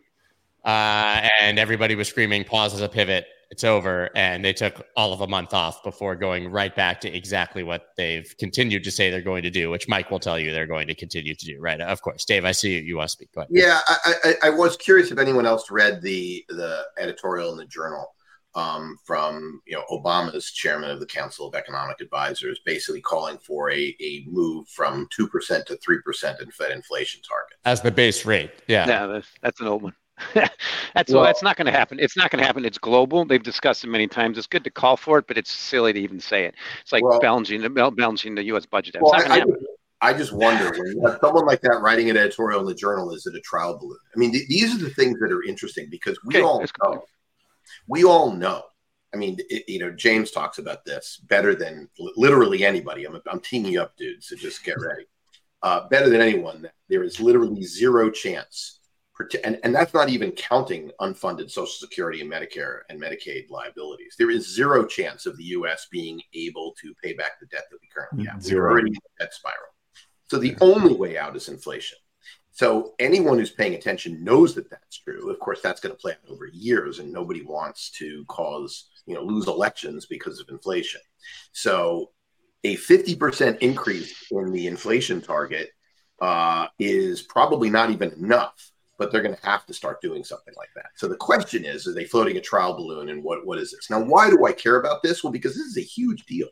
uh, 0.66 1.28
and 1.42 1.60
everybody 1.60 1.96
was 1.96 2.08
screaming, 2.08 2.44
"Pause 2.44 2.76
as 2.76 2.82
a 2.82 2.90
pivot." 2.90 3.26
It's 3.52 3.64
over, 3.64 4.10
and 4.16 4.44
they 4.44 4.52
took 4.52 4.88
all 4.98 5.14
of 5.14 5.22
a 5.22 5.28
month 5.28 5.54
off 5.54 5.84
before 5.84 6.16
going 6.16 6.50
right 6.50 6.76
back 6.76 7.00
to 7.02 7.16
exactly 7.16 7.62
what 7.62 7.90
they've 7.98 8.34
continued 8.40 8.84
to 8.84 8.90
say 8.90 9.12
they're 9.12 9.22
going 9.22 9.44
to 9.44 9.52
do, 9.52 9.70
which 9.70 9.88
Mike 9.88 10.10
will 10.10 10.20
tell 10.20 10.40
you 10.40 10.52
they're 10.52 10.66
going 10.66 10.88
to 10.88 10.96
continue 10.96 11.36
to 11.36 11.46
do. 11.46 11.62
Right? 11.62 11.80
Of 11.80 12.02
course, 12.02 12.26
Dave. 12.26 12.46
I 12.46 12.52
see 12.52 12.74
you. 12.76 12.82
You 12.82 12.98
want 12.98 13.10
to 13.10 13.12
speak. 13.12 13.32
Go 13.34 13.42
ahead. 13.42 13.50
Yeah, 13.52 13.80
I, 13.88 14.14
I, 14.24 14.36
I 14.48 14.50
was 14.50 14.76
curious 14.78 15.12
if 15.12 15.20
anyone 15.20 15.46
else 15.46 15.70
read 15.70 16.02
the 16.02 16.44
the 16.50 16.84
editorial 16.98 17.52
in 17.52 17.58
the 17.58 17.66
journal 17.66 18.16
um, 18.56 18.98
from 19.04 19.62
you 19.66 19.76
know 19.76 19.84
Obama's 19.92 20.52
chairman 20.52 20.90
of 20.90 21.00
the 21.00 21.06
Council 21.06 21.48
of 21.48 21.56
Economic 21.56 22.02
Advisors, 22.02 22.60
basically 22.66 23.02
calling 23.02 23.38
for 23.38 23.72
a, 23.72 23.96
a 24.00 24.26
move 24.28 24.68
from 24.68 25.08
two 25.12 25.28
percent 25.28 25.66
to 25.68 25.78
three 25.78 26.02
percent 26.06 26.40
in 26.42 26.52
Fed 26.52 26.72
inflation 26.72 27.22
target 27.22 27.58
as 27.66 27.82
the 27.82 27.92
base 27.92 28.26
rate. 28.26 28.52
Yeah, 28.68 28.88
yeah, 28.88 29.08
that's, 29.08 29.28
that's 29.42 29.62
an 29.62 29.68
old 29.68 29.84
one. 29.84 29.94
that's 30.34 31.12
well, 31.12 31.24
that's 31.24 31.42
not 31.42 31.58
going 31.58 31.66
to 31.66 31.72
happen. 31.72 32.00
It's 32.00 32.16
not 32.16 32.30
going 32.30 32.40
to 32.40 32.46
happen. 32.46 32.66
It's 32.66 32.78
global. 32.78 33.26
They've 33.26 33.42
discussed 33.42 33.84
it 33.84 33.88
many 33.88 34.08
times. 34.08 34.38
It's 34.38 34.48
good 34.48 34.64
to 34.64 34.70
call 34.70 34.96
for 34.96 35.18
it, 35.18 35.28
but 35.28 35.38
it's 35.38 35.52
silly 35.52 35.92
to 35.94 36.00
even 36.00 36.20
say 36.20 36.46
it. 36.46 36.56
It's 36.82 36.92
like 36.92 37.04
well, 37.04 37.20
balancing 37.20 37.62
the 37.62 37.70
balancing 37.70 38.36
the 38.36 38.44
U.S. 38.46 38.66
budget. 38.66 38.98
Well, 39.02 39.14
I, 39.16 39.40
I, 39.40 40.10
I, 40.10 40.14
just 40.14 40.32
wonder 40.32 40.72
when 40.72 40.98
you 40.98 41.02
have 41.08 41.18
someone 41.20 41.46
like 41.46 41.62
that 41.62 41.82
writing 41.82 42.10
an 42.10 42.18
editorial 42.18 42.62
in 42.62 42.68
the 42.68 42.76
journal, 42.76 43.12
is 43.12 43.26
it 43.26 43.36
a 43.36 43.42
trial 43.42 43.78
balloon? 43.80 43.98
I 44.16 44.20
mean, 44.20 44.32
th- 44.32 44.48
these 44.48 44.76
are 44.76 44.78
the 44.78 44.92
things 44.92 45.20
that 45.20 45.32
are 45.32 45.44
interesting 45.44 45.88
because 45.90 46.20
we 46.26 46.36
okay, 46.36 46.44
all 46.44 46.60
know. 46.60 46.68
Cool. 46.84 47.04
We 47.88 48.04
all 48.04 48.32
know. 48.32 48.64
I 49.14 49.18
mean, 49.18 49.38
it, 49.50 49.64
you 49.68 49.80
know, 49.80 49.92
James 49.92 50.32
talks 50.32 50.58
about 50.58 50.86
this 50.86 51.22
better 51.28 51.54
than 51.54 51.88
literally 52.16 52.66
anybody. 52.66 53.06
I'm, 53.06 53.20
I'm 53.28 53.40
teeing 53.40 53.66
you 53.66 53.82
up, 53.82 53.96
dude. 53.96 54.24
So 54.24 54.36
just 54.36 54.64
get 54.64 54.80
ready. 54.80 55.06
Uh, 55.62 55.88
better 55.88 56.10
than 56.10 56.20
anyone, 56.20 56.70
there 56.90 57.04
is 57.04 57.20
literally 57.20 57.64
zero 57.64 58.10
chance 58.10 58.80
and, 59.44 59.60
and 59.64 59.74
that's 59.74 59.94
not 59.94 60.10
even 60.10 60.32
counting 60.32 60.92
unfunded 61.00 61.50
Social 61.50 61.68
Security 61.68 62.22
and 62.22 62.32
Medicare 62.32 62.80
and 62.90 63.02
Medicaid 63.02 63.50
liabilities. 63.50 64.16
There 64.18 64.32
is 64.32 64.54
zero 64.54 64.86
chance 64.86 65.26
of 65.26 65.38
the 65.38 65.44
U.S. 65.46 65.88
being 65.92 66.22
able 66.34 66.74
to 66.82 66.94
pay 67.04 67.14
back 67.14 67.40
the 67.40 67.46
debt 67.48 67.66
that 67.70 67.78
we 67.82 67.88
currently 67.94 68.26
have. 68.26 68.42
Zero. 68.42 68.64
We're 68.64 68.72
already 68.72 68.90
in 68.90 68.96
a 68.96 69.24
debt 69.24 69.34
spiral. 69.34 69.60
So 70.30 70.40
the 70.40 70.56
only 70.62 70.94
way 70.96 71.18
out 71.18 71.36
is 71.36 71.48
inflation. 71.48 71.98
So 72.54 72.94
anyone 73.00 73.38
who's 73.38 73.52
paying 73.52 73.74
attention 73.74 74.24
knows 74.24 74.56
that 74.56 74.70
that's 74.70 75.00
true. 75.00 75.30
Of 75.32 75.40
course, 75.40 75.62
that's 75.62 75.82
going 75.82 75.94
to 75.94 76.00
play 76.00 76.14
out 76.14 76.32
over 76.32 76.48
years, 76.48 77.00
and 77.00 77.12
nobody 77.12 77.44
wants 77.44 77.92
to 77.98 78.24
cause 78.26 78.90
you 79.06 79.16
know 79.16 79.22
lose 79.22 79.48
elections 79.48 80.06
because 80.06 80.40
of 80.40 80.50
inflation. 80.50 81.02
So 81.52 82.12
a 82.64 82.78
50% 82.78 83.58
increase 83.60 84.32
in 84.32 84.52
the 84.52 84.68
inflation 84.68 85.22
target 85.22 85.70
uh, 86.22 86.68
is 86.80 87.24
probably 87.24 87.70
not 87.70 87.90
even 87.90 88.12
enough 88.12 88.72
but 88.98 89.12
they're 89.12 89.22
going 89.22 89.36
to 89.36 89.46
have 89.46 89.66
to 89.66 89.74
start 89.74 90.02
doing 90.02 90.24
something 90.24 90.54
like 90.56 90.70
that. 90.76 90.92
So 90.96 91.08
the 91.08 91.16
question 91.16 91.66
is, 91.66 91.88
are 91.88 91.94
they 91.94 92.06
floating 92.06 92.38
a 92.38 92.42
trial 92.42 92.74
balloon 92.76 93.10
and 93.10 93.24
what, 93.24 93.46
what 93.46 93.60
is 93.60 93.72
this? 93.72 93.90
Now, 93.90 94.02
why 94.02 94.30
do 94.30 94.46
I 94.46 94.52
care 94.52 94.78
about 94.78 95.02
this? 95.04 95.24
Well, 95.24 95.34
because 95.34 95.56
this 95.56 95.66
is 95.66 95.78
a 95.78 95.82
huge 95.82 96.26
deal. 96.26 96.48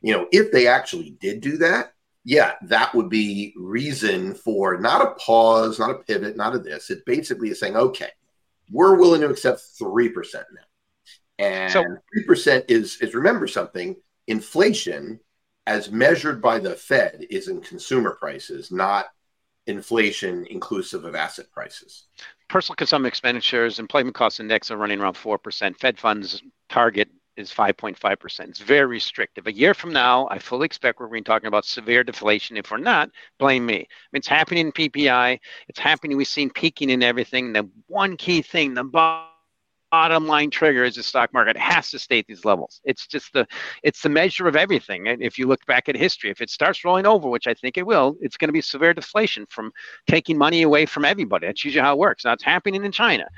You 0.00 0.14
know, 0.14 0.28
if 0.32 0.52
they 0.52 0.66
actually 0.66 1.16
did 1.20 1.40
do 1.40 1.56
that, 1.58 1.92
yeah, 2.24 2.54
that 2.62 2.94
would 2.94 3.08
be 3.08 3.52
reason 3.56 4.34
for 4.34 4.78
not 4.78 5.02
a 5.02 5.14
pause, 5.14 5.78
not 5.78 5.90
a 5.90 5.94
pivot, 5.94 6.36
not 6.36 6.54
a 6.54 6.58
this. 6.58 6.90
It 6.90 7.04
basically 7.04 7.50
is 7.50 7.58
saying, 7.58 7.76
okay, 7.76 8.10
we're 8.70 8.96
willing 8.96 9.22
to 9.22 9.28
accept 9.28 9.60
3% 9.80 10.34
now. 10.34 10.62
And 11.38 11.72
so, 11.72 11.84
3% 12.28 12.64
is, 12.68 13.00
is 13.00 13.14
remember 13.14 13.46
something, 13.46 13.96
inflation 14.28 15.18
as 15.66 15.90
measured 15.90 16.40
by 16.40 16.58
the 16.58 16.74
Fed 16.74 17.26
is 17.30 17.48
in 17.48 17.60
consumer 17.60 18.16
prices, 18.20 18.70
not 18.70 19.06
inflation 19.66 20.46
inclusive 20.50 21.04
of 21.04 21.14
asset 21.14 21.46
prices. 21.52 22.04
Personal 22.48 22.76
consumption 22.76 23.06
expenditures, 23.06 23.78
employment 23.78 24.14
cost 24.14 24.40
index 24.40 24.70
are 24.70 24.76
running 24.76 25.00
around 25.00 25.14
4%. 25.14 25.78
Fed 25.78 25.98
funds 25.98 26.42
target 26.68 27.08
is 27.36 27.52
5.5%. 27.52 28.40
It's 28.48 28.58
very 28.58 28.86
restrictive. 28.86 29.46
A 29.46 29.52
year 29.52 29.74
from 29.74 29.92
now, 29.92 30.28
I 30.30 30.38
fully 30.38 30.66
expect 30.66 31.00
we're 31.00 31.06
going 31.06 31.24
to 31.24 31.30
be 31.30 31.32
talking 31.32 31.48
about 31.48 31.64
severe 31.64 32.04
deflation. 32.04 32.56
If 32.56 32.70
we're 32.70 32.78
not, 32.78 33.10
blame 33.38 33.64
me. 33.64 33.88
It's 34.12 34.28
happening 34.28 34.66
in 34.66 34.72
PPI. 34.72 35.38
It's 35.68 35.78
happening. 35.78 36.16
We've 36.16 36.26
seen 36.26 36.50
peaking 36.50 36.90
in 36.90 37.02
everything. 37.02 37.52
The 37.52 37.68
one 37.86 38.16
key 38.16 38.42
thing, 38.42 38.74
the 38.74 38.84
bottom 39.92 40.26
line 40.26 40.50
trigger 40.50 40.84
is 40.84 40.96
the 40.96 41.02
stock 41.02 41.32
market 41.34 41.56
has 41.56 41.90
to 41.90 41.98
stay 41.98 42.18
at 42.18 42.26
these 42.26 42.44
levels. 42.44 42.80
It's 42.84 43.06
just 43.06 43.32
the 43.32 43.46
it's 43.82 44.02
the 44.02 44.08
measure 44.08 44.48
of 44.48 44.56
everything. 44.56 45.08
And 45.08 45.22
if 45.22 45.38
you 45.38 45.46
look 45.46 45.64
back 45.66 45.88
at 45.88 45.96
history, 45.96 46.30
if 46.30 46.40
it 46.40 46.50
starts 46.50 46.84
rolling 46.84 47.06
over, 47.06 47.28
which 47.28 47.46
I 47.46 47.54
think 47.54 47.76
it 47.76 47.86
will, 47.86 48.16
it's 48.20 48.36
going 48.36 48.48
to 48.48 48.52
be 48.52 48.62
severe 48.62 48.94
deflation 48.94 49.46
from 49.50 49.70
taking 50.06 50.38
money 50.38 50.62
away 50.62 50.86
from 50.86 51.04
everybody. 51.04 51.46
That's 51.46 51.64
usually 51.64 51.82
how 51.82 51.92
it 51.92 51.98
works. 51.98 52.24
Now 52.24 52.32
it's 52.32 52.42
happening 52.42 52.84
in 52.84 52.92
China 52.92 53.28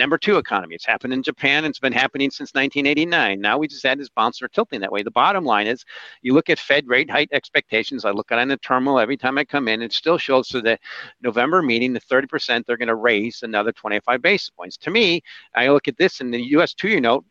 number 0.00 0.18
two 0.18 0.38
economy. 0.38 0.74
It's 0.74 0.86
happened 0.86 1.12
in 1.12 1.22
Japan. 1.22 1.64
It's 1.64 1.78
been 1.78 1.92
happening 1.92 2.30
since 2.30 2.54
1989. 2.54 3.40
Now 3.40 3.58
we 3.58 3.68
just 3.68 3.86
had 3.86 4.00
this 4.00 4.08
bounce 4.08 4.42
or 4.42 4.48
tilting 4.48 4.80
that 4.80 4.90
way. 4.90 5.02
The 5.02 5.10
bottom 5.10 5.44
line 5.44 5.66
is 5.66 5.84
you 6.22 6.32
look 6.32 6.50
at 6.50 6.58
Fed 6.58 6.88
rate 6.88 7.10
hike 7.10 7.28
expectations. 7.32 8.04
I 8.04 8.10
look 8.10 8.32
at 8.32 8.38
it 8.38 8.42
in 8.42 8.48
the 8.48 8.56
terminal 8.56 8.98
every 8.98 9.18
time 9.18 9.38
I 9.38 9.44
come 9.44 9.68
in. 9.68 9.82
It 9.82 9.92
still 9.92 10.18
shows 10.18 10.48
for 10.48 10.62
the 10.62 10.78
November 11.22 11.62
meeting, 11.62 11.92
the 11.92 12.00
30% 12.00 12.64
they're 12.64 12.78
going 12.78 12.88
to 12.88 12.94
raise 12.94 13.42
another 13.42 13.72
25 13.72 14.22
basis 14.22 14.50
points. 14.50 14.76
To 14.78 14.90
me, 14.90 15.22
I 15.54 15.68
look 15.68 15.86
at 15.86 15.98
this 15.98 16.20
in 16.20 16.30
the 16.30 16.40
U.S. 16.56 16.72
two-year 16.74 17.00
note 17.00 17.24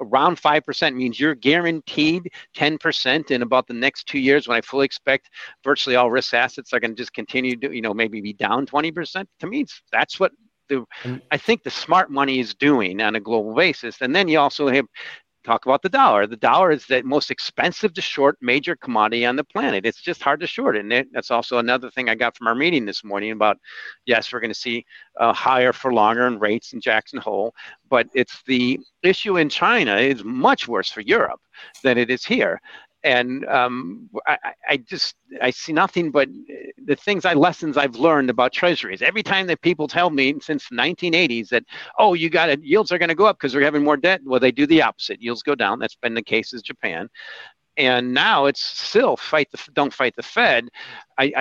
around 0.00 0.36
5% 0.36 0.94
means 0.94 1.18
you're 1.18 1.34
guaranteed 1.34 2.30
10% 2.56 3.30
in 3.30 3.42
about 3.42 3.66
the 3.66 3.74
next 3.74 4.06
two 4.06 4.18
years 4.18 4.46
when 4.46 4.56
I 4.56 4.60
fully 4.60 4.84
expect 4.84 5.30
virtually 5.64 5.96
all 5.96 6.10
risk 6.10 6.34
assets 6.34 6.72
are 6.72 6.80
going 6.80 6.92
to 6.92 6.96
just 6.96 7.12
continue 7.12 7.56
to, 7.56 7.74
you 7.74 7.82
know, 7.82 7.92
maybe 7.92 8.20
be 8.20 8.32
down 8.32 8.64
20%. 8.64 9.26
To 9.40 9.46
me, 9.46 9.66
that's 9.90 10.20
what 10.20 10.30
the 10.68 10.84
I 11.30 11.36
think 11.36 11.62
the 11.62 11.70
smart 11.70 12.10
money 12.10 12.40
is 12.40 12.54
doing 12.54 13.00
on 13.00 13.16
a 13.16 13.20
global 13.20 13.54
basis. 13.54 14.00
And 14.00 14.14
then 14.14 14.28
you 14.28 14.38
also 14.38 14.68
have 14.68 14.86
talk 15.44 15.64
about 15.64 15.82
the 15.82 15.88
dollar. 15.88 16.26
The 16.26 16.36
dollar 16.36 16.70
is 16.70 16.84
the 16.86 17.02
most 17.02 17.30
expensive 17.30 17.94
to 17.94 18.02
short 18.02 18.36
major 18.40 18.76
commodity 18.76 19.24
on 19.24 19.36
the 19.36 19.44
planet. 19.44 19.86
It's 19.86 20.02
just 20.02 20.22
hard 20.22 20.40
to 20.40 20.46
short 20.46 20.76
it. 20.76 20.80
And 20.80 20.92
it, 20.92 21.08
that's 21.12 21.30
also 21.30 21.58
another 21.58 21.90
thing 21.90 22.08
I 22.08 22.14
got 22.14 22.36
from 22.36 22.48
our 22.48 22.54
meeting 22.54 22.84
this 22.84 23.02
morning 23.02 23.32
about, 23.32 23.56
yes, 24.04 24.32
we're 24.32 24.40
going 24.40 24.50
to 24.50 24.58
see 24.58 24.84
uh, 25.18 25.32
higher 25.32 25.72
for 25.72 25.92
longer 25.92 26.26
in 26.26 26.38
rates 26.38 26.72
in 26.74 26.80
Jackson 26.80 27.18
Hole, 27.18 27.54
but 27.88 28.08
it's 28.14 28.42
the 28.46 28.80
issue 29.02 29.38
in 29.38 29.48
China 29.48 29.96
is 29.96 30.22
much 30.22 30.68
worse 30.68 30.90
for 30.90 31.00
Europe 31.00 31.40
than 31.82 31.96
it 31.96 32.10
is 32.10 32.24
here 32.24 32.60
and 33.04 33.46
um, 33.46 34.10
I, 34.26 34.38
I, 34.68 34.76
just 34.78 35.14
I 35.40 35.50
see 35.50 35.72
nothing 35.72 36.10
but 36.10 36.28
the 36.84 36.96
things 36.96 37.24
I 37.24 37.34
lessons 37.34 37.76
I've 37.76 37.96
learned 37.96 38.30
about 38.30 38.52
treasuries. 38.52 39.02
Every 39.02 39.22
time 39.22 39.46
that 39.46 39.60
people 39.62 39.86
tell 39.86 40.10
me 40.10 40.34
since 40.40 40.68
the 40.68 40.76
1980s 40.76 41.48
that 41.50 41.64
oh 41.98 42.14
you 42.14 42.28
got 42.28 42.48
it 42.48 42.62
yields 42.62 42.90
are 42.90 42.98
going 42.98 43.08
to 43.08 43.14
go 43.14 43.26
up 43.26 43.38
because 43.38 43.54
we're 43.54 43.64
having 43.64 43.84
more 43.84 43.96
debt, 43.96 44.20
well 44.24 44.40
they 44.40 44.52
do 44.52 44.66
the 44.66 44.82
opposite. 44.82 45.22
Yields 45.22 45.42
go 45.42 45.54
down. 45.54 45.78
That's 45.78 45.96
been 45.96 46.14
the 46.14 46.22
case 46.22 46.52
as 46.52 46.62
Japan, 46.62 47.08
and 47.76 48.12
now 48.12 48.46
it's 48.46 48.62
still 48.62 49.16
fight 49.16 49.48
the 49.52 49.60
don't 49.74 49.92
fight 49.92 50.16
the 50.16 50.22
Fed. 50.22 50.68
I, 51.18 51.32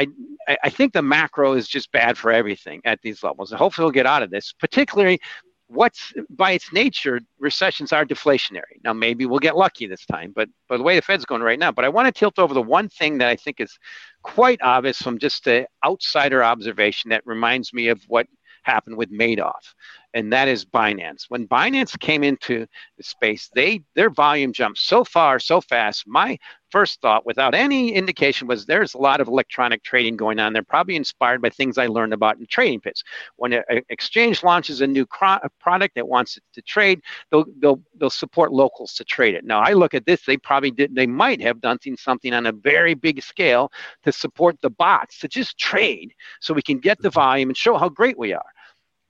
I 0.48 0.58
I 0.64 0.70
think 0.70 0.94
the 0.94 1.02
macro 1.02 1.54
is 1.54 1.68
just 1.68 1.92
bad 1.92 2.18
for 2.18 2.32
everything 2.32 2.82
at 2.86 3.02
these 3.02 3.24
levels. 3.24 3.52
And 3.52 3.60
hopefully 3.60 3.86
we'll 3.86 3.92
get 3.92 4.06
out 4.06 4.24
of 4.24 4.30
this, 4.30 4.54
particularly 4.60 5.20
what's 5.68 6.14
by 6.30 6.52
its 6.52 6.72
nature 6.72 7.20
recessions 7.40 7.92
are 7.92 8.06
deflationary. 8.06 8.80
Now 8.84 8.94
maybe 8.94 9.26
we'll 9.26 9.40
get 9.40 9.58
lucky 9.58 9.86
this 9.86 10.06
time 10.06 10.32
but 10.36 10.50
but 10.70 10.78
the 10.78 10.84
way 10.84 10.96
the 10.96 11.02
fed's 11.02 11.26
going 11.26 11.42
right 11.42 11.60
now. 11.60 11.72
But 11.72 11.86
i 11.86 11.90
want 11.90 12.08
to 12.08 12.18
tilt 12.18 12.40
over 12.40 12.54
the 12.54 12.62
one 12.62 12.90
thing 12.90 13.18
that 13.18 13.28
i 13.28 13.36
think 13.36 13.60
is 13.60 13.78
quite 14.24 14.60
obvious 14.62 14.98
from 14.98 15.18
just 15.18 15.48
an 15.48 15.66
outsider 15.86 16.44
observation 16.44 17.10
that 17.10 17.26
reminds 17.26 17.74
me 17.74 17.90
of 17.90 18.02
what 18.08 18.28
happened 18.68 18.98
with 18.98 19.12
Madoff, 19.12 19.74
and 20.18 20.34
that 20.34 20.48
is 20.48 20.66
Binance. 20.66 21.26
When 21.30 21.48
Binance 21.48 21.98
came 22.00 22.24
into 22.24 22.66
the 22.98 23.04
space, 23.04 23.52
they 23.54 23.84
their 23.94 24.10
volume 24.10 24.52
jumped 24.52 24.80
so 24.80 25.04
far, 25.04 25.38
so 25.38 25.62
fast. 25.62 26.06
My 26.08 26.40
first 26.72 27.00
thought, 27.02 27.24
without 27.24 27.54
any 27.54 27.94
indication, 27.94 28.48
was 28.48 28.66
there's 28.66 28.96
a 28.96 28.98
lot 28.98 29.22
of 29.22 29.28
electronic 29.28 29.84
trading 29.84 30.18
going 30.18 30.40
on. 30.40 30.54
They're 30.54 30.64
probably 30.64 30.96
inspired 30.96 31.40
by 31.40 31.50
things 31.52 31.78
I 31.78 31.86
learned 31.86 32.14
about 32.14 32.40
in 32.40 32.48
trading 32.48 32.82
pits. 32.82 33.04
When 33.36 33.54
an 33.54 33.64
exchange 33.90 34.44
launches 34.44 34.82
a 34.82 34.88
new 34.88 35.06
product 35.06 35.94
that 35.94 36.08
wants 36.08 36.36
it 36.36 36.44
to 36.54 36.64
trade, 36.64 37.00
they'll, 37.30 37.46
they'll 37.60 37.82
they'll 38.00 38.10
support 38.10 38.52
locals 38.52 38.94
to 38.96 39.04
trade 39.04 39.36
it. 39.36 39.46
Now 39.46 39.60
I 39.60 39.74
look 39.74 39.94
at 39.94 40.08
this, 40.08 40.26
they 40.26 40.38
probably 40.38 40.72
did 40.72 40.96
they 40.96 41.06
might 41.06 41.42
have 41.44 41.62
done 41.62 41.78
something 41.96 42.34
on 42.34 42.48
a 42.48 42.52
very 42.52 42.96
big 42.96 43.22
scale 43.22 43.72
to 44.04 44.12
support 44.12 44.60
the 44.62 44.72
bots 44.72 45.20
to 45.20 45.28
just 45.28 45.60
trade 45.60 46.12
so 46.42 46.56
we 46.56 46.64
can 46.64 46.80
get 46.80 46.98
the 47.04 47.10
mm-hmm. 47.10 47.20
volume 47.20 47.50
and 47.50 47.58
show 47.58 47.78
how 47.78 47.88
great 47.88 48.18
we 48.18 48.34
are 48.34 48.50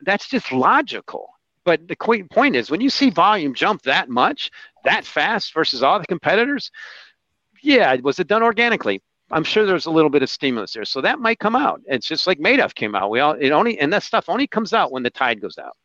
that's 0.01 0.27
just 0.27 0.51
logical. 0.51 1.29
But 1.63 1.87
the 1.87 1.95
point 1.95 2.55
is, 2.55 2.71
when 2.71 2.81
you 2.81 2.89
see 2.89 3.09
volume 3.09 3.53
jump 3.53 3.81
that 3.83 4.09
much, 4.09 4.51
that 4.85 5.05
fast 5.05 5.53
versus 5.53 5.83
all 5.83 5.99
the 5.99 6.05
competitors, 6.05 6.71
yeah, 7.61 7.95
was 7.95 8.19
it 8.19 8.27
done 8.27 8.41
organically? 8.41 9.01
I'm 9.31 9.43
sure 9.43 9.65
there's 9.65 9.85
a 9.85 9.91
little 9.91 10.09
bit 10.09 10.23
of 10.23 10.29
stimulus 10.29 10.73
there, 10.73 10.85
so 10.85 11.01
that 11.01 11.19
might 11.19 11.39
come 11.39 11.55
out. 11.55 11.81
It's 11.85 12.07
just 12.07 12.27
like 12.27 12.39
Madoff 12.39 12.73
came 12.73 12.95
out. 12.95 13.09
We 13.09 13.19
all 13.19 13.33
it 13.33 13.49
only 13.49 13.77
and 13.79 13.91
that 13.91 14.03
stuff 14.03 14.29
only 14.29 14.47
comes 14.47 14.71
out 14.71 14.93
when 14.93 15.03
the 15.03 15.09
tide 15.09 15.41
goes 15.41 15.57
out. 15.57 15.75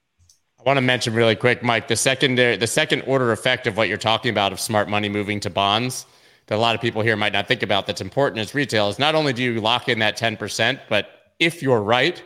I 0.60 0.62
want 0.62 0.76
to 0.76 0.82
mention 0.82 1.14
really 1.14 1.34
quick, 1.34 1.64
Mike, 1.64 1.88
the 1.88 1.96
secondary, 1.96 2.56
the 2.56 2.68
second 2.68 3.02
order 3.02 3.32
effect 3.32 3.66
of 3.66 3.76
what 3.76 3.88
you're 3.88 3.98
talking 3.98 4.30
about 4.30 4.52
of 4.52 4.60
smart 4.60 4.88
money 4.88 5.08
moving 5.08 5.40
to 5.40 5.50
bonds 5.50 6.06
that 6.46 6.54
a 6.54 6.60
lot 6.60 6.76
of 6.76 6.80
people 6.80 7.02
here 7.02 7.16
might 7.16 7.32
not 7.32 7.48
think 7.48 7.64
about. 7.64 7.86
That's 7.86 8.00
important 8.00 8.38
as 8.38 8.54
retail 8.54 8.88
is 8.88 8.98
not 8.98 9.16
only 9.16 9.32
do 9.32 9.42
you 9.42 9.60
lock 9.60 9.88
in 9.88 9.98
that 9.98 10.16
10%, 10.16 10.78
but 10.88 11.08
if 11.40 11.62
you're 11.62 11.82
right, 11.82 12.22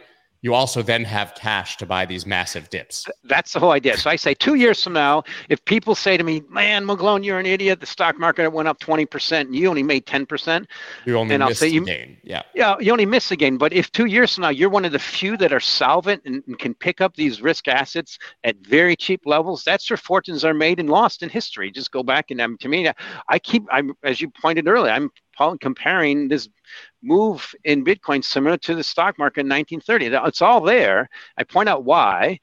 you 0.47 0.55
also 0.55 0.81
then 0.81 1.03
have 1.03 1.35
cash 1.35 1.77
to 1.77 1.85
buy 1.85 2.07
these 2.07 2.25
massive 2.25 2.71
dips. 2.71 3.05
That's 3.25 3.53
the 3.53 3.59
whole 3.59 3.73
idea. 3.73 3.97
So 3.97 4.09
I 4.09 4.15
say 4.15 4.33
two 4.33 4.55
years 4.55 4.81
from 4.81 4.93
now, 4.93 5.25
if 5.49 5.65
people 5.65 5.97
say 5.97 6.17
to 6.17 6.23
me, 6.23 6.41
"Man, 6.49 6.87
McGlone, 6.87 7.25
you're 7.25 7.41
an 7.41 7.47
idiot. 7.47 7.81
The 7.81 7.87
stock 7.87 8.17
market 8.17 8.49
went 8.51 8.69
up 8.69 8.79
20 8.79 9.07
percent, 9.07 9.49
and 9.49 9.57
you 9.57 9.69
only 9.69 9.83
made 9.83 10.07
10 10.07 10.25
percent," 10.25 10.69
you 11.05 11.19
only 11.19 11.35
and 11.35 11.43
I'll 11.43 11.53
say 11.53 11.67
you 11.67 11.85
gain. 11.85 12.19
Yeah, 12.23 12.43
yeah, 12.55 12.77
you 12.79 12.93
only 12.93 13.07
miss 13.07 13.29
the 13.29 13.35
gain. 13.35 13.59
But 13.59 13.73
if 13.73 13.91
two 13.91 14.07
years 14.07 14.37
from 14.37 14.43
now 14.43 14.51
you're 14.51 14.71
one 14.71 14.85
of 14.85 14.93
the 14.93 15.01
few 15.01 15.37
that 15.39 15.53
are 15.53 15.59
solvent 15.59 16.23
and, 16.25 16.45
and 16.47 16.57
can 16.61 16.75
pick 16.75 17.01
up 17.01 17.17
these 17.17 17.43
risk 17.43 17.67
assets 17.67 18.17
at 18.45 18.55
very 18.59 18.95
cheap 18.95 19.23
levels, 19.27 19.65
that's 19.65 19.91
where 19.91 19.97
fortunes 19.97 20.45
are 20.45 20.55
made 20.55 20.79
and 20.79 20.89
lost 20.89 21.25
in 21.25 21.29
history. 21.29 21.73
Just 21.73 21.91
go 21.91 22.05
back 22.05 22.31
and 22.31 22.41
um, 22.41 22.57
to 22.59 22.69
me, 22.69 22.89
I 23.29 23.41
keep, 23.41 23.65
I'm 23.73 23.95
as 24.05 24.21
you 24.21 24.31
pointed 24.31 24.69
earlier, 24.69 24.93
I'm 24.93 25.11
comparing 25.59 26.29
this 26.29 26.49
move 27.07 27.55
in 27.65 27.85
Bitcoin 27.85 28.23
similar 28.23 28.57
to 28.59 28.75
the 28.75 28.83
stock 28.83 29.19
market 29.19 29.41
in 29.41 29.49
1930. 29.49 30.07
It's 30.29 30.43
all 30.43 30.61
there. 30.61 31.09
I 31.39 31.45
point 31.45 31.69
out 31.69 31.85
why. 31.85 32.41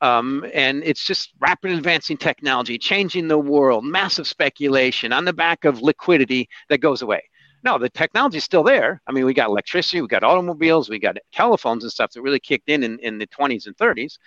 Um, 0.00 0.44
and 0.52 0.82
it's 0.84 1.04
just 1.04 1.32
rapid 1.40 1.70
advancing 1.70 2.16
technology, 2.16 2.78
changing 2.78 3.28
the 3.28 3.38
world, 3.38 3.84
massive 3.84 4.26
speculation 4.26 5.12
on 5.12 5.24
the 5.24 5.32
back 5.32 5.64
of 5.64 5.80
liquidity 5.80 6.48
that 6.68 6.78
goes 6.78 7.02
away. 7.02 7.22
No, 7.64 7.78
the 7.78 7.88
technology 7.88 8.38
is 8.38 8.44
still 8.44 8.62
there. 8.62 9.00
I 9.06 9.12
mean, 9.12 9.24
we 9.24 9.34
got 9.34 9.48
electricity, 9.48 10.00
we 10.00 10.08
got 10.08 10.22
automobiles, 10.22 10.88
we 10.88 10.98
got 10.98 11.16
telephones 11.32 11.82
and 11.82 11.90
stuff 11.90 12.12
that 12.12 12.22
really 12.22 12.38
kicked 12.38 12.68
in 12.68 12.84
in, 12.84 12.98
in 13.00 13.18
the 13.18 13.26
20s 13.26 13.66
and 13.66 13.76
30s. 13.76 14.18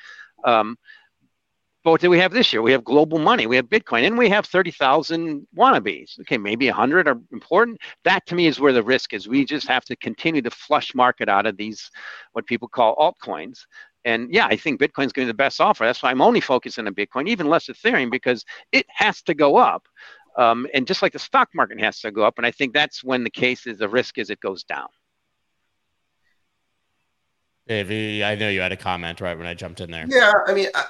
Um, 0.43 0.77
but 1.83 1.91
what 1.91 2.01
do 2.01 2.09
we 2.09 2.19
have 2.19 2.33
this 2.33 2.51
year? 2.51 2.61
We 2.61 2.73
have 2.73 2.83
global 2.83 3.19
money, 3.19 3.47
we 3.47 3.55
have 3.55 3.67
Bitcoin, 3.67 4.05
and 4.05 4.17
we 4.17 4.29
have 4.29 4.45
30,000 4.45 5.47
wannabes. 5.57 6.19
Okay, 6.21 6.37
maybe 6.37 6.67
100 6.67 7.07
are 7.07 7.19
important. 7.31 7.79
That 8.03 8.25
to 8.27 8.35
me 8.35 8.47
is 8.47 8.59
where 8.59 8.73
the 8.73 8.83
risk 8.83 9.13
is. 9.13 9.27
We 9.27 9.45
just 9.45 9.67
have 9.67 9.85
to 9.85 9.95
continue 9.95 10.41
to 10.41 10.51
flush 10.51 10.93
market 10.93 11.29
out 11.29 11.45
of 11.45 11.55
these, 11.55 11.89
what 12.33 12.45
people 12.47 12.67
call 12.67 12.95
altcoins. 12.97 13.59
And 14.03 14.33
yeah, 14.33 14.47
I 14.47 14.57
think 14.57 14.79
Bitcoin's 14.79 15.13
going 15.13 15.27
to 15.27 15.31
be 15.31 15.31
the 15.31 15.33
best 15.33 15.61
offer. 15.61 15.85
That's 15.85 16.03
why 16.03 16.11
I'm 16.11 16.21
only 16.21 16.41
focusing 16.41 16.85
on 16.85 16.95
Bitcoin, 16.95 17.29
even 17.29 17.47
less 17.47 17.67
Ethereum, 17.67 18.11
because 18.11 18.43
it 18.71 18.85
has 18.89 19.21
to 19.23 19.33
go 19.33 19.57
up. 19.57 19.87
Um, 20.37 20.67
and 20.73 20.87
just 20.87 21.01
like 21.01 21.13
the 21.13 21.19
stock 21.19 21.49
market 21.53 21.79
has 21.79 21.99
to 22.01 22.11
go 22.11 22.23
up. 22.23 22.37
And 22.37 22.45
I 22.45 22.51
think 22.51 22.73
that's 22.73 23.03
when 23.03 23.23
the 23.23 23.29
case 23.29 23.67
is 23.67 23.77
the 23.77 23.89
risk 23.89 24.17
is 24.17 24.29
it 24.29 24.39
goes 24.41 24.63
down. 24.63 24.87
Dave, 27.67 28.23
I 28.23 28.35
know 28.35 28.49
you 28.49 28.61
had 28.61 28.71
a 28.71 28.77
comment 28.77 29.21
right 29.21 29.37
when 29.37 29.47
I 29.47 29.53
jumped 29.53 29.79
in 29.79 29.91
there. 29.91 30.05
Yeah, 30.09 30.31
I 30.47 30.53
mean, 30.53 30.67
I, 30.73 30.85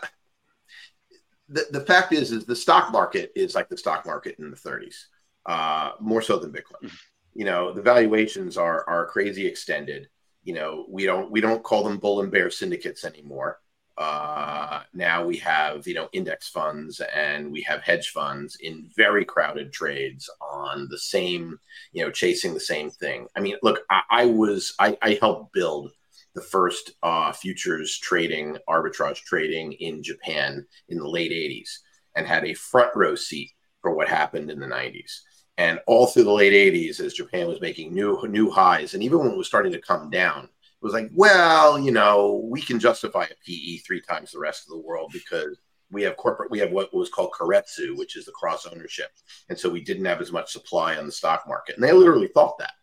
the, 1.49 1.65
the 1.71 1.81
fact 1.81 2.13
is, 2.13 2.31
is 2.31 2.45
the 2.45 2.55
stock 2.55 2.91
market 2.91 3.31
is 3.35 3.55
like 3.55 3.69
the 3.69 3.77
stock 3.77 4.05
market 4.05 4.35
in 4.39 4.51
the 4.51 4.57
30s, 4.57 5.05
uh, 5.45 5.91
more 5.99 6.21
so 6.21 6.37
than 6.37 6.51
Bitcoin. 6.51 6.83
Mm-hmm. 6.83 6.95
You 7.35 7.45
know, 7.45 7.73
the 7.73 7.81
valuations 7.81 8.57
are 8.57 8.87
are 8.87 9.05
crazy 9.05 9.45
extended. 9.45 10.09
You 10.43 10.53
know, 10.53 10.85
we 10.89 11.05
don't 11.05 11.31
we 11.31 11.41
don't 11.41 11.63
call 11.63 11.83
them 11.83 11.97
bull 11.97 12.21
and 12.21 12.31
bear 12.31 12.49
syndicates 12.49 13.05
anymore. 13.05 13.59
Uh, 13.97 14.83
now 14.93 15.25
we 15.25 15.35
have 15.37 15.85
you 15.85 15.93
know 15.93 16.07
index 16.13 16.47
funds 16.47 17.01
and 17.13 17.51
we 17.51 17.61
have 17.61 17.81
hedge 17.81 18.09
funds 18.09 18.57
in 18.61 18.89
very 18.95 19.25
crowded 19.25 19.73
trades 19.73 20.29
on 20.41 20.87
the 20.89 20.97
same 20.97 21.59
you 21.91 22.03
know 22.03 22.09
chasing 22.11 22.53
the 22.53 22.59
same 22.59 22.89
thing. 22.89 23.27
I 23.35 23.41
mean, 23.41 23.57
look, 23.61 23.81
I, 23.89 24.01
I 24.09 24.25
was 24.25 24.73
I, 24.79 24.97
I 25.01 25.17
helped 25.21 25.53
build 25.53 25.91
the 26.35 26.41
first 26.41 26.91
uh, 27.03 27.31
futures 27.31 27.97
trading, 27.97 28.57
arbitrage 28.67 29.21
trading 29.23 29.73
in 29.73 30.03
Japan 30.03 30.65
in 30.89 30.97
the 30.97 31.07
late 31.07 31.31
80s 31.31 31.69
and 32.15 32.27
had 32.27 32.45
a 32.45 32.53
front 32.53 32.91
row 32.95 33.15
seat 33.15 33.51
for 33.81 33.95
what 33.95 34.07
happened 34.07 34.51
in 34.51 34.59
the 34.59 34.67
90s. 34.67 35.21
And 35.57 35.79
all 35.87 36.07
through 36.07 36.23
the 36.23 36.31
late 36.31 36.53
80s, 36.53 36.99
as 36.99 37.13
Japan 37.13 37.47
was 37.47 37.61
making 37.61 37.93
new 37.93 38.25
new 38.27 38.49
highs, 38.49 38.93
and 38.93 39.03
even 39.03 39.19
when 39.19 39.31
it 39.31 39.37
was 39.37 39.47
starting 39.47 39.73
to 39.73 39.81
come 39.81 40.09
down, 40.09 40.45
it 40.45 40.85
was 40.85 40.93
like, 40.93 41.09
well, 41.13 41.77
you 41.77 41.91
know, 41.91 42.47
we 42.49 42.61
can 42.61 42.79
justify 42.79 43.25
a 43.25 43.45
PE 43.45 43.77
three 43.77 43.99
times 43.99 44.31
the 44.31 44.39
rest 44.39 44.63
of 44.65 44.69
the 44.69 44.87
world 44.87 45.11
because 45.11 45.59
we 45.91 46.03
have 46.03 46.15
corporate, 46.15 46.51
we 46.51 46.59
have 46.59 46.71
what 46.71 46.93
was 46.93 47.09
called 47.09 47.31
keiretsu, 47.37 47.97
which 47.97 48.15
is 48.15 48.25
the 48.25 48.31
cross 48.31 48.65
ownership. 48.65 49.11
And 49.49 49.57
so 49.57 49.69
we 49.69 49.81
didn't 49.81 50.05
have 50.05 50.21
as 50.21 50.31
much 50.31 50.51
supply 50.51 50.95
on 50.95 51.05
the 51.05 51.11
stock 51.11 51.43
market. 51.47 51.75
And 51.75 51.83
they 51.83 51.91
literally 51.91 52.29
thought 52.29 52.57
that. 52.59 52.73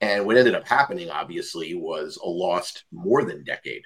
And 0.00 0.26
what 0.26 0.36
ended 0.36 0.54
up 0.54 0.66
happening, 0.66 1.10
obviously, 1.10 1.74
was 1.74 2.18
a 2.22 2.28
lost 2.28 2.84
more 2.92 3.24
than 3.24 3.44
decade 3.44 3.82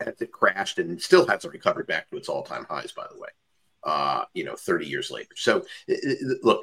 as 0.00 0.20
it 0.20 0.32
crashed 0.32 0.78
and 0.78 1.00
still 1.00 1.26
hasn't 1.26 1.52
recovered 1.52 1.86
back 1.86 2.08
to 2.10 2.16
its 2.16 2.28
all-time 2.28 2.66
highs, 2.68 2.92
by 2.92 3.06
the 3.10 3.18
way. 3.18 3.28
Uh, 3.84 4.24
you 4.34 4.44
know, 4.44 4.54
30 4.54 4.86
years 4.86 5.10
later. 5.10 5.34
So, 5.34 5.64
look, 6.42 6.62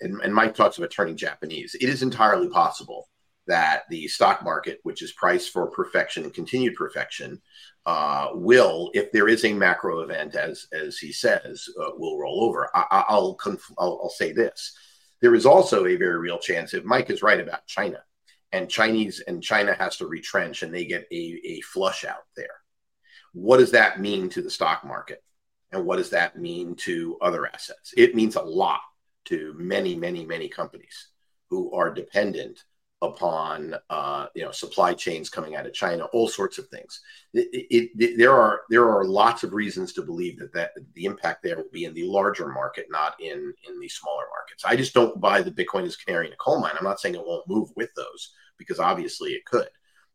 and, 0.00 0.32
Mike 0.32 0.54
talks 0.54 0.78
about 0.78 0.92
turning 0.92 1.16
Japanese. 1.16 1.74
It 1.74 1.88
is 1.88 2.02
entirely 2.04 2.48
possible 2.48 3.08
that 3.48 3.82
the 3.90 4.06
stock 4.06 4.44
market, 4.44 4.78
which 4.84 5.02
is 5.02 5.10
priced 5.10 5.52
for 5.52 5.68
perfection 5.70 6.22
and 6.22 6.32
continued 6.32 6.76
perfection, 6.76 7.42
uh, 7.86 8.28
will, 8.34 8.92
if 8.94 9.10
there 9.10 9.28
is 9.28 9.44
a 9.44 9.52
macro 9.52 10.00
event, 10.00 10.36
as 10.36 10.68
as 10.72 10.98
he 10.98 11.10
says, 11.10 11.68
uh, 11.80 11.90
will 11.96 12.20
roll 12.20 12.44
over. 12.44 12.70
I, 12.72 13.04
will 13.10 13.34
conf- 13.34 13.72
I'll, 13.76 13.98
I'll 14.04 14.10
say 14.10 14.30
this: 14.30 14.72
there 15.20 15.34
is 15.34 15.46
also 15.46 15.86
a 15.86 15.96
very 15.96 16.18
real 16.18 16.38
chance, 16.38 16.74
if 16.74 16.84
Mike 16.84 17.10
is 17.10 17.22
right 17.22 17.40
about 17.40 17.66
China, 17.66 17.98
and 18.52 18.68
Chinese 18.68 19.20
and 19.20 19.42
China 19.42 19.74
has 19.74 19.96
to 19.98 20.06
retrench 20.06 20.62
and 20.62 20.74
they 20.74 20.84
get 20.84 21.06
a, 21.12 21.40
a 21.44 21.60
flush 21.60 22.04
out 22.04 22.24
there. 22.36 22.48
What 23.32 23.58
does 23.58 23.70
that 23.72 24.00
mean 24.00 24.28
to 24.30 24.42
the 24.42 24.50
stock 24.50 24.84
market? 24.84 25.22
And 25.72 25.86
what 25.86 25.96
does 25.96 26.10
that 26.10 26.36
mean 26.36 26.74
to 26.76 27.16
other 27.20 27.46
assets? 27.46 27.94
It 27.96 28.16
means 28.16 28.34
a 28.34 28.42
lot 28.42 28.80
to 29.26 29.54
many, 29.56 29.94
many, 29.94 30.26
many 30.26 30.48
companies 30.48 31.10
who 31.48 31.72
are 31.72 31.94
dependent 31.94 32.64
upon 33.02 33.74
uh, 33.88 34.26
you 34.34 34.44
know 34.44 34.50
supply 34.50 34.92
chains 34.92 35.30
coming 35.30 35.56
out 35.56 35.66
of 35.66 35.72
China, 35.72 36.04
all 36.06 36.28
sorts 36.28 36.58
of 36.58 36.68
things. 36.68 37.00
It, 37.32 37.48
it, 37.52 37.90
it, 37.98 38.18
there 38.18 38.34
are 38.34 38.62
there 38.68 38.90
are 38.90 39.04
lots 39.04 39.42
of 39.42 39.54
reasons 39.54 39.92
to 39.94 40.02
believe 40.02 40.38
that 40.38 40.52
that 40.52 40.72
the 40.94 41.06
impact 41.06 41.42
there 41.42 41.56
will 41.56 41.70
be 41.72 41.84
in 41.84 41.94
the 41.94 42.04
larger 42.04 42.48
market, 42.48 42.86
not 42.90 43.14
in 43.20 43.52
in 43.68 43.80
the 43.80 43.88
smaller 43.88 44.24
markets. 44.30 44.64
I 44.64 44.76
just 44.76 44.94
don't 44.94 45.20
buy 45.20 45.42
the 45.42 45.50
Bitcoin 45.50 45.84
as 45.84 45.96
canary 45.96 46.26
in 46.26 46.32
a 46.32 46.36
coal 46.36 46.60
mine. 46.60 46.74
I'm 46.78 46.84
not 46.84 47.00
saying 47.00 47.14
it 47.14 47.26
won't 47.26 47.48
move 47.48 47.70
with 47.76 47.90
those 47.94 48.34
because 48.58 48.78
obviously 48.78 49.30
it 49.30 49.46
could, 49.46 49.68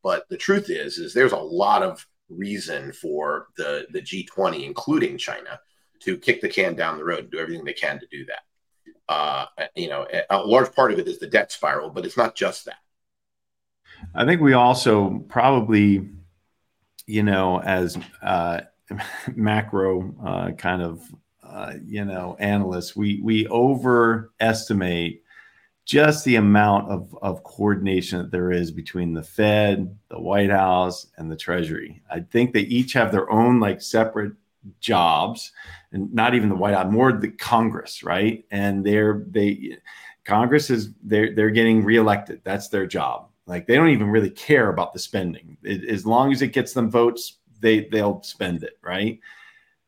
but 0.04 0.30
the 0.30 0.38
truth 0.38 0.70
is 0.70 0.98
is 0.98 1.14
there's 1.14 1.32
a 1.32 1.38
lot 1.38 1.82
of 1.82 2.06
reason 2.30 2.92
for 2.92 3.48
the 3.58 3.88
the 3.92 4.02
G20, 4.02 4.64
including 4.64 5.18
China, 5.18 5.60
to 6.02 6.18
kick 6.18 6.42
the 6.42 6.50
can 6.50 6.76
down 6.76 6.98
the 6.98 7.06
road 7.06 7.20
and 7.20 7.32
do 7.32 7.40
everything 7.40 7.66
they 7.66 7.74
can 7.74 8.00
to 8.00 8.08
do 8.12 8.26
that 8.26 8.42
uh, 9.08 9.45
you 9.76 9.88
know, 9.88 10.08
a 10.30 10.39
large 10.39 10.72
part 10.74 10.91
of 10.91 10.99
it 10.99 11.08
is 11.08 11.20
the 11.20 11.28
debt 11.28 11.51
spiral, 11.51 11.89
but 11.89 12.06
it's 12.06 12.18
not 12.18 12.36
just 12.36 12.66
that. 12.66 12.78
I 14.14 14.26
think 14.26 14.41
we 14.41 14.53
also 14.53 15.24
probably, 15.30 16.10
you 17.06 17.24
know, 17.24 17.62
as 17.62 17.97
uh, 18.22 18.62
macro 19.36 20.16
uh, 20.24 20.51
kind 20.51 20.82
of, 20.82 21.03
uh, 21.43 21.74
you 21.86 22.06
know, 22.06 22.36
analysts, 22.39 22.95
we 22.95 23.22
we 23.22 23.47
overestimate 23.47 25.22
just 25.86 26.26
the 26.26 26.36
amount 26.36 26.89
of, 26.89 27.16
of 27.22 27.43
coordination 27.43 28.18
that 28.18 28.32
there 28.32 28.51
is 28.51 28.72
between 28.72 29.14
the 29.14 29.22
Fed, 29.22 29.95
the 30.10 30.20
White 30.20 30.49
House, 30.49 31.06
and 31.18 31.32
the 31.32 31.36
Treasury. 31.36 32.01
I 32.10 32.22
think 32.22 32.53
they 32.53 32.62
each 32.62 32.93
have 32.93 33.12
their 33.12 33.30
own 33.30 33.60
like 33.60 33.82
separate 33.82 34.34
jobs 34.80 35.51
and 35.91 36.13
not 36.13 36.36
even 36.36 36.49
the 36.49 36.55
White 36.55 36.74
House, 36.74 36.91
more 36.91 37.11
the 37.11 37.30
Congress, 37.30 38.03
right? 38.03 38.45
And 38.51 38.86
they're 38.86 39.26
they 39.30 39.78
Congress 40.26 40.70
is 40.70 40.89
they're 41.03 41.34
they're 41.34 41.51
getting 41.51 41.84
reelected. 41.84 42.41
That's 42.43 42.70
their 42.70 42.86
job. 42.86 43.30
Like 43.47 43.68
they 43.68 43.76
don't 43.76 43.89
even 43.89 44.09
really 44.09 44.32
care 44.32 44.70
about 44.70 44.93
the 44.93 44.99
spending. 44.99 45.57
It, 45.63 45.88
as 45.89 46.05
long 46.05 46.32
as 46.32 46.41
it 46.41 46.49
gets 46.49 46.74
them 46.74 46.89
votes, 46.89 47.38
they 47.59 47.86
they'll 47.91 48.22
spend 48.24 48.63
it, 48.63 48.78
right? 48.82 49.20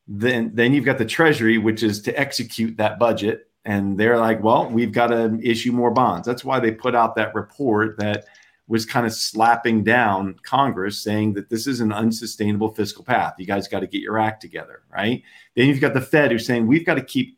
Then 0.08 0.52
then 0.54 0.74
you've 0.74 0.86
got 0.86 0.98
the 0.98 1.06
Treasury, 1.06 1.58
which 1.58 1.84
is 1.84 2.02
to 2.04 2.18
execute 2.18 2.78
that 2.78 3.00
budget, 3.00 3.50
and 3.66 3.98
they're 3.98 4.20
like, 4.20 4.42
well, 4.42 4.70
we've 4.70 4.94
got 4.94 5.08
to 5.08 5.40
issue 5.42 5.72
more 5.72 5.92
bonds. 5.92 6.26
That's 6.26 6.46
why 6.46 6.60
they 6.60 6.72
put 6.72 6.96
out 6.96 7.16
that 7.16 7.36
report 7.36 7.98
that 7.98 8.26
was 8.68 8.86
kind 8.86 9.06
of 9.06 9.14
slapping 9.14 9.84
down 9.84 10.36
Congress, 10.44 11.02
saying 11.02 11.34
that 11.34 11.50
this 11.50 11.68
is 11.68 11.80
an 11.80 11.92
unsustainable 11.92 12.74
fiscal 12.74 13.04
path. 13.04 13.36
You 13.38 13.46
guys 13.46 13.68
got 13.68 13.80
to 13.80 13.88
get 13.88 14.02
your 14.02 14.20
act 14.20 14.42
together, 14.42 14.84
right? 14.94 15.24
Then 15.56 15.68
you've 15.68 15.80
got 15.80 15.94
the 15.94 16.02
Fed 16.02 16.32
who's 16.32 16.46
saying 16.46 16.68
we've 16.68 16.86
got 16.86 16.96
to 16.96 17.04
keep, 17.04 17.38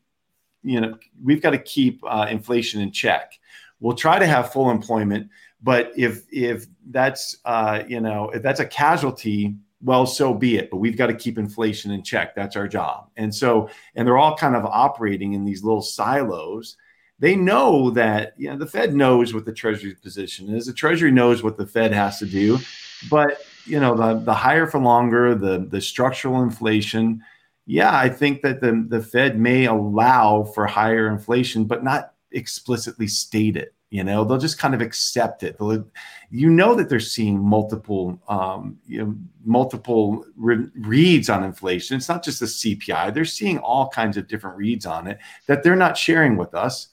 you 0.63 0.81
know, 0.81 0.97
we've 1.23 1.41
got 1.41 1.51
to 1.51 1.59
keep 1.59 2.01
uh, 2.05 2.27
inflation 2.29 2.81
in 2.81 2.91
check. 2.91 3.33
We'll 3.79 3.95
try 3.95 4.19
to 4.19 4.25
have 4.25 4.51
full 4.51 4.71
employment, 4.71 5.29
but 5.61 5.91
if 5.95 6.23
if 6.31 6.65
that's 6.89 7.37
uh, 7.45 7.83
you 7.87 8.01
know 8.01 8.29
if 8.31 8.41
that's 8.41 8.59
a 8.59 8.65
casualty, 8.65 9.55
well, 9.81 10.05
so 10.05 10.33
be 10.33 10.57
it. 10.57 10.69
But 10.69 10.77
we've 10.77 10.97
got 10.97 11.07
to 11.07 11.13
keep 11.13 11.37
inflation 11.37 11.91
in 11.91 12.03
check. 12.03 12.35
That's 12.35 12.57
our 12.57 12.67
job. 12.67 13.09
And 13.15 13.33
so, 13.33 13.69
and 13.95 14.05
they're 14.05 14.17
all 14.17 14.35
kind 14.35 14.55
of 14.55 14.65
operating 14.65 15.33
in 15.33 15.45
these 15.45 15.63
little 15.63 15.81
silos 15.81 16.75
they 17.19 17.35
know 17.35 17.89
that 17.91 18.33
you 18.37 18.49
know 18.49 18.57
the 18.57 18.67
Fed 18.67 18.95
knows 18.95 19.33
what 19.33 19.45
the 19.45 19.53
Treasury's 19.53 19.99
position 19.99 20.49
is. 20.49 20.65
The 20.65 20.73
Treasury 20.73 21.11
knows 21.11 21.43
what 21.43 21.57
the 21.57 21.67
Fed 21.67 21.91
has 21.91 22.19
to 22.19 22.25
do, 22.25 22.57
but 23.09 23.41
you 23.65 23.79
know 23.79 23.95
the 23.95 24.19
the 24.19 24.33
higher 24.33 24.67
for 24.67 24.79
longer, 24.79 25.35
the 25.35 25.67
the 25.69 25.81
structural 25.81 26.41
inflation. 26.41 27.21
Yeah, 27.65 27.95
I 27.95 28.09
think 28.09 28.41
that 28.41 28.61
the 28.61 28.85
the 28.87 29.01
Fed 29.01 29.39
may 29.39 29.65
allow 29.65 30.43
for 30.43 30.65
higher 30.65 31.09
inflation, 31.09 31.65
but 31.65 31.83
not 31.83 32.13
explicitly 32.31 33.07
state 33.07 33.57
it. 33.57 33.73
You 33.91 34.03
know, 34.03 34.23
they'll 34.23 34.37
just 34.37 34.59
kind 34.59 34.75
of 34.75 34.81
accept 34.81 35.41
it. 35.41 35.57
They'll, 35.57 35.83
you 36.29 36.49
know 36.49 36.75
that 36.75 36.89
they're 36.89 36.99
seeing 36.99 37.43
multiple, 37.43 38.21
um, 38.29 38.77
you 38.85 39.03
know, 39.03 39.15
multiple 39.43 40.25
re- 40.37 40.69
reads 40.75 41.27
on 41.27 41.43
inflation. 41.43 41.97
It's 41.97 42.07
not 42.07 42.23
just 42.23 42.39
the 42.39 42.45
CPI; 42.45 43.13
they're 43.13 43.25
seeing 43.25 43.57
all 43.57 43.89
kinds 43.89 44.15
of 44.15 44.27
different 44.27 44.57
reads 44.57 44.85
on 44.85 45.07
it 45.07 45.17
that 45.47 45.63
they're 45.63 45.75
not 45.75 45.97
sharing 45.97 46.37
with 46.37 46.53
us, 46.53 46.89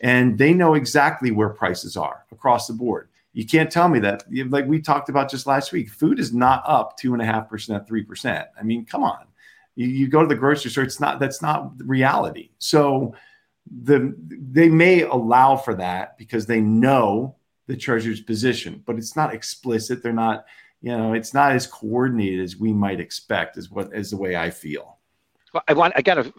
and 0.00 0.38
they 0.38 0.54
know 0.54 0.74
exactly 0.74 1.30
where 1.30 1.50
prices 1.50 1.96
are 1.96 2.24
across 2.32 2.66
the 2.66 2.72
board. 2.72 3.08
You 3.32 3.46
can't 3.46 3.70
tell 3.70 3.88
me 3.88 4.00
that, 4.00 4.24
like 4.48 4.66
we 4.66 4.80
talked 4.80 5.08
about 5.08 5.30
just 5.30 5.46
last 5.46 5.72
week, 5.72 5.90
food 5.90 6.18
is 6.18 6.32
not 6.32 6.62
up 6.66 6.96
two 6.96 7.12
and 7.12 7.22
a 7.22 7.24
half 7.24 7.48
percent, 7.48 7.86
three 7.86 8.02
percent. 8.02 8.48
I 8.58 8.64
mean, 8.64 8.84
come 8.84 9.04
on. 9.04 9.26
You, 9.76 9.86
you 9.86 10.08
go 10.08 10.22
to 10.22 10.26
the 10.26 10.34
grocery 10.34 10.70
store; 10.70 10.84
it's 10.84 11.00
not. 11.00 11.20
That's 11.20 11.40
not 11.40 11.72
reality. 11.78 12.50
So 12.58 13.14
the 13.84 14.14
they 14.18 14.68
may 14.68 15.02
allow 15.02 15.56
for 15.56 15.74
that 15.76 16.18
because 16.18 16.46
they 16.46 16.60
know 16.60 17.36
the 17.68 17.76
treasurer's 17.76 18.20
position, 18.20 18.82
but 18.84 18.96
it's 18.96 19.14
not 19.14 19.32
explicit. 19.32 20.02
They're 20.02 20.12
not, 20.12 20.44
you 20.82 20.96
know, 20.96 21.12
it's 21.12 21.32
not 21.32 21.52
as 21.52 21.68
coordinated 21.68 22.40
as 22.40 22.56
we 22.56 22.72
might 22.72 22.98
expect. 22.98 23.58
Is 23.58 23.70
what 23.70 23.94
is 23.94 24.10
the 24.10 24.16
way 24.16 24.34
I 24.34 24.50
feel. 24.50 24.98
Well, 25.52 25.62
I 25.66 25.72
want 25.72 25.94
I 25.96 26.02
got 26.02 26.14
to 26.14 26.32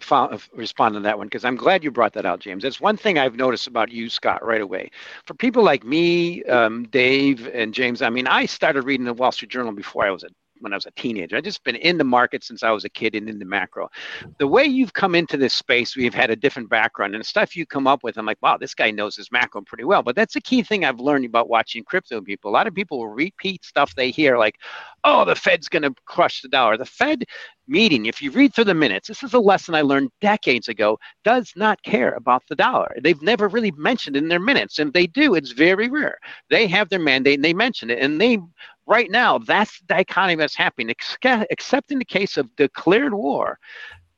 respond 0.54 0.94
to 0.94 1.00
that 1.00 1.18
one 1.18 1.26
because 1.26 1.44
I'm 1.44 1.56
glad 1.56 1.84
you 1.84 1.90
brought 1.90 2.14
that 2.14 2.24
out, 2.24 2.40
James. 2.40 2.62
That's 2.62 2.80
one 2.80 2.96
thing 2.96 3.18
I've 3.18 3.36
noticed 3.36 3.66
about 3.66 3.90
you, 3.90 4.08
Scott, 4.08 4.44
right 4.44 4.60
away. 4.60 4.90
For 5.26 5.34
people 5.34 5.62
like 5.62 5.84
me, 5.84 6.42
um, 6.44 6.84
Dave, 6.84 7.46
and 7.48 7.74
James, 7.74 8.00
I 8.00 8.08
mean, 8.08 8.26
I 8.26 8.46
started 8.46 8.84
reading 8.84 9.04
the 9.04 9.12
Wall 9.12 9.32
Street 9.32 9.50
Journal 9.50 9.72
before 9.72 10.06
I 10.06 10.10
was 10.10 10.24
a 10.24 10.28
when 10.62 10.72
I 10.72 10.76
was 10.76 10.86
a 10.86 10.92
teenager. 10.92 11.36
I've 11.36 11.44
just 11.44 11.64
been 11.64 11.76
in 11.76 11.98
the 11.98 12.04
market 12.04 12.44
since 12.44 12.62
I 12.62 12.70
was 12.70 12.84
a 12.84 12.88
kid 12.88 13.14
and 13.14 13.28
in 13.28 13.38
the 13.38 13.44
macro. 13.44 13.90
The 14.38 14.46
way 14.46 14.64
you've 14.64 14.92
come 14.92 15.14
into 15.14 15.36
this 15.36 15.52
space, 15.52 15.96
we've 15.96 16.14
had 16.14 16.30
a 16.30 16.36
different 16.36 16.70
background 16.70 17.14
and 17.14 17.26
stuff 17.26 17.56
you 17.56 17.66
come 17.66 17.86
up 17.86 18.02
with. 18.02 18.16
I'm 18.16 18.26
like, 18.26 18.40
wow, 18.40 18.56
this 18.56 18.74
guy 18.74 18.90
knows 18.90 19.16
his 19.16 19.30
macro 19.32 19.62
pretty 19.62 19.84
well. 19.84 20.02
But 20.02 20.16
that's 20.16 20.36
a 20.36 20.40
key 20.40 20.62
thing 20.62 20.84
I've 20.84 21.00
learned 21.00 21.24
about 21.24 21.48
watching 21.48 21.84
crypto 21.84 22.20
people. 22.20 22.50
A 22.50 22.52
lot 22.52 22.66
of 22.66 22.74
people 22.74 22.98
will 22.98 23.08
repeat 23.08 23.64
stuff 23.64 23.94
they 23.94 24.10
hear, 24.10 24.38
like, 24.38 24.56
oh, 25.04 25.24
the 25.24 25.34
Fed's 25.34 25.68
going 25.68 25.82
to 25.82 25.94
crush 26.06 26.40
the 26.40 26.48
dollar. 26.48 26.76
The 26.76 26.86
Fed 26.86 27.24
meeting, 27.72 28.06
if 28.06 28.22
you 28.22 28.30
read 28.30 28.54
through 28.54 28.66
the 28.66 28.74
minutes, 28.74 29.08
this 29.08 29.22
is 29.24 29.34
a 29.34 29.40
lesson 29.40 29.74
I 29.74 29.80
learned 29.80 30.10
decades 30.20 30.68
ago, 30.68 30.98
does 31.24 31.52
not 31.56 31.82
care 31.82 32.12
about 32.12 32.44
the 32.48 32.54
dollar. 32.54 32.94
They've 33.02 33.20
never 33.22 33.48
really 33.48 33.72
mentioned 33.72 34.16
in 34.16 34.28
their 34.28 34.38
minutes. 34.38 34.78
And 34.78 34.92
they 34.92 35.06
do, 35.08 35.34
it's 35.34 35.50
very 35.52 35.88
rare. 35.88 36.18
They 36.50 36.68
have 36.68 36.90
their 36.90 37.00
mandate 37.00 37.38
and 37.38 37.44
they 37.44 37.54
mention 37.54 37.90
it. 37.90 37.98
And 37.98 38.20
they 38.20 38.38
right 38.86 39.10
now, 39.10 39.38
that's 39.38 39.80
the 39.80 39.86
dichotomy 39.86 40.36
that's 40.36 40.54
happening, 40.54 40.94
except 41.24 41.90
in 41.90 41.98
the 41.98 42.04
case 42.04 42.36
of 42.36 42.54
declared 42.56 43.14
war. 43.14 43.58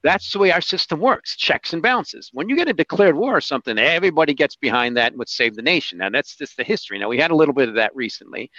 That's 0.04 0.30
the 0.30 0.38
way 0.38 0.52
our 0.52 0.60
system 0.60 1.00
works 1.00 1.34
checks 1.34 1.72
and 1.72 1.82
balances. 1.82 2.30
When 2.32 2.48
you 2.48 2.54
get 2.54 2.68
a 2.68 2.74
declared 2.74 3.16
war 3.16 3.36
or 3.36 3.40
something, 3.40 3.78
everybody 3.78 4.34
gets 4.34 4.54
behind 4.54 4.96
that 4.96 5.12
and 5.12 5.18
would 5.18 5.28
save 5.28 5.56
the 5.56 5.62
nation. 5.62 5.98
Now, 5.98 6.10
that's 6.10 6.36
just 6.36 6.56
the 6.56 6.62
history. 6.62 6.98
Now, 6.98 7.08
we 7.08 7.18
had 7.18 7.30
a 7.32 7.36
little 7.36 7.54
bit 7.54 7.70
of 7.70 7.74
that 7.76 7.96
recently. 7.96 8.50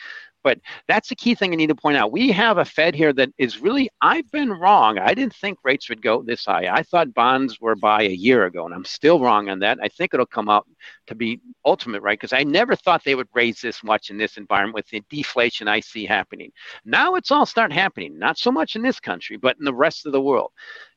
But 0.44 0.60
that's 0.88 1.10
the 1.10 1.16
key 1.16 1.34
thing 1.34 1.54
I 1.54 1.56
need 1.56 1.70
to 1.70 1.76
point 1.76 1.98
out. 1.98 2.12
We 2.12 2.32
have 2.32 2.60
a 2.60 2.66
Fed 2.66 2.94
here 2.94 3.12
that 3.14 3.30
is 3.40 3.62
really, 3.62 3.90
I've 4.02 4.30
been 4.30 4.52
wrong. 4.52 5.00
I 5.00 5.16
didn't 5.16 5.34
think 5.34 5.58
rates 5.64 5.90
would 5.90 6.04
go 6.04 6.22
this 6.22 6.46
high. 6.46 6.68
I 6.72 6.84
thought 6.84 7.16
bonds 7.16 7.60
were 7.60 7.76
by 7.76 8.04
a 8.04 8.10
year 8.10 8.46
ago, 8.46 8.64
and 8.64 8.74
I'm 8.74 8.86
still 8.86 9.20
wrong 9.20 9.50
on 9.50 9.58
that. 9.60 9.80
I 9.82 9.88
think 9.88 10.14
it'll 10.14 10.28
come 10.28 10.48
out 10.48 10.68
to 11.08 11.16
be 11.16 11.42
ultimate, 11.66 12.04
right? 12.04 12.20
Because 12.20 12.32
I 12.32 12.44
never 12.44 12.76
thought 12.76 13.04
they 13.04 13.16
would 13.16 13.28
raise 13.34 13.60
this 13.60 13.84
much 13.84 14.12
in 14.12 14.20
this 14.20 14.38
environment 14.38 14.76
with 14.76 14.88
the 14.90 15.02
deflation 15.10 15.68
I 15.68 15.80
see 15.80 16.06
happening. 16.06 16.52
Now 16.86 17.16
it's 17.16 17.32
all 17.32 17.48
start 17.48 17.74
happening, 17.74 18.20
not 18.20 18.38
so 18.38 18.52
much 18.52 18.76
in 18.76 18.84
this 18.84 19.00
country, 19.00 19.38
but 19.38 19.58
in 19.58 19.66
the 19.66 19.74
rest 19.74 20.06
of 20.06 20.12
the 20.12 20.22
world. 20.22 20.52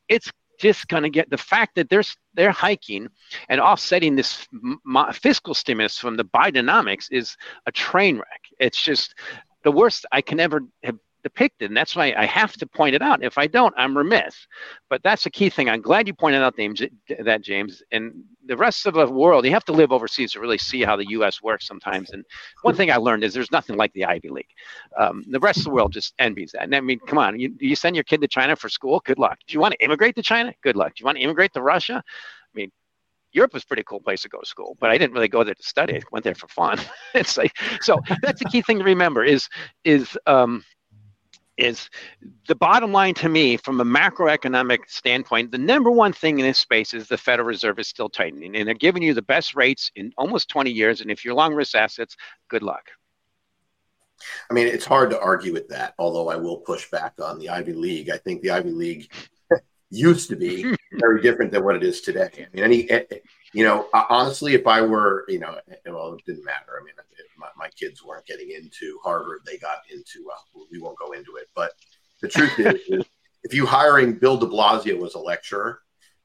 It's 0.09 0.31
just 0.59 0.89
going 0.89 1.05
to 1.05 1.11
get 1.11 1.31
the 1.31 1.39
fact 1.39 1.77
that 1.77 1.89
they're 1.89 2.03
they're 2.35 2.51
hiking 2.51 3.09
and 3.49 3.61
offsetting 3.61 4.17
this 4.17 4.47
m- 4.53 5.13
fiscal 5.13 5.55
stimulus 5.55 5.99
from 5.99 6.17
the 6.17 6.25
Bidenomics 6.25 7.07
is 7.11 7.37
a 7.67 7.73
train 7.73 8.17
wreck. 8.17 8.43
It's 8.59 8.81
just 8.81 9.15
the 9.65 9.73
worst 9.73 10.07
I 10.13 10.21
can 10.21 10.41
ever 10.41 10.63
have 10.83 10.99
depicted. 11.23 11.71
And 11.71 11.77
that's 11.77 11.97
why 11.97 12.15
I 12.17 12.27
have 12.27 12.53
to 12.55 12.67
point 12.67 12.95
it 12.95 13.03
out. 13.03 13.23
If 13.23 13.39
I 13.39 13.47
don't, 13.47 13.75
I'm 13.77 13.97
remiss. 13.97 14.47
But 14.89 15.03
that's 15.03 15.27
a 15.27 15.31
key 15.31 15.51
thing. 15.51 15.69
I'm 15.69 15.81
glad 15.81 16.07
you 16.07 16.15
pointed 16.15 16.43
out 16.43 16.57
that, 16.57 17.43
James. 17.43 17.83
And 17.93 18.25
the 18.47 18.57
rest 18.57 18.87
of 18.87 18.95
the 18.95 19.07
world, 19.07 19.45
you 19.45 19.51
have 19.53 19.65
to 19.67 19.73
live 19.73 19.93
overseas 19.93 20.33
to 20.33 20.41
really 20.41 20.59
see 20.59 20.83
how 20.83 20.97
the 20.97 21.09
U.S. 21.11 21.43
works 21.43 21.67
sometimes. 21.67 22.11
And 22.11 22.25
one 22.63 22.75
thing 22.75 22.91
I 22.91 22.97
learned 22.97 23.25
is 23.25 23.35
there's 23.35 23.53
nothing 23.53 23.77
like 23.77 23.93
the 23.93 24.05
Ivy 24.05 24.31
League. 24.31 24.49
Um, 24.97 25.25
the 25.29 25.41
rest 25.41 25.59
of 25.59 25.65
the 25.65 25.71
world 25.71 25.93
just 25.93 26.15
envies 26.19 26.53
that. 26.53 26.63
And 26.63 26.75
I 26.75 26.81
mean, 26.81 27.01
come 27.01 27.19
on, 27.19 27.39
you, 27.39 27.55
you 27.59 27.77
send 27.77 27.97
your 27.97 28.05
kid 28.05 28.21
to 28.21 28.29
China 28.29 28.57
for 28.57 28.69
school? 28.69 29.03
Good 29.05 29.19
luck. 29.19 29.39
Do 29.47 29.53
you 29.53 29.61
want 29.61 29.75
to 29.79 29.85
immigrate 29.85 30.17
to 30.17 30.23
China? 30.23 30.55
Good 30.63 30.77
luck. 30.77 30.95
Do 30.95 31.03
you 31.03 31.07
want 31.07 31.19
to 31.19 31.25
immigrate 31.25 31.53
to 31.55 31.63
Russia? 31.63 32.03
I 32.05 32.55
mean, 32.55 32.71
Europe 33.33 33.53
was 33.53 33.63
a 33.63 33.67
pretty 33.67 33.83
cool 33.85 34.01
place 34.01 34.23
to 34.23 34.29
go 34.29 34.41
to 34.41 34.47
school, 34.47 34.77
but 34.81 34.91
I 34.91 34.97
didn't 34.97 35.13
really 35.13 35.29
go 35.29 35.45
there 35.45 35.55
to 35.55 35.63
study. 35.63 35.97
I 35.97 36.01
went 36.11 36.25
there 36.25 36.35
for 36.35 36.49
fun. 36.49 36.79
it's 37.15 37.37
like 37.37 37.53
so. 37.81 38.01
That's 38.23 38.43
the 38.43 38.49
key 38.49 38.63
thing 38.63 38.79
to 38.79 38.85
remember 38.85 39.23
is 39.23 39.49
is 39.85 40.17
um, 40.27 40.65
is 41.59 41.91
the 42.47 42.55
bottom 42.55 42.93
line 42.93 43.15
to 43.15 43.29
me 43.29 43.57
from 43.57 43.81
a 43.81 43.85
macroeconomic 43.85 44.79
standpoint 44.87 45.51
the 45.51 45.59
number 45.59 45.91
one 45.91 46.13
thing 46.13 46.39
in 46.39 46.47
this 46.47 46.59
space 46.59 46.95
is 46.95 47.09
the 47.09 47.19
federal 47.19 47.47
reserve 47.47 47.79
is 47.79 47.89
still 47.89 48.09
tightening 48.09 48.57
and 48.57 48.67
they're 48.67 48.75
giving 48.75 49.03
you 49.03 49.13
the 49.13 49.23
best 49.23 49.55
rates 49.55 49.91
in 49.97 50.13
almost 50.17 50.49
20 50.49 50.71
years 50.71 51.01
and 51.01 51.11
if 51.11 51.25
you're 51.25 51.35
long 51.35 51.55
risk 51.55 51.75
assets 51.75 52.17
good 52.49 52.63
luck. 52.63 52.89
I 54.51 54.55
mean 54.55 54.67
it's 54.67 54.85
hard 54.85 55.11
to 55.11 55.21
argue 55.21 55.53
with 55.53 55.69
that 55.69 55.95
although 55.99 56.29
i 56.29 56.37
will 56.37 56.59
push 56.59 56.91
back 56.91 57.15
on 57.23 57.39
the 57.39 57.49
ivy 57.49 57.73
league. 57.73 58.11
I 58.11 58.17
think 58.19 58.43
the 58.43 58.51
ivy 58.51 58.71
league 58.71 59.13
used 59.91 60.31
to 60.31 60.37
be 60.37 60.75
very 60.93 61.21
different 61.21 61.53
than 61.53 61.65
what 61.65 61.77
it 61.77 61.85
is 61.85 62.01
today. 62.01 62.31
I 62.35 62.47
mean 62.55 62.65
any 62.65 62.89
you 63.55 63.65
know 63.65 63.89
honestly 64.11 64.55
if 64.55 64.67
i 64.67 64.81
were 64.83 65.25
you 65.29 65.39
know 65.39 65.59
well 65.87 66.15
it 66.15 66.25
didn't 66.27 66.45
matter 66.45 66.79
i 66.81 66.85
mean 66.85 66.95
my, 67.39 67.49
my 67.57 67.69
kids 67.69 68.05
weren't 68.05 68.27
getting 68.27 68.51
into 68.51 68.99
Harvard. 69.03 69.41
They 69.47 69.57
got 69.59 69.79
into, 69.91 70.25
Well, 70.27 70.67
we 70.71 70.79
won't 70.79 70.99
go 70.99 71.13
into 71.13 71.37
it. 71.37 71.49
But 71.55 71.73
the 72.21 72.29
truth 72.29 72.59
is, 72.59 72.75
is, 72.89 73.05
if 73.45 73.55
you 73.55 73.67
hiring 73.67 74.15
Bill 74.15 74.37
de 74.37 74.47
Blasio 74.47 75.05
as 75.07 75.15
a 75.15 75.19
lecturer, 75.19 75.81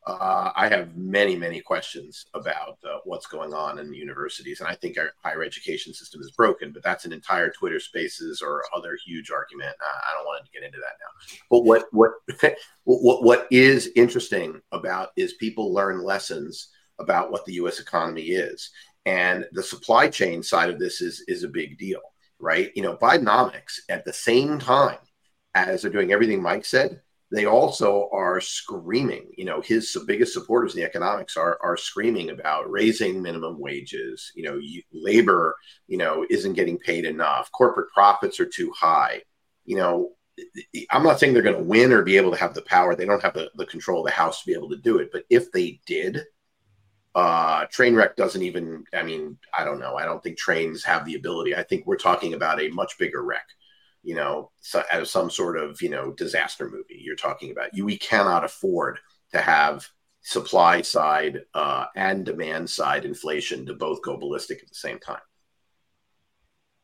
uh, 0.05 0.51
I 0.53 0.67
have 0.67 0.97
many, 0.97 1.33
many 1.33 1.61
questions 1.61 2.25
about 2.33 2.77
uh, 2.83 2.97
what's 3.05 3.27
going 3.27 3.53
on 3.53 3.79
in 3.79 3.89
the 3.89 3.97
universities. 3.97 4.59
And 4.59 4.67
I 4.67 4.75
think 4.75 4.97
our 4.97 5.11
higher 5.23 5.43
education 5.43 5.93
system 5.93 6.19
is 6.19 6.31
broken, 6.31 6.73
but 6.73 6.83
that's 6.83 7.05
an 7.05 7.13
entire 7.13 7.49
Twitter 7.51 7.79
spaces 7.79 8.41
or 8.41 8.63
other 8.75 8.97
huge 9.05 9.31
argument. 9.31 9.73
Uh, 9.79 9.99
I 10.09 10.13
don't 10.13 10.25
want 10.25 10.45
to 10.45 10.51
get 10.51 10.63
into 10.63 10.79
that 10.79 10.97
now. 10.99 11.37
But 11.49 11.63
what, 11.63 11.85
what, 11.91 12.11
what, 12.83 13.23
what 13.23 13.47
is 13.49 13.91
interesting 13.95 14.59
about 14.73 15.11
is 15.15 15.33
people 15.33 15.73
learn 15.73 16.03
lessons 16.03 16.67
about 17.03 17.31
what 17.31 17.45
the 17.45 17.53
US 17.53 17.79
economy 17.79 18.23
is. 18.23 18.71
And 19.05 19.45
the 19.51 19.63
supply 19.63 20.07
chain 20.07 20.41
side 20.43 20.69
of 20.69 20.79
this 20.79 21.01
is 21.01 21.23
is 21.27 21.43
a 21.43 21.49
big 21.49 21.77
deal, 21.77 22.01
right? 22.39 22.71
You 22.75 22.83
know, 22.83 22.95
Bidenomics 22.95 23.79
at 23.89 24.05
the 24.05 24.13
same 24.13 24.59
time 24.59 24.97
as 25.55 25.81
they're 25.81 25.91
doing 25.91 26.11
everything 26.11 26.41
Mike 26.41 26.65
said, 26.65 27.01
they 27.31 27.45
also 27.45 28.09
are 28.13 28.39
screaming. 28.39 29.31
You 29.37 29.45
know, 29.45 29.59
his 29.59 29.97
biggest 30.05 30.33
supporters 30.33 30.75
in 30.75 30.81
the 30.81 30.87
economics 30.87 31.35
are 31.35 31.57
are 31.61 31.75
screaming 31.75 32.29
about 32.29 32.69
raising 32.69 33.21
minimum 33.21 33.59
wages. 33.59 34.31
You 34.35 34.43
know, 34.43 34.57
you, 34.61 34.83
labor, 34.93 35.55
you 35.87 35.97
know, 35.97 36.25
isn't 36.29 36.53
getting 36.53 36.77
paid 36.77 37.05
enough. 37.05 37.51
Corporate 37.51 37.91
profits 37.91 38.39
are 38.39 38.45
too 38.45 38.71
high. 38.71 39.23
You 39.65 39.77
know, 39.77 40.11
I'm 40.91 41.03
not 41.03 41.19
saying 41.19 41.33
they're 41.33 41.41
going 41.41 41.57
to 41.57 41.63
win 41.63 41.91
or 41.91 42.03
be 42.03 42.17
able 42.17 42.31
to 42.31 42.37
have 42.37 42.53
the 42.53 42.61
power. 42.61 42.95
They 42.95 43.05
don't 43.05 43.21
have 43.21 43.33
the, 43.33 43.49
the 43.55 43.65
control 43.65 44.01
of 44.01 44.05
the 44.05 44.11
House 44.11 44.41
to 44.41 44.47
be 44.47 44.53
able 44.53 44.69
to 44.69 44.77
do 44.77 44.99
it. 44.99 45.09
But 45.11 45.23
if 45.29 45.51
they 45.51 45.81
did, 45.85 46.21
uh, 47.15 47.65
Trainwreck 47.67 48.15
doesn't 48.15 48.41
even, 48.41 48.85
I 48.93 49.03
mean, 49.03 49.37
I 49.57 49.63
don't 49.63 49.79
know. 49.79 49.95
I 49.95 50.05
don't 50.05 50.21
think 50.23 50.37
trains 50.37 50.83
have 50.83 51.05
the 51.05 51.15
ability. 51.15 51.55
I 51.55 51.63
think 51.63 51.85
we're 51.85 51.95
talking 51.95 52.33
about 52.33 52.61
a 52.61 52.69
much 52.69 52.97
bigger 52.97 53.23
wreck, 53.23 53.45
you 54.01 54.15
know, 54.15 54.51
so, 54.61 54.83
as 54.91 55.11
some 55.11 55.29
sort 55.29 55.57
of, 55.57 55.81
you 55.81 55.89
know, 55.89 56.11
disaster 56.13 56.69
movie 56.69 56.99
you're 56.99 57.15
talking 57.15 57.51
about. 57.51 57.73
You, 57.73 57.85
we 57.85 57.97
cannot 57.97 58.43
afford 58.43 58.99
to 59.31 59.41
have 59.41 59.87
supply 60.21 60.81
side 60.81 61.41
uh, 61.53 61.85
and 61.95 62.25
demand 62.25 62.69
side 62.69 63.05
inflation 63.05 63.65
to 63.67 63.73
both 63.73 64.01
go 64.01 64.17
ballistic 64.17 64.63
at 64.63 64.69
the 64.69 64.75
same 64.75 64.97
time. 64.97 65.21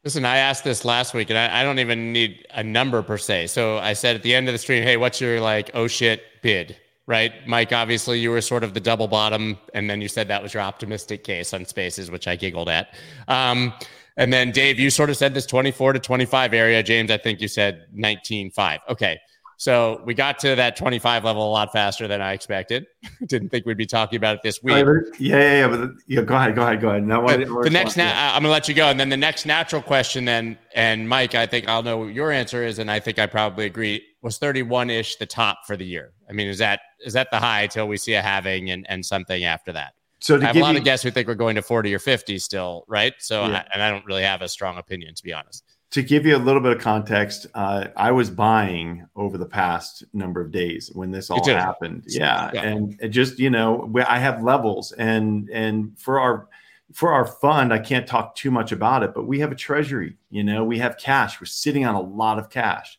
Listen, 0.03 0.25
I 0.25 0.37
asked 0.37 0.63
this 0.63 0.85
last 0.85 1.13
week, 1.13 1.29
and 1.29 1.37
I, 1.37 1.59
I, 1.59 1.63
don't 1.63 1.79
even 1.79 2.13
need 2.13 2.45
a 2.51 2.63
number 2.63 3.01
per 3.01 3.17
se. 3.17 3.47
So 3.47 3.79
I 3.79 3.93
said 3.93 4.15
at 4.15 4.23
the 4.23 4.33
end 4.33 4.47
of 4.47 4.53
the 4.53 4.57
stream, 4.57 4.81
"Hey, 4.81 4.95
what's 4.95 5.19
your 5.19 5.41
like 5.41 5.71
oh 5.73 5.87
shit 5.87 6.23
bid?" 6.41 6.77
Right? 7.09 7.33
Mike, 7.47 7.73
obviously 7.73 8.19
you 8.19 8.29
were 8.29 8.39
sort 8.39 8.63
of 8.63 8.75
the 8.75 8.79
double 8.79 9.07
bottom, 9.07 9.57
and 9.73 9.89
then 9.89 9.99
you 9.99 10.07
said 10.07 10.27
that 10.27 10.43
was 10.43 10.53
your 10.53 10.61
optimistic 10.61 11.23
case 11.23 11.55
on 11.55 11.65
spaces, 11.65 12.11
which 12.11 12.27
I 12.27 12.35
giggled 12.35 12.69
at. 12.69 12.93
Um, 13.27 13.73
and 14.15 14.31
then 14.31 14.51
Dave, 14.51 14.77
you 14.77 14.91
sort 14.91 15.09
of 15.09 15.17
said 15.17 15.33
this 15.33 15.47
24 15.47 15.93
to 15.93 15.99
25 15.99 16.53
area. 16.53 16.83
James, 16.83 17.09
I 17.09 17.17
think 17.17 17.41
you 17.41 17.47
said 17.47 17.87
19.5. 17.97 18.77
Okay. 18.89 19.19
So 19.59 20.01
we 20.05 20.13
got 20.13 20.39
to 20.39 20.55
that 20.55 20.77
25 20.77 21.25
level 21.25 21.45
a 21.45 21.51
lot 21.51 21.73
faster 21.73 22.07
than 22.07 22.21
I 22.21 22.31
expected. 22.31 22.87
Didn't 23.25 23.49
think 23.49 23.65
we'd 23.65 23.75
be 23.75 23.85
talking 23.85 24.15
about 24.15 24.37
it 24.37 24.41
this 24.41 24.63
week. 24.63 24.85
Yeah, 25.19 25.37
yeah, 25.37 25.37
yeah. 25.39 25.67
But 25.67 25.89
yeah, 26.07 26.21
go 26.21 26.35
ahead, 26.35 26.55
go 26.55 26.61
ahead, 26.61 26.79
go 26.79 26.89
ahead. 26.91 27.05
Now, 27.05 27.27
the, 27.27 27.43
the 27.63 27.69
next, 27.69 27.97
na- 27.97 28.05
yeah. 28.05 28.31
I'm 28.33 28.41
gonna 28.41 28.53
let 28.53 28.69
you 28.69 28.73
go, 28.73 28.87
and 28.87 28.97
then 28.97 29.09
the 29.09 29.17
next 29.17 29.45
natural 29.45 29.81
question, 29.81 30.23
then, 30.23 30.57
and 30.73 31.09
Mike, 31.09 31.35
I 31.35 31.45
think 31.45 31.67
I'll 31.67 31.83
know 31.83 31.97
what 31.97 32.13
your 32.13 32.31
answer 32.31 32.63
is, 32.63 32.79
and 32.79 32.89
I 32.89 33.01
think 33.01 33.19
I 33.19 33.25
probably 33.25 33.65
agree. 33.65 34.01
Was 34.21 34.37
31 34.37 34.89
ish 34.91 35.17
the 35.17 35.25
top 35.25 35.59
for 35.67 35.75
the 35.75 35.85
year? 35.85 36.13
I 36.29 36.31
mean, 36.31 36.47
is 36.47 36.59
that 36.59 36.79
is 37.05 37.11
that 37.13 37.29
the 37.29 37.39
high 37.39 37.67
till 37.67 37.89
we 37.89 37.97
see 37.97 38.13
a 38.13 38.21
halving 38.21 38.71
and 38.71 38.85
and 38.89 39.05
something 39.05 39.43
after 39.43 39.73
that? 39.73 39.93
So 40.21 40.37
to 40.37 40.43
I 40.43 40.47
have 40.47 40.55
a 40.55 40.59
lot 40.59 40.73
you, 40.73 40.79
of 40.79 40.85
guests 40.85 41.03
who 41.03 41.11
think 41.11 41.27
we're 41.27 41.35
going 41.35 41.55
to 41.55 41.61
40 41.61 41.93
or 41.93 41.99
50 41.99 42.39
still, 42.39 42.83
right? 42.87 43.13
So, 43.19 43.41
yeah. 43.45 43.57
I, 43.57 43.65
and 43.73 43.83
I 43.83 43.89
don't 43.89 44.05
really 44.05 44.23
have 44.23 44.41
a 44.41 44.49
strong 44.49 44.77
opinion, 44.77 45.15
to 45.15 45.23
be 45.23 45.31
honest. 45.31 45.63
To 45.91 46.03
give 46.03 46.25
you 46.25 46.35
a 46.35 46.37
little 46.37 46.61
bit 46.61 46.75
of 46.75 46.81
context, 46.81 47.47
uh, 47.55 47.87
I 47.95 48.11
was 48.11 48.29
buying 48.29 49.07
over 49.15 49.39
the 49.39 49.45
past 49.47 50.03
number 50.13 50.39
of 50.39 50.51
days 50.51 50.91
when 50.93 51.09
this 51.09 51.31
all 51.31 51.43
happened. 51.43 52.03
Yeah. 52.07 52.51
yeah. 52.53 52.61
And 52.61 52.95
it 53.01 53.09
just, 53.09 53.39
you 53.39 53.49
know, 53.49 53.91
I 54.07 54.19
have 54.19 54.43
levels 54.43 54.91
and, 54.91 55.49
and 55.49 55.97
for 55.97 56.19
our, 56.19 56.47
for 56.93 57.11
our 57.11 57.25
fund, 57.25 57.73
I 57.73 57.79
can't 57.79 58.07
talk 58.07 58.35
too 58.35 58.51
much 58.51 58.71
about 58.71 59.03
it, 59.03 59.13
but 59.13 59.25
we 59.25 59.39
have 59.39 59.51
a 59.51 59.55
treasury, 59.55 60.17
you 60.29 60.43
know, 60.43 60.63
we 60.63 60.77
have 60.79 60.97
cash. 60.97 61.39
We're 61.39 61.45
sitting 61.45 61.85
on 61.85 61.95
a 61.95 62.01
lot 62.01 62.39
of 62.39 62.49
cash. 62.49 62.97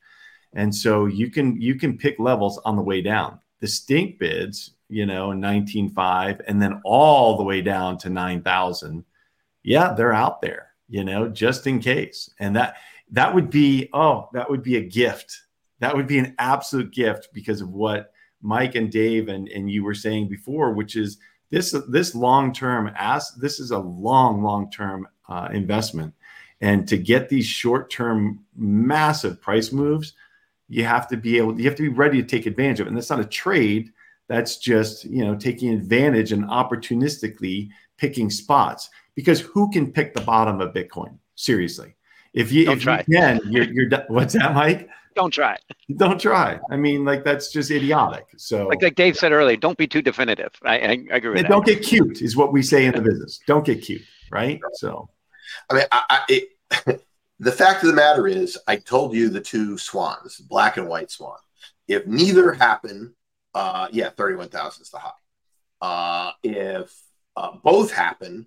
And 0.52 0.74
so 0.74 1.06
you 1.06 1.30
can, 1.30 1.60
you 1.60 1.76
can 1.76 1.96
pick 1.96 2.18
levels 2.18 2.58
on 2.64 2.76
the 2.76 2.82
way 2.82 3.02
down. 3.02 3.38
The 3.60 3.68
stink 3.68 4.18
bids, 4.18 4.72
you 4.88 5.06
know, 5.06 5.30
in 5.30 5.40
19.5 5.40 6.40
and 6.46 6.60
then 6.60 6.80
all 6.84 7.36
the 7.36 7.44
way 7.44 7.62
down 7.62 7.98
to 7.98 8.10
9,000. 8.10 9.04
Yeah, 9.62 9.92
they're 9.92 10.12
out 10.12 10.40
there, 10.40 10.69
you 10.90 11.04
know, 11.04 11.28
just 11.28 11.66
in 11.66 11.80
case. 11.80 12.28
And 12.38 12.54
that 12.56 12.76
that 13.12 13.34
would 13.34 13.48
be 13.48 13.88
oh, 13.92 14.28
that 14.32 14.50
would 14.50 14.62
be 14.62 14.76
a 14.76 14.82
gift. 14.82 15.42
That 15.78 15.96
would 15.96 16.06
be 16.06 16.18
an 16.18 16.34
absolute 16.38 16.92
gift 16.92 17.28
because 17.32 17.62
of 17.62 17.70
what 17.70 18.12
Mike 18.42 18.74
and 18.74 18.90
Dave 18.90 19.28
and, 19.28 19.48
and 19.48 19.70
you 19.70 19.82
were 19.82 19.94
saying 19.94 20.28
before, 20.28 20.72
which 20.72 20.96
is 20.96 21.18
this 21.50 21.74
this 21.88 22.14
long 22.14 22.52
term 22.52 22.90
as 22.96 23.30
this 23.40 23.60
is 23.60 23.70
a 23.70 23.78
long 23.78 24.42
long 24.42 24.70
term 24.70 25.08
uh, 25.28 25.48
investment, 25.52 26.12
and 26.60 26.86
to 26.88 26.98
get 26.98 27.28
these 27.28 27.46
short 27.46 27.90
term 27.90 28.40
massive 28.56 29.40
price 29.40 29.72
moves, 29.72 30.12
you 30.68 30.84
have 30.84 31.08
to 31.08 31.16
be 31.16 31.38
able 31.38 31.58
you 31.58 31.64
have 31.64 31.76
to 31.76 31.82
be 31.82 31.88
ready 31.88 32.20
to 32.20 32.28
take 32.28 32.46
advantage 32.46 32.80
of 32.80 32.86
it. 32.86 32.90
And 32.90 32.96
that's 32.96 33.10
not 33.10 33.20
a 33.20 33.24
trade 33.24 33.92
that's 34.30 34.58
just, 34.58 35.04
you 35.06 35.24
know, 35.24 35.34
taking 35.34 35.70
advantage 35.70 36.30
and 36.30 36.44
opportunistically 36.44 37.68
picking 37.96 38.30
spots 38.30 38.88
because 39.20 39.40
who 39.40 39.70
can 39.70 39.92
pick 39.92 40.14
the 40.14 40.20
bottom 40.22 40.60
of 40.60 40.72
Bitcoin? 40.72 41.18
Seriously. 41.34 41.94
If 42.32 42.52
you, 42.52 42.64
Don't 42.64 42.76
if 42.78 42.82
try. 42.82 43.04
you 43.06 43.18
can, 43.18 43.40
you're, 43.44 43.64
you're, 43.64 44.04
what's 44.08 44.34
that, 44.34 44.54
Mike? 44.54 44.88
Don't 45.14 45.30
try. 45.30 45.56
Don't 45.96 46.20
try. 46.20 46.58
I 46.70 46.76
mean, 46.76 47.04
like 47.04 47.24
that's 47.24 47.52
just 47.52 47.70
idiotic. 47.70 48.26
So, 48.36 48.68
like, 48.68 48.82
like 48.82 48.94
Dave 48.94 49.16
said 49.16 49.32
earlier, 49.32 49.56
don't 49.56 49.76
be 49.76 49.86
too 49.86 50.00
definitive. 50.00 50.52
I, 50.64 50.78
I, 50.78 50.88
I 51.12 51.16
agree 51.16 51.30
with 51.30 51.42
that. 51.42 51.48
Don't 51.48 51.66
get 51.66 51.82
cute, 51.82 52.22
is 52.22 52.36
what 52.36 52.52
we 52.52 52.62
say 52.62 52.86
in 52.86 52.94
the 52.94 53.02
business. 53.02 53.40
Don't 53.46 53.66
get 53.66 53.82
cute, 53.82 54.02
right? 54.30 54.60
So, 54.74 55.10
I 55.68 55.74
mean, 55.74 55.84
I, 55.90 56.02
I 56.08 56.20
it, 56.28 57.02
the 57.40 57.52
fact 57.52 57.82
of 57.82 57.88
the 57.88 57.96
matter 57.96 58.28
is, 58.28 58.56
I 58.68 58.76
told 58.76 59.14
you 59.14 59.28
the 59.28 59.40
two 59.40 59.76
swans, 59.76 60.36
black 60.38 60.76
and 60.76 60.88
white 60.88 61.10
swan. 61.10 61.38
If 61.88 62.06
neither 62.06 62.52
happen, 62.52 63.14
uh, 63.52 63.88
yeah, 63.90 64.10
31,000 64.10 64.82
is 64.82 64.90
the 64.90 64.98
high. 64.98 65.10
Uh, 65.82 66.30
if 66.44 66.94
uh, 67.36 67.56
both 67.64 67.90
happen, 67.90 68.46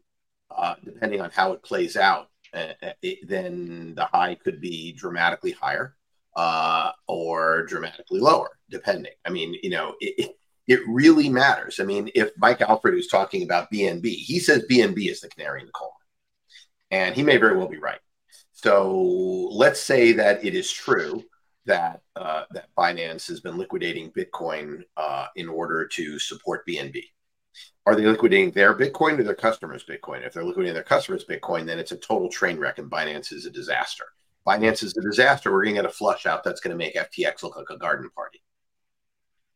uh, 0.51 0.75
depending 0.83 1.21
on 1.21 1.29
how 1.31 1.51
it 1.53 1.63
plays 1.63 1.95
out, 1.97 2.29
uh, 2.53 2.73
uh, 2.81 2.91
it, 3.01 3.27
then 3.27 3.93
the 3.95 4.05
high 4.05 4.35
could 4.35 4.61
be 4.61 4.91
dramatically 4.93 5.51
higher 5.51 5.95
uh, 6.35 6.91
or 7.07 7.65
dramatically 7.65 8.19
lower, 8.19 8.51
depending. 8.69 9.13
I 9.25 9.29
mean, 9.29 9.55
you 9.63 9.69
know, 9.69 9.95
it, 9.99 10.35
it 10.67 10.79
really 10.87 11.29
matters. 11.29 11.79
I 11.79 11.83
mean, 11.83 12.09
if 12.15 12.31
Mike 12.37 12.61
Alfred 12.61 12.95
is 12.95 13.07
talking 13.07 13.43
about 13.43 13.71
BNB, 13.71 14.05
he 14.05 14.39
says 14.39 14.65
BNB 14.69 15.09
is 15.09 15.21
the 15.21 15.29
canary 15.29 15.61
in 15.61 15.65
the 15.65 15.73
coal 15.73 15.93
mine, 16.91 17.01
and 17.01 17.15
he 17.15 17.23
may 17.23 17.37
very 17.37 17.57
well 17.57 17.67
be 17.67 17.79
right. 17.79 17.99
So 18.51 19.49
let's 19.51 19.81
say 19.81 20.13
that 20.13 20.45
it 20.45 20.55
is 20.55 20.71
true 20.71 21.23
that 21.65 22.01
uh, 22.15 22.43
that 22.51 22.67
Binance 22.77 23.27
has 23.27 23.39
been 23.39 23.57
liquidating 23.57 24.11
Bitcoin 24.11 24.83
uh, 24.97 25.27
in 25.35 25.49
order 25.49 25.87
to 25.87 26.19
support 26.19 26.67
BNB. 26.67 27.03
Are 27.85 27.95
they 27.95 28.05
liquidating 28.05 28.51
their 28.51 28.73
Bitcoin 28.73 29.19
or 29.19 29.23
their 29.23 29.35
customers' 29.35 29.85
Bitcoin? 29.89 30.25
If 30.25 30.33
they're 30.33 30.43
liquidating 30.43 30.73
their 30.73 30.83
customers' 30.83 31.25
Bitcoin, 31.25 31.65
then 31.65 31.79
it's 31.79 31.91
a 31.91 31.97
total 31.97 32.29
train 32.29 32.57
wreck, 32.57 32.79
and 32.79 32.89
Binance 32.89 33.33
is 33.33 33.45
a 33.45 33.51
disaster. 33.51 34.05
Binance 34.47 34.83
is 34.83 34.95
a 34.97 35.01
disaster. 35.01 35.51
We're 35.51 35.63
going 35.63 35.75
to 35.75 35.81
get 35.81 35.89
a 35.89 35.93
flush 35.93 36.25
out 36.25 36.43
that's 36.43 36.61
going 36.61 36.71
to 36.71 36.77
make 36.77 36.95
FTX 36.95 37.43
look 37.43 37.57
like 37.57 37.69
a 37.69 37.77
garden 37.77 38.09
party, 38.15 38.41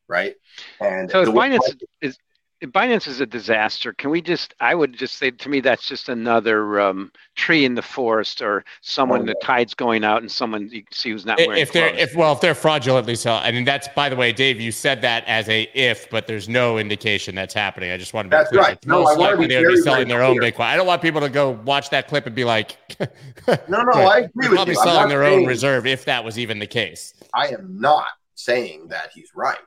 right? 0.07 0.35
And 0.81 1.09
so 1.09 1.21
if 1.21 1.29
Binance 1.29 1.79
is 2.01 2.17
Binance 2.63 3.07
is 3.07 3.21
a 3.21 3.25
disaster. 3.27 3.93
Can 3.93 4.09
we 4.09 4.19
just? 4.19 4.55
I 4.59 4.73
would 4.73 4.97
just 4.97 5.17
say 5.17 5.29
to 5.29 5.49
me 5.49 5.59
that's 5.59 5.87
just 5.87 6.09
another 6.09 6.81
um, 6.81 7.11
tree 7.35 7.65
in 7.65 7.75
the 7.75 7.83
forest, 7.83 8.41
or 8.41 8.65
someone 8.81 9.21
oh, 9.21 9.25
the 9.25 9.35
tide's 9.43 9.75
going 9.75 10.03
out, 10.03 10.21
and 10.21 10.31
someone 10.31 10.67
you 10.71 10.83
see 10.91 11.11
who's 11.11 11.23
not 11.23 11.37
wearing. 11.37 11.61
If 11.61 11.71
they're 11.71 11.93
if 11.93 12.15
well, 12.15 12.33
if 12.33 12.41
they're 12.41 12.55
fraudulently 12.55 13.13
so, 13.13 13.33
I 13.33 13.51
mean 13.51 13.63
that's 13.63 13.87
by 13.89 14.09
the 14.09 14.15
way, 14.15 14.33
Dave, 14.33 14.59
you 14.59 14.71
said 14.71 15.03
that 15.03 15.23
as 15.27 15.47
a 15.49 15.69
if, 15.75 16.09
but 16.09 16.25
there's 16.25 16.49
no 16.49 16.79
indication 16.79 17.35
that's 17.35 17.53
happening. 17.53 17.91
I 17.91 17.97
just 17.97 18.15
want 18.15 18.25
to 18.25 18.29
be 18.29 18.37
that's 18.37 18.49
clear. 18.49 18.61
right. 18.61 18.85
No, 18.87 19.05
I 19.05 19.15
want 19.15 19.33
to 19.33 19.37
be, 19.37 19.53
they 19.53 19.63
would 19.63 19.75
be 19.75 19.81
selling 19.81 20.07
their 20.07 20.23
own 20.23 20.37
Bitcoin. 20.37 20.61
I 20.61 20.75
don't 20.75 20.87
want 20.87 21.03
people 21.03 21.21
to 21.21 21.29
go 21.29 21.51
watch 21.51 21.91
that 21.91 22.07
clip 22.07 22.25
and 22.25 22.35
be 22.35 22.43
like, 22.43 22.75
no, 22.99 23.83
no, 23.83 23.91
I 23.93 24.19
agree 24.19 24.47
with 24.47 24.55
probably 24.55 24.73
you. 24.73 24.83
selling 24.83 25.09
their 25.09 25.23
saying, 25.23 25.41
own 25.41 25.45
reserve 25.45 25.85
if 25.85 26.05
that 26.05 26.25
was 26.25 26.39
even 26.39 26.57
the 26.57 26.67
case. 26.67 27.13
I 27.35 27.49
am 27.49 27.79
not 27.79 28.07
saying 28.33 28.87
that 28.87 29.11
he's 29.13 29.29
right. 29.35 29.59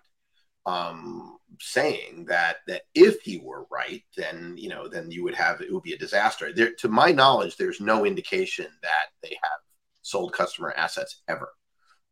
Um, 0.67 1.37
saying 1.61 2.25
that 2.29 2.57
that 2.67 2.83
if 2.95 3.21
he 3.21 3.39
were 3.39 3.67
right, 3.71 4.03
then 4.17 4.55
you 4.57 4.69
know, 4.69 4.89
then 4.89 5.11
you 5.11 5.23
would 5.23 5.35
have 5.35 5.61
it 5.61 5.73
would 5.73 5.83
be 5.83 5.93
a 5.93 5.99
disaster. 5.99 6.53
There, 6.53 6.73
to 6.79 6.89
my 6.89 7.13
knowledge, 7.13 7.57
there's 7.57 7.81
no 7.81 8.05
indication 8.05 8.67
that 8.83 9.09
they 9.23 9.37
have 9.43 9.61
sold 10.03 10.33
customer 10.33 10.73
assets 10.77 11.23
ever. 11.29 11.53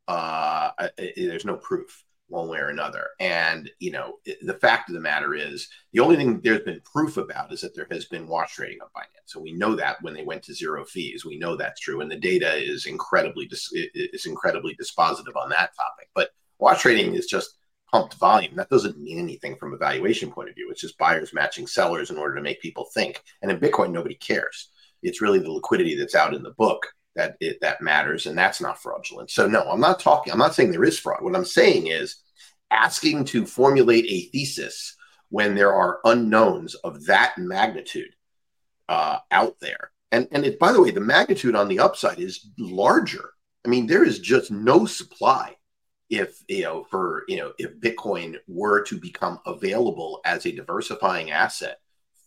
Uh, 0.07 0.71
there's 1.17 1.45
no 1.45 1.57
proof 1.57 2.05
one 2.29 2.49
way 2.49 2.59
or 2.59 2.69
another. 2.69 3.09
And 3.21 3.71
you 3.79 3.91
know, 3.91 4.19
the 4.43 4.59
fact 4.61 4.91
of 4.91 4.95
the 4.95 5.01
matter 5.01 5.35
is, 5.35 5.69
the 5.93 6.01
only 6.01 6.17
thing 6.17 6.41
there's 6.41 6.61
been 6.61 6.81
proof 6.85 7.17
about 7.17 7.53
is 7.53 7.63
that 7.63 7.75
there 7.75 7.89
has 7.91 8.05
been 8.05 8.29
wash 8.29 8.55
trading 8.55 8.79
on 8.83 8.89
Binance. 8.95 9.27
So 9.27 9.41
we 9.41 9.53
know 9.53 9.75
that 9.77 9.97
when 10.03 10.15
they 10.15 10.25
went 10.25 10.43
to 10.45 10.55
zero 10.55 10.85
fees, 10.85 11.25
we 11.25 11.39
know 11.39 11.57
that's 11.57 11.81
true, 11.81 12.01
and 12.01 12.11
the 12.11 12.17
data 12.17 12.55
is 12.57 12.87
incredibly 12.87 13.47
dis- 13.47 13.73
is 13.73 14.27
incredibly 14.27 14.77
dispositive 14.77 15.37
on 15.37 15.49
that 15.51 15.75
topic. 15.75 16.11
But 16.15 16.31
wash 16.59 16.83
trading 16.83 17.15
is 17.15 17.27
just 17.27 17.58
pumped 17.91 18.15
volume. 18.15 18.55
That 18.57 18.71
doesn't 18.71 18.99
mean 18.99 19.19
anything 19.19 19.57
from 19.57 19.75
a 19.75 19.79
valuation 19.79 20.31
point 20.31 20.49
of 20.49 20.55
view. 20.55 20.69
It's 20.71 20.81
just 20.81 20.99
buyers 20.99 21.35
matching 21.35 21.67
sellers 21.67 22.11
in 22.11 22.19
order 22.19 22.35
to 22.35 22.43
make 22.43 22.61
people 22.61 22.87
think. 22.95 23.23
And 23.43 23.51
in 23.51 23.59
Bitcoin, 23.59 23.91
nobody 23.91 24.15
cares. 24.15 24.71
It's 25.03 25.21
really 25.21 25.39
the 25.39 25.53
liquidity 25.53 25.97
that's 25.97 26.15
out 26.15 26.35
in 26.35 26.43
the 26.43 26.51
book 26.53 26.87
that 27.15 27.37
it, 27.41 27.59
that 27.61 27.81
matters, 27.81 28.27
and 28.27 28.39
that's 28.39 28.61
not 28.61 28.81
fraudulent. 28.81 29.31
So 29.31 29.47
no, 29.47 29.63
I'm 29.63 29.81
not 29.81 30.01
talking. 30.01 30.33
I'm 30.33 30.39
not 30.39 30.55
saying 30.55 30.71
there 30.71 30.85
is 30.85 30.99
fraud. 30.99 31.23
What 31.23 31.37
I'm 31.37 31.45
saying 31.45 31.89
is 31.89 32.23
asking 32.71 33.25
to 33.27 33.47
formulate 33.47 34.05
a 34.07 34.29
thesis 34.31 34.97
when 35.31 35.55
there 35.55 35.75
are 35.75 36.01
unknowns 36.05 36.75
of 36.77 37.07
that 37.07 37.35
magnitude 37.37 38.11
uh, 38.89 39.19
out 39.31 39.57
there. 39.61 39.91
And 40.13 40.29
and 40.33 40.45
it, 40.45 40.59
by 40.59 40.73
the 40.73 40.81
way, 40.81 40.91
the 40.91 41.01
magnitude 41.01 41.55
on 41.55 41.69
the 41.69 41.81
upside 41.81 42.21
is 42.21 42.49
larger. 42.59 43.31
I 43.65 43.69
mean, 43.69 43.87
there 43.87 44.05
is 44.05 44.21
just 44.21 44.51
no 44.51 44.87
supply 44.87 45.57
if 46.11 46.43
you 46.49 46.63
know 46.63 46.85
for 46.85 47.25
you 47.29 47.37
know 47.37 47.53
if 47.59 47.79
bitcoin 47.81 48.37
were 48.47 48.83
to 48.83 48.99
become 48.99 49.39
available 49.47 50.21
as 50.25 50.47
a 50.47 50.53
diversifying 50.53 51.31
asset 51.31 51.81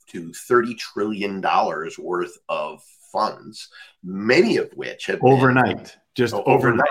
to 0.07 0.33
30 0.33 0.75
trillion 0.75 1.41
dollars 1.41 1.97
worth 1.97 2.37
of 2.49 2.83
funds 3.11 3.69
many 4.03 4.57
of 4.57 4.71
which 4.73 5.05
have 5.05 5.19
overnight 5.23 5.77
been, 5.77 5.89
just 6.15 6.33
overnight. 6.33 6.47
overnight. 6.55 6.87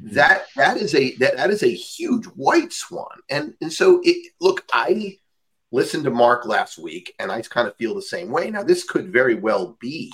That 0.00 0.46
that 0.56 0.76
is 0.76 0.94
a 0.94 1.14
that, 1.16 1.36
that 1.36 1.50
is 1.50 1.62
a 1.62 1.72
huge 1.72 2.24
white 2.26 2.72
swan. 2.72 3.20
And 3.30 3.54
and 3.60 3.72
so 3.72 4.00
it 4.04 4.32
look 4.40 4.64
i 4.72 5.16
listened 5.72 6.04
to 6.04 6.10
mark 6.10 6.46
last 6.46 6.78
week 6.78 7.12
and 7.18 7.30
i 7.30 7.40
kind 7.42 7.68
of 7.68 7.76
feel 7.76 7.94
the 7.94 8.02
same 8.02 8.30
way. 8.30 8.50
Now 8.50 8.62
this 8.62 8.84
could 8.84 9.12
very 9.12 9.34
well 9.34 9.76
be 9.80 10.12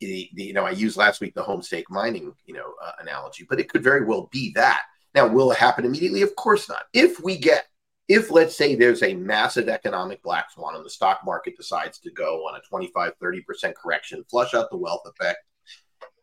the, 0.00 0.28
the 0.34 0.44
you 0.44 0.52
know 0.52 0.64
i 0.64 0.70
used 0.70 0.96
last 0.96 1.20
week 1.20 1.34
the 1.34 1.42
Homestake 1.42 1.84
Mining 1.90 2.32
you 2.46 2.54
know 2.54 2.72
uh, 2.82 2.92
analogy 3.00 3.46
but 3.48 3.60
it 3.60 3.68
could 3.68 3.82
very 3.82 4.04
well 4.04 4.28
be 4.32 4.52
that 4.54 4.82
now, 5.14 5.26
will 5.26 5.50
it 5.52 5.58
happen 5.58 5.84
immediately? 5.84 6.22
Of 6.22 6.36
course 6.36 6.68
not. 6.68 6.82
If 6.92 7.20
we 7.20 7.36
get, 7.36 7.66
if 8.08 8.30
let's 8.30 8.56
say 8.56 8.74
there's 8.74 9.02
a 9.02 9.14
massive 9.14 9.68
economic 9.68 10.22
black 10.22 10.50
swan 10.50 10.76
and 10.76 10.84
the 10.84 10.90
stock 10.90 11.20
market 11.24 11.56
decides 11.56 11.98
to 12.00 12.10
go 12.10 12.46
on 12.46 12.56
a 12.56 12.60
25, 12.68 13.12
30% 13.20 13.74
correction, 13.74 14.24
flush 14.30 14.54
out 14.54 14.70
the 14.70 14.76
wealth 14.76 15.02
effect, 15.06 15.38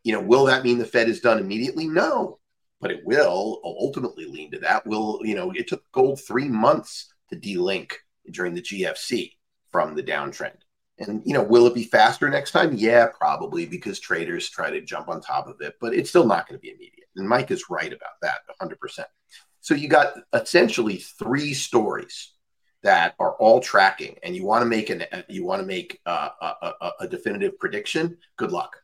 you 0.03 0.13
know, 0.13 0.21
will 0.21 0.45
that 0.45 0.63
mean 0.63 0.77
the 0.77 0.85
Fed 0.85 1.09
is 1.09 1.19
done 1.19 1.39
immediately? 1.39 1.87
No, 1.87 2.39
but 2.79 2.91
it 2.91 3.05
will 3.05 3.59
ultimately 3.63 4.25
lean 4.25 4.51
to 4.51 4.59
that. 4.59 4.85
Will, 4.85 5.19
you 5.23 5.35
know, 5.35 5.51
it 5.51 5.67
took 5.67 5.83
gold 5.91 6.21
three 6.21 6.47
months 6.47 7.13
to 7.29 7.35
delink 7.35 7.93
during 8.31 8.53
the 8.53 8.61
GFC 8.61 9.33
from 9.71 9.95
the 9.95 10.03
downtrend. 10.03 10.57
And 10.99 11.21
you 11.25 11.33
know, 11.33 11.43
will 11.43 11.67
it 11.67 11.75
be 11.75 11.83
faster 11.83 12.27
next 12.29 12.51
time? 12.51 12.73
Yeah, 12.73 13.07
probably 13.07 13.65
because 13.65 13.99
traders 13.99 14.49
try 14.49 14.71
to 14.71 14.81
jump 14.81 15.09
on 15.09 15.21
top 15.21 15.47
of 15.47 15.61
it, 15.61 15.75
but 15.79 15.93
it's 15.93 16.09
still 16.09 16.25
not 16.25 16.47
going 16.47 16.57
to 16.57 16.61
be 16.61 16.71
immediate. 16.71 17.06
And 17.17 17.27
Mike 17.27 17.51
is 17.51 17.69
right 17.69 17.91
about 17.91 18.19
that, 18.21 18.39
100%. 18.61 19.05
So 19.59 19.73
you 19.75 19.89
got 19.89 20.13
essentially 20.33 20.97
three 20.97 21.53
stories 21.53 22.33
that 22.83 23.15
are 23.19 23.33
all 23.33 23.59
tracking, 23.59 24.15
and 24.23 24.35
you 24.35 24.45
want 24.45 24.61
to 24.61 24.65
make 24.65 24.89
an 24.89 25.03
you 25.27 25.43
want 25.43 25.61
to 25.61 25.65
make 25.65 25.99
a, 26.05 26.29
a, 26.41 26.91
a, 27.01 27.07
definitive 27.07 27.57
prediction. 27.59 28.17
Good 28.37 28.51
luck. 28.51 28.77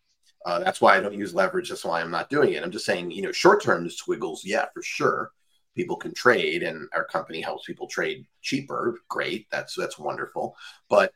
Uh, 0.46 0.60
that's 0.60 0.82
why 0.82 0.98
I 0.98 1.00
don't 1.00 1.14
use 1.14 1.34
leverage. 1.34 1.70
That's 1.70 1.86
why 1.86 2.02
I'm 2.02 2.12
not 2.12 2.30
doing 2.30 2.54
it. 2.54 2.64
I'm 2.64 2.72
just 2.72 2.86
saying, 2.86 3.12
you 3.12 3.22
know, 3.22 3.32
short 3.32 3.64
term 3.64 3.90
squiggles, 3.90 4.44
yeah, 4.44 4.66
for 4.74 4.82
sure. 4.82 5.32
People 5.76 5.96
can 5.96 6.14
trade, 6.14 6.64
and 6.64 6.88
our 6.94 7.06
company 7.06 7.40
helps 7.40 7.66
people 7.66 7.88
trade 7.88 8.26
cheaper. 8.42 9.00
Great, 9.10 9.48
that's 9.52 9.76
that's 9.76 9.98
wonderful. 9.98 10.56
But 10.90 11.14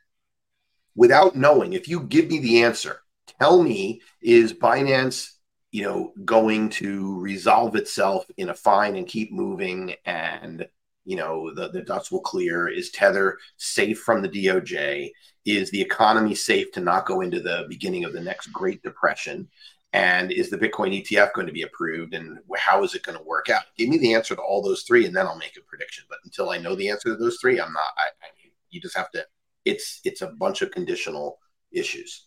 without 0.96 1.36
knowing, 1.36 1.74
if 1.74 1.88
you 1.88 2.02
give 2.02 2.30
me 2.30 2.40
the 2.40 2.64
answer, 2.64 3.02
tell 3.40 3.62
me 3.62 4.02
is 4.22 4.54
Binance, 4.54 5.32
you 5.72 5.84
know, 5.84 6.14
going 6.24 6.70
to 6.70 7.20
resolve 7.20 7.76
itself 7.76 8.26
in 8.38 8.50
a 8.50 8.54
fine 8.54 8.96
and 8.96 9.08
keep 9.08 9.32
moving 9.32 9.96
and 10.06 10.68
you 11.04 11.16
know 11.16 11.54
the, 11.54 11.70
the 11.70 11.82
dust 11.82 12.12
will 12.12 12.22
clear. 12.22 12.68
Is 12.68 12.92
tether 12.92 13.38
safe 13.58 14.00
from 14.00 14.22
the 14.22 14.30
doj 14.30 15.12
is 15.46 15.72
the 15.72 15.82
economy 15.82 16.36
safe 16.36 16.72
to 16.74 16.82
not 16.82 17.06
go 17.06 17.22
into 17.22 17.40
the 17.40 17.66
beginning 17.70 18.04
of 18.04 18.14
the 18.14 18.20
next 18.20 18.48
great 18.48 18.84
depression? 18.84 19.48
And 19.94 20.32
is 20.32 20.50
the 20.50 20.58
bitcoin 20.58 21.02
etf 21.02 21.34
going 21.34 21.48
to 21.48 21.54
be 21.54 21.62
approved 21.62 22.14
and 22.14 22.40
how 22.58 22.84
is 22.84 22.94
it 22.94 23.04
going 23.04 23.18
to 23.18 23.24
work 23.24 23.50
out? 23.50 23.64
Give 23.78 23.88
me 23.88 23.98
the 23.98 24.14
answer 24.14 24.36
to 24.36 24.42
all 24.42 24.62
those 24.62 24.84
three 24.84 25.06
and 25.06 25.16
then 25.16 25.26
i'll 25.26 25.38
make 25.38 25.58
a 25.58 25.62
prediction. 25.62 26.04
But 26.10 26.20
until 26.26 26.50
i 26.50 26.58
know 26.58 26.76
the 26.76 26.90
answer 26.90 27.10
to 27.10 27.16
those 27.16 27.38
three 27.40 27.60
i'm 27.60 27.74
not 27.74 27.92
I, 27.98 28.08
I 28.22 28.30
you 28.70 28.82
just 28.82 28.98
have 28.98 29.10
to 29.12 29.26
it's 29.64 30.02
it's 30.04 30.22
a 30.22 30.28
bunch 30.28 30.62
of 30.62 30.72
conditional 30.72 31.40
issues. 31.72 32.26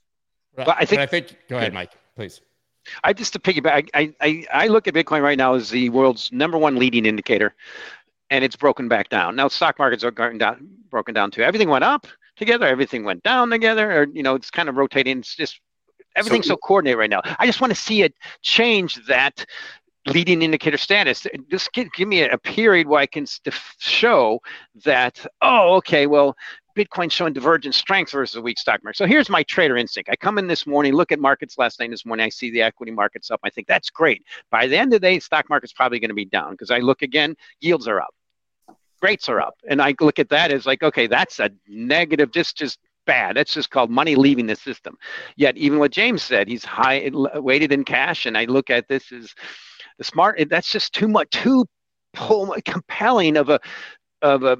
But 0.56 0.68
i 0.68 0.86
think 0.86 0.90
but 0.90 1.00
i 1.00 1.06
think 1.06 1.36
go 1.48 1.58
ahead 1.58 1.74
mike 1.74 1.92
please 2.16 2.40
I 3.04 3.12
just 3.12 3.32
to 3.32 3.38
piggyback, 3.38 3.88
I, 3.94 4.14
I 4.20 4.46
I 4.52 4.66
look 4.68 4.88
at 4.88 4.94
Bitcoin 4.94 5.22
right 5.22 5.38
now 5.38 5.54
as 5.54 5.70
the 5.70 5.88
world's 5.90 6.30
number 6.32 6.58
one 6.58 6.76
leading 6.76 7.06
indicator 7.06 7.54
and 8.30 8.44
it's 8.44 8.56
broken 8.56 8.88
back 8.88 9.08
down. 9.08 9.36
Now 9.36 9.48
stock 9.48 9.78
markets 9.78 10.04
are 10.04 10.10
going 10.10 10.38
down, 10.38 10.68
broken 10.90 11.14
down 11.14 11.30
too. 11.30 11.42
Everything 11.42 11.68
went 11.68 11.84
up 11.84 12.06
together, 12.36 12.66
everything 12.66 13.04
went 13.04 13.22
down 13.22 13.50
together, 13.50 14.00
or 14.00 14.06
you 14.12 14.22
know, 14.22 14.34
it's 14.34 14.50
kind 14.50 14.68
of 14.68 14.76
rotating. 14.76 15.18
It's 15.18 15.36
just 15.36 15.60
everything's 16.16 16.46
so, 16.46 16.54
so 16.54 16.58
coordinated 16.58 16.98
right 16.98 17.10
now. 17.10 17.22
I 17.38 17.46
just 17.46 17.60
want 17.60 17.72
to 17.72 17.80
see 17.80 18.02
it 18.02 18.14
change 18.42 19.06
that 19.06 19.44
leading 20.06 20.42
indicator 20.42 20.78
status. 20.78 21.26
Just 21.50 21.72
give, 21.72 21.92
give 21.92 22.08
me 22.08 22.22
a, 22.22 22.32
a 22.32 22.38
period 22.38 22.86
where 22.86 23.00
I 23.00 23.06
can 23.06 23.26
st- 23.26 23.54
show 23.78 24.40
that, 24.84 25.24
oh, 25.42 25.74
okay, 25.76 26.06
well, 26.06 26.36
Bitcoin 26.76 27.10
showing 27.10 27.32
divergent 27.32 27.74
strength 27.74 28.12
versus 28.12 28.34
the 28.34 28.42
weak 28.42 28.58
stock 28.58 28.82
market. 28.82 28.96
So 28.96 29.06
here's 29.06 29.28
my 29.28 29.42
trader 29.44 29.76
instinct. 29.76 30.10
I 30.10 30.16
come 30.16 30.38
in 30.38 30.46
this 30.46 30.66
morning, 30.66 30.92
look 30.92 31.12
at 31.12 31.18
markets 31.18 31.58
last 31.58 31.80
night 31.80 31.90
this 31.90 32.06
morning. 32.06 32.24
I 32.24 32.28
see 32.28 32.50
the 32.50 32.62
equity 32.62 32.92
markets 32.92 33.30
up. 33.30 33.40
I 33.42 33.50
think 33.50 33.66
that's 33.66 33.90
great. 33.90 34.24
By 34.50 34.66
the 34.66 34.76
end 34.76 34.92
of 34.92 35.00
the 35.00 35.06
day, 35.06 35.18
stock 35.18 35.48
market's 35.48 35.72
probably 35.72 36.00
going 36.00 36.10
to 36.10 36.14
be 36.14 36.24
down 36.24 36.52
because 36.52 36.70
I 36.70 36.78
look 36.78 37.02
again, 37.02 37.36
yields 37.60 37.88
are 37.88 38.00
up 38.00 38.14
rates 39.02 39.28
are 39.28 39.40
up. 39.40 39.54
And 39.68 39.80
I 39.80 39.94
look 40.00 40.18
at 40.18 40.28
that 40.30 40.50
as 40.50 40.66
like, 40.66 40.82
okay, 40.82 41.06
that's 41.06 41.40
a 41.40 41.50
negative, 41.66 42.32
just 42.32 42.56
just 42.56 42.78
bad. 43.06 43.36
That's 43.36 43.54
just 43.54 43.70
called 43.70 43.90
money 43.90 44.14
leaving 44.14 44.46
the 44.46 44.56
system. 44.56 44.96
Yet 45.36 45.56
even 45.56 45.78
what 45.78 45.90
James 45.90 46.22
said, 46.22 46.48
he's 46.48 46.64
high 46.64 47.10
weighted 47.12 47.72
in 47.72 47.84
cash, 47.84 48.26
and 48.26 48.36
I 48.36 48.44
look 48.44 48.70
at 48.70 48.88
this 48.88 49.10
as 49.12 49.34
the 49.98 50.04
smart. 50.04 50.40
That's 50.48 50.70
just 50.70 50.92
too 50.92 51.08
much, 51.08 51.30
too 51.30 51.64
compelling 52.64 53.36
of 53.36 53.48
a 53.48 53.60
of 54.22 54.42
a 54.44 54.58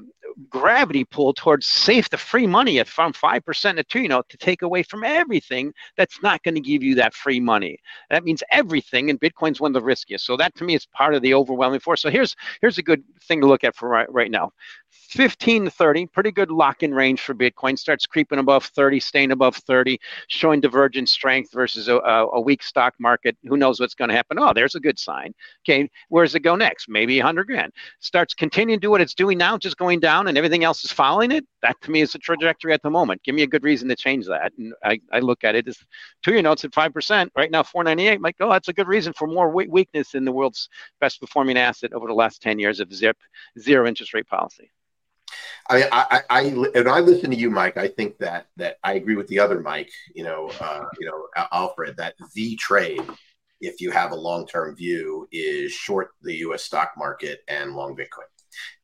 gravity 0.49 1.03
pull 1.03 1.33
towards 1.33 1.65
safe 1.65 2.09
the 2.09 2.17
free 2.17 2.47
money 2.47 2.79
at 2.79 2.87
from 2.87 3.13
5% 3.13 3.75
to 3.75 3.83
2 3.83 4.01
you 4.01 4.07
know 4.07 4.23
to 4.29 4.37
take 4.37 4.61
away 4.61 4.83
from 4.83 5.03
everything 5.03 5.73
that's 5.97 6.21
not 6.21 6.43
going 6.43 6.55
to 6.55 6.61
give 6.61 6.83
you 6.83 6.95
that 6.95 7.13
free 7.13 7.39
money. 7.39 7.77
That 8.09 8.23
means 8.23 8.43
everything 8.51 9.09
and 9.09 9.19
bitcoin's 9.19 9.59
one 9.59 9.71
of 9.71 9.73
the 9.73 9.85
riskiest. 9.85 10.25
So 10.25 10.37
that 10.37 10.55
to 10.55 10.63
me 10.63 10.75
is 10.75 10.85
part 10.87 11.15
of 11.15 11.21
the 11.21 11.33
overwhelming 11.33 11.79
force. 11.79 12.01
So 12.01 12.09
here's 12.09 12.35
here's 12.61 12.77
a 12.77 12.83
good 12.83 13.03
thing 13.23 13.41
to 13.41 13.47
look 13.47 13.63
at 13.63 13.75
for 13.75 13.89
right, 13.89 14.11
right 14.11 14.31
now 14.31 14.51
15 14.91 15.65
to 15.65 15.71
30, 15.71 16.05
pretty 16.07 16.31
good 16.31 16.51
lock 16.51 16.83
in 16.83 16.93
range 16.93 17.21
for 17.21 17.33
Bitcoin. 17.33 17.77
Starts 17.77 18.05
creeping 18.05 18.39
above 18.39 18.65
30, 18.65 18.99
staying 18.99 19.31
above 19.31 19.55
30, 19.57 19.99
showing 20.27 20.61
divergent 20.61 21.09
strength 21.09 21.51
versus 21.51 21.89
a, 21.89 21.95
a 21.97 22.39
weak 22.39 22.63
stock 22.63 22.93
market. 22.97 23.35
Who 23.43 23.57
knows 23.57 23.79
what's 23.79 23.93
going 23.93 24.09
to 24.09 24.15
happen? 24.15 24.39
Oh, 24.39 24.53
there's 24.53 24.75
a 24.75 24.79
good 24.79 24.97
sign. 24.97 25.33
Okay, 25.63 25.89
where 26.09 26.23
does 26.23 26.35
it 26.35 26.41
go 26.41 26.55
next? 26.55 26.87
Maybe 26.87 27.17
100 27.17 27.47
grand. 27.47 27.73
Starts 27.99 28.33
continuing 28.33 28.79
to 28.79 28.85
do 28.85 28.89
what 28.89 29.01
it's 29.01 29.13
doing 29.13 29.37
now, 29.37 29.57
just 29.57 29.77
going 29.77 29.99
down, 29.99 30.27
and 30.27 30.37
everything 30.37 30.63
else 30.63 30.83
is 30.85 30.91
following 30.91 31.31
it. 31.31 31.45
That 31.61 31.75
to 31.81 31.91
me 31.91 32.01
is 32.01 32.13
the 32.13 32.19
trajectory 32.19 32.73
at 32.73 32.81
the 32.81 32.89
moment. 32.89 33.23
Give 33.23 33.35
me 33.35 33.43
a 33.43 33.47
good 33.47 33.63
reason 33.63 33.89
to 33.89 33.95
change 33.95 34.27
that. 34.27 34.53
And 34.57 34.73
I, 34.83 35.01
I 35.11 35.19
look 35.19 35.43
at 35.43 35.55
it 35.55 35.67
as 35.67 35.77
two 36.23 36.31
year 36.31 36.41
notes 36.41 36.63
at 36.63 36.71
5%. 36.71 37.29
Right 37.35 37.51
now, 37.51 37.63
498. 37.63 38.21
Might 38.21 38.35
oh, 38.39 38.49
that's 38.49 38.67
a 38.67 38.73
good 38.73 38.87
reason 38.87 39.13
for 39.13 39.27
more 39.27 39.49
weakness 39.49 40.15
in 40.15 40.25
the 40.25 40.31
world's 40.31 40.69
best 40.99 41.19
performing 41.19 41.57
asset 41.57 41.93
over 41.93 42.07
the 42.07 42.13
last 42.13 42.41
10 42.41 42.59
years 42.59 42.79
of 42.79 42.93
zip, 42.93 43.17
zero 43.59 43.87
interest 43.87 44.13
rate 44.13 44.27
policy. 44.27 44.71
I 45.69 45.75
mean, 45.75 45.87
I, 45.91 46.21
I, 46.29 46.41
and 46.75 46.89
I 46.89 46.99
listen 46.99 47.31
to 47.31 47.35
you, 47.35 47.49
Mike. 47.49 47.77
I 47.77 47.87
think 47.87 48.17
that 48.17 48.47
that 48.57 48.77
I 48.83 48.93
agree 48.93 49.15
with 49.15 49.27
the 49.27 49.39
other 49.39 49.59
Mike. 49.59 49.91
You 50.13 50.23
know, 50.23 50.51
uh, 50.59 50.83
you 50.99 51.07
know, 51.07 51.27
Alfred. 51.51 51.97
That 51.97 52.15
the 52.35 52.55
trade, 52.55 53.01
if 53.59 53.79
you 53.79 53.91
have 53.91 54.11
a 54.11 54.15
long 54.15 54.47
term 54.47 54.75
view, 54.75 55.27
is 55.31 55.71
short 55.71 56.09
the 56.21 56.35
U.S. 56.37 56.63
stock 56.63 56.91
market 56.97 57.41
and 57.47 57.75
long 57.75 57.95
Bitcoin. 57.95 58.27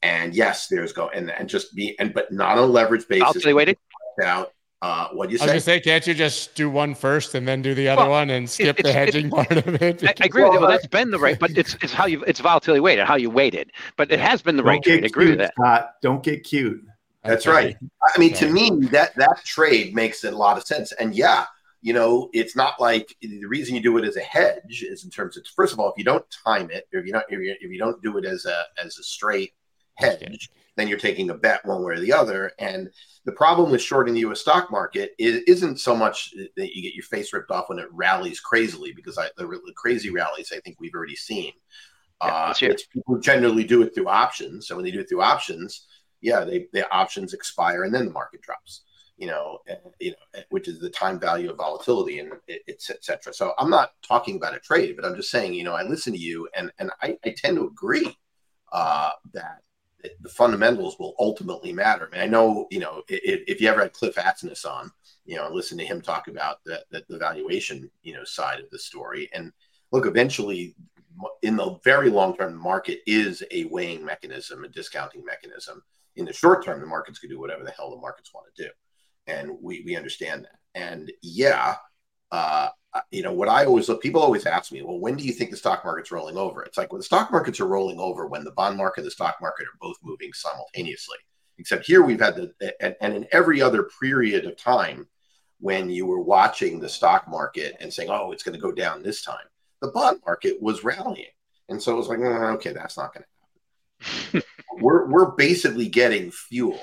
And 0.01 0.33
yes, 0.33 0.67
there's 0.67 0.93
go 0.93 1.09
and 1.09 1.31
and 1.31 1.49
just 1.49 1.75
be 1.75 1.97
and 1.99 2.13
but 2.13 2.31
not 2.31 2.57
on 2.57 2.63
a 2.63 2.71
leverage 2.71 3.07
basis. 3.07 3.45
I'll 3.45 3.53
waited 3.53 3.77
out 4.23 4.51
uh, 4.81 5.09
what 5.09 5.31
you 5.31 5.37
say? 5.37 5.43
I 5.43 5.45
was 5.45 5.51
gonna 5.51 5.59
say, 5.61 5.79
can't 5.79 6.05
you 6.05 6.13
just 6.13 6.53
do 6.53 6.69
one 6.69 6.93
first 6.93 7.33
and 7.33 7.47
then 7.47 7.61
do 7.61 7.73
the 7.73 7.89
other 7.89 8.03
well, 8.03 8.11
one 8.11 8.29
and 8.29 8.47
skip 8.49 8.77
the 8.77 8.93
hedging 8.93 9.29
part 9.29 9.51
of 9.51 9.81
it? 9.81 10.03
I, 10.03 10.13
I 10.21 10.25
agree 10.25 10.43
well, 10.43 10.51
with 10.51 10.59
you. 10.59 10.67
Well, 10.67 10.69
that's 10.69 10.87
been 10.87 11.09
the 11.09 11.19
right, 11.19 11.39
but 11.39 11.57
it's, 11.57 11.75
it's 11.81 11.93
how 11.93 12.05
you 12.05 12.23
it's 12.25 12.39
volatility 12.39 12.79
weighted, 12.79 13.05
how 13.05 13.15
you 13.15 13.29
weighted. 13.29 13.71
But 13.95 14.11
it 14.11 14.19
has 14.19 14.41
been 14.41 14.55
the 14.55 14.63
right 14.63 14.81
trade. 14.81 15.03
I 15.03 15.07
agree 15.07 15.29
with 15.29 15.39
that. 15.39 15.53
Scott. 15.59 15.93
Don't 16.01 16.21
get 16.21 16.43
cute. 16.43 16.83
That's 17.23 17.47
okay. 17.47 17.55
right. 17.55 17.77
I 18.15 18.19
mean, 18.19 18.33
to 18.33 18.51
me, 18.51 18.69
that 18.91 19.15
that 19.15 19.43
trade 19.43 19.95
makes 19.95 20.23
a 20.23 20.31
lot 20.31 20.57
of 20.57 20.63
sense. 20.63 20.91
And 20.93 21.15
yeah, 21.15 21.45
you 21.81 21.93
know, 21.93 22.29
it's 22.33 22.55
not 22.55 22.79
like 22.79 23.15
the 23.21 23.45
reason 23.45 23.75
you 23.75 23.81
do 23.81 23.97
it 23.97 24.05
as 24.05 24.15
a 24.15 24.21
hedge 24.21 24.83
is 24.87 25.03
in 25.03 25.09
terms 25.09 25.37
of 25.37 25.45
first 25.55 25.73
of 25.73 25.79
all, 25.79 25.89
if 25.89 25.97
you 25.97 26.03
don't 26.03 26.25
time 26.45 26.69
it, 26.69 26.87
if 26.91 27.05
you 27.05 27.11
don't 27.11 27.25
if 27.29 27.39
you, 27.39 27.55
if 27.59 27.71
you 27.71 27.79
don't 27.79 28.01
do 28.03 28.17
it 28.17 28.25
as 28.25 28.45
a 28.45 28.63
as 28.83 28.97
a 28.99 29.03
straight 29.03 29.53
hedge, 29.97 30.49
then 30.75 30.87
you're 30.87 30.97
taking 30.97 31.29
a 31.29 31.33
bet 31.33 31.65
one 31.65 31.83
way 31.83 31.93
or 31.93 31.99
the 31.99 32.13
other. 32.13 32.51
And 32.59 32.89
the 33.25 33.31
problem 33.31 33.71
with 33.71 33.81
shorting 33.81 34.13
the 34.13 34.21
U.S. 34.21 34.41
stock 34.41 34.71
market 34.71 35.11
is, 35.17 35.61
not 35.61 35.79
so 35.79 35.95
much 35.95 36.33
that 36.55 36.75
you 36.75 36.81
get 36.81 36.93
your 36.93 37.03
face 37.03 37.33
ripped 37.33 37.51
off 37.51 37.69
when 37.69 37.79
it 37.79 37.87
rallies 37.91 38.39
crazily, 38.39 38.93
because 38.93 39.17
I, 39.17 39.27
the, 39.37 39.47
the 39.47 39.73
crazy 39.75 40.11
rallies 40.11 40.53
I 40.55 40.59
think 40.59 40.77
we've 40.79 40.93
already 40.93 41.15
seen. 41.15 41.51
Yeah, 42.23 42.27
uh, 42.27 42.53
it's 42.61 42.85
people 42.85 43.19
generally 43.19 43.63
do 43.63 43.81
it 43.83 43.93
through 43.93 44.07
options. 44.07 44.67
So 44.67 44.75
when 44.75 44.85
they 44.85 44.91
do 44.91 45.01
it 45.01 45.09
through 45.09 45.21
options, 45.21 45.85
yeah, 46.21 46.43
they 46.43 46.67
the 46.73 46.91
options 46.91 47.33
expire 47.33 47.83
and 47.83 47.93
then 47.93 48.05
the 48.05 48.11
market 48.11 48.41
drops. 48.41 48.83
You 49.17 49.27
know, 49.27 49.59
eh, 49.67 49.75
you 49.99 50.11
know, 50.11 50.17
eh, 50.35 50.43
which 50.49 50.67
is 50.67 50.79
the 50.79 50.89
time 50.89 51.19
value 51.19 51.49
of 51.49 51.57
volatility 51.57 52.19
and 52.19 52.33
it's 52.47 52.89
etc. 52.89 53.33
So 53.33 53.53
I'm 53.59 53.69
not 53.69 53.91
talking 54.07 54.35
about 54.35 54.55
a 54.55 54.59
trade, 54.59 54.95
but 54.95 55.05
I'm 55.05 55.15
just 55.15 55.31
saying, 55.31 55.53
you 55.53 55.63
know, 55.63 55.73
I 55.73 55.83
listen 55.83 56.13
to 56.13 56.19
you 56.19 56.47
and 56.55 56.71
and 56.79 56.91
I, 57.01 57.17
I 57.23 57.35
tend 57.37 57.57
to 57.57 57.67
agree 57.67 58.15
uh, 58.71 59.11
that 59.33 59.61
the 60.21 60.29
fundamentals 60.29 60.97
will 60.99 61.15
ultimately 61.19 61.73
matter. 61.73 62.07
I 62.07 62.15
mean, 62.15 62.21
I 62.21 62.27
know, 62.27 62.67
you 62.69 62.79
know, 62.79 63.03
if, 63.09 63.43
if 63.47 63.61
you 63.61 63.67
ever 63.67 63.81
had 63.81 63.93
Cliff 63.93 64.15
Asness 64.15 64.65
on, 64.65 64.91
you 65.25 65.35
know, 65.35 65.49
listen 65.51 65.77
to 65.77 65.85
him 65.85 66.01
talk 66.01 66.27
about 66.27 66.63
the, 66.65 66.83
the, 66.91 67.03
the 67.09 67.17
valuation, 67.17 67.89
you 68.03 68.13
know, 68.13 68.23
side 68.23 68.59
of 68.59 68.69
the 68.69 68.79
story. 68.79 69.29
And 69.33 69.51
look, 69.91 70.05
eventually, 70.05 70.75
in 71.41 71.55
the 71.55 71.79
very 71.83 72.09
long 72.09 72.37
term, 72.37 72.53
the 72.53 72.59
market 72.59 72.99
is 73.07 73.43
a 73.51 73.65
weighing 73.65 74.05
mechanism, 74.05 74.63
a 74.63 74.67
discounting 74.67 75.25
mechanism. 75.25 75.81
In 76.15 76.25
the 76.25 76.33
short 76.33 76.63
term, 76.63 76.79
the 76.79 76.85
markets 76.85 77.19
could 77.19 77.29
do 77.29 77.39
whatever 77.39 77.63
the 77.63 77.71
hell 77.71 77.91
the 77.91 77.97
markets 77.97 78.33
want 78.33 78.47
to 78.55 78.63
do. 78.63 78.69
And 79.25 79.51
we, 79.61 79.83
we 79.85 79.95
understand 79.95 80.45
that. 80.45 80.59
And 80.79 81.11
yeah, 81.21 81.75
uh, 82.31 82.69
you 83.11 83.23
know 83.23 83.33
what 83.33 83.49
I 83.49 83.65
always 83.65 83.89
look. 83.89 84.01
People 84.01 84.21
always 84.21 84.45
ask 84.45 84.71
me, 84.71 84.81
well, 84.81 84.99
when 84.99 85.15
do 85.15 85.23
you 85.23 85.33
think 85.33 85.51
the 85.51 85.57
stock 85.57 85.83
market's 85.83 86.11
rolling 86.11 86.37
over? 86.37 86.63
It's 86.63 86.77
like 86.77 86.91
when 86.91 86.99
the 86.99 87.05
stock 87.05 87.31
markets 87.31 87.59
are 87.59 87.67
rolling 87.67 87.99
over, 87.99 88.27
when 88.27 88.43
the 88.43 88.51
bond 88.51 88.77
market 88.77 89.01
and 89.01 89.07
the 89.07 89.11
stock 89.11 89.37
market 89.41 89.67
are 89.67 89.77
both 89.79 89.97
moving 90.03 90.31
simultaneously. 90.33 91.17
Except 91.59 91.85
here 91.85 92.03
we've 92.03 92.19
had 92.19 92.35
the 92.35 92.73
and, 92.79 92.95
and 93.01 93.15
in 93.15 93.27
every 93.31 93.61
other 93.61 93.89
period 93.99 94.45
of 94.45 94.57
time 94.57 95.07
when 95.59 95.89
you 95.89 96.05
were 96.05 96.21
watching 96.21 96.79
the 96.79 96.89
stock 96.89 97.27
market 97.27 97.75
and 97.79 97.91
saying, 97.91 98.09
oh, 98.11 98.31
it's 98.31 98.43
going 98.43 98.55
to 98.55 98.61
go 98.61 98.71
down 98.71 99.01
this 99.01 99.23
time, 99.23 99.45
the 99.81 99.87
bond 99.87 100.19
market 100.25 100.61
was 100.61 100.83
rallying, 100.83 101.25
and 101.69 101.81
so 101.81 101.93
it 101.93 101.97
was 101.97 102.07
like, 102.07 102.19
oh, 102.19 102.53
okay, 102.53 102.73
that's 102.73 102.97
not 102.97 103.13
going 103.13 103.23
to 103.23 104.37
happen. 104.37 104.43
we're 104.81 105.07
we're 105.07 105.31
basically 105.31 105.87
getting 105.87 106.31
fuel 106.31 106.79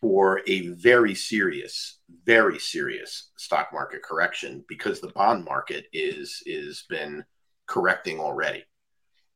for 0.00 0.42
a 0.46 0.68
very 0.68 1.14
serious, 1.14 1.98
very 2.24 2.58
serious 2.58 3.30
stock 3.36 3.68
market 3.72 4.02
correction 4.02 4.64
because 4.68 5.00
the 5.00 5.08
bond 5.08 5.44
market 5.44 5.86
is 5.92 6.42
is 6.46 6.84
been 6.88 7.24
correcting 7.66 8.20
already, 8.20 8.64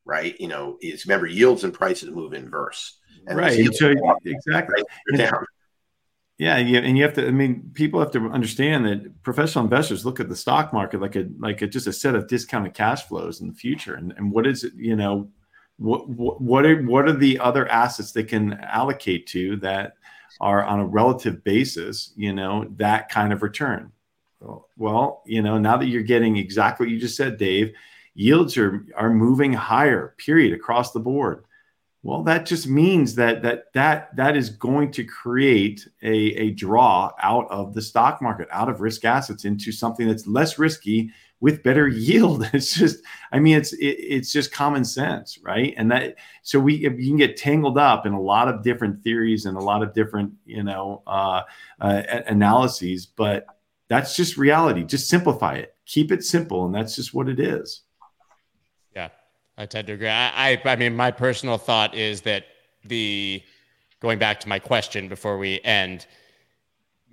right? 0.05 0.39
You 0.41 0.49
know, 0.49 0.77
is 0.81 1.07
remember 1.07 1.27
yields 1.27 1.65
and 1.65 1.75
prices 1.75 2.11
move 2.11 2.33
inverse, 2.33 2.99
and 3.27 3.39
right? 3.39 3.75
So, 3.75 3.95
exactly. 4.25 4.83
Down. 5.17 5.45
Yeah, 6.39 6.59
yeah, 6.59 6.79
and 6.79 6.97
you 6.97 7.03
have 7.03 7.15
to. 7.15 7.27
I 7.27 7.33
mean, 7.33 7.73
people 7.75 7.99
have 7.99 8.13
to 8.13 8.29
understand 8.31 8.87
that 8.87 9.23
professional 9.25 9.65
investors 9.65 10.07
look 10.07 10.21
at 10.21 10.29
the 10.29 10.37
stock 10.37 10.73
market 10.73 11.01
like 11.01 11.17
a 11.17 11.27
like 11.39 11.63
a, 11.63 11.67
just 11.67 11.89
a 11.89 11.93
set 11.93 12.15
of 12.15 12.29
discounted 12.29 12.75
cash 12.75 13.03
flows 13.05 13.41
in 13.41 13.49
the 13.49 13.55
future, 13.55 13.95
and 13.95 14.15
and 14.17 14.31
what 14.31 14.47
is 14.47 14.63
it? 14.63 14.73
You 14.77 14.95
know, 14.95 15.31
what 15.79 16.09
what 16.09 16.65
are 16.65 16.83
what 16.83 17.09
are 17.09 17.13
the 17.13 17.41
other 17.41 17.67
assets 17.69 18.13
they 18.13 18.23
can 18.23 18.53
allocate 18.53 19.27
to 19.29 19.57
that 19.57 19.95
are 20.41 20.65
on 20.65 20.81
a 20.81 20.87
relative 20.87 21.43
basis, 21.45 22.13
you 22.17 22.33
know, 22.33 22.67
that 22.77 23.09
kind 23.09 23.33
of 23.33 23.43
return. 23.43 23.93
Well, 24.77 25.23
you 25.27 25.43
know, 25.43 25.59
now 25.59 25.77
that 25.77 25.89
you're 25.89 26.03
getting 26.03 26.37
exactly 26.37 26.87
what 26.87 26.93
you 26.93 27.01
just 27.01 27.17
said, 27.17 27.39
Dave, 27.39 27.75
yields 28.15 28.57
are 28.57 28.87
are 28.97 29.11
moving 29.11 29.53
higher, 29.53 30.15
period, 30.19 30.53
across 30.53 30.93
the 30.93 31.01
board. 31.01 31.45
Well, 32.05 32.23
that 32.23 32.47
just 32.47 32.69
means 32.69 33.17
that 33.17 33.43
that 33.43 33.73
that 33.75 34.15
that 34.17 34.37
is 34.37 34.51
going 34.51 34.93
to 34.93 35.05
create 35.05 35.89
a, 36.03 36.15
a 36.15 36.51
draw 36.53 37.11
out 37.21 37.51
of 37.51 37.75
the 37.75 37.83
stock 37.83 38.23
market, 38.23 38.49
out 38.53 38.69
of 38.69 38.81
risk 38.81 39.05
assets 39.05 39.45
into 39.45 39.73
something 39.73 40.07
that's 40.07 40.27
less 40.27 40.59
risky 40.59 41.11
with 41.41 41.63
better 41.63 41.87
yield. 41.87 42.49
It's 42.55 42.75
just, 42.75 43.03
I 43.33 43.39
mean, 43.39 43.57
it's 43.57 43.73
it, 43.75 43.97
it's 43.99 44.33
just 44.33 44.53
common 44.53 44.85
sense, 44.85 45.39
right? 45.43 45.75
And 45.77 45.91
that 45.91 46.17
so 46.43 46.59
we 46.59 46.77
you 46.77 46.91
can 46.91 47.17
get 47.17 47.37
tangled 47.37 47.79
up 47.79 48.07
in 48.07 48.13
a 48.13 48.21
lot 48.21 48.49
of 48.49 48.63
different 48.63 49.03
theories 49.03 49.47
and 49.47 49.57
a 49.57 49.61
lot 49.61 49.83
of 49.83 49.95
different 49.95 50.33
you 50.45 50.63
know 50.63 51.03
uh, 51.07 51.43
uh, 51.81 52.03
analyses, 52.27 53.07
but 53.07 53.47
that's 53.89 54.17
just 54.17 54.37
reality. 54.37 54.85
Just 54.85 55.09
simplify 55.09 55.55
it, 55.55 55.75
keep 55.87 56.13
it 56.13 56.25
simple, 56.25 56.67
and 56.67 56.75
that's 56.75 56.97
just 56.97 57.15
what 57.15 57.29
it 57.29 57.41
is. 57.41 57.83
Yeah, 58.95 59.09
I 59.57 59.67
tend 59.67 59.87
to 59.89 59.95
agree. 59.95 60.09
I, 60.09 60.53
I, 60.53 60.63
I 60.65 60.77
mean, 60.77 60.97
my 60.97 61.11
personal 61.11 61.59
thought 61.59 61.95
is 61.95 62.23
that 62.23 62.45
the 62.85 63.43
going 64.01 64.19
back 64.19 64.41
to 64.41 64.49
my 64.49 64.59
question 64.59 65.09
before 65.09 65.39
we 65.39 65.61
end, 65.63 66.07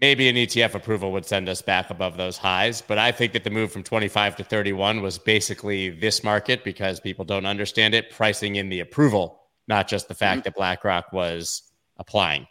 maybe 0.02 0.28
an 0.28 0.36
ETF 0.36 0.76
approval 0.76 1.12
would 1.12 1.26
send 1.26 1.48
us 1.48 1.62
back 1.62 1.90
above 1.90 2.18
those 2.18 2.38
highs. 2.38 2.82
But 2.82 2.98
I 2.98 3.12
think 3.12 3.34
that 3.34 3.44
the 3.44 3.50
move 3.50 3.72
from 3.72 3.84
25 3.84 4.36
to 4.38 4.44
31 4.44 5.02
was 5.02 5.18
basically 5.18 5.90
this 5.90 6.24
market 6.24 6.64
because 6.64 7.00
people 7.00 7.26
don't 7.26 7.46
understand 7.46 7.94
it, 7.94 8.12
pricing 8.12 8.58
in 8.58 8.70
the 8.70 8.82
approval, 8.82 9.42
not 9.68 9.88
just 9.88 10.08
the 10.08 10.16
fact 10.16 10.40
mm-hmm. 10.40 10.44
that 10.46 10.56
BlackRock 10.56 11.12
was 11.14 11.64
applying. 11.98 12.48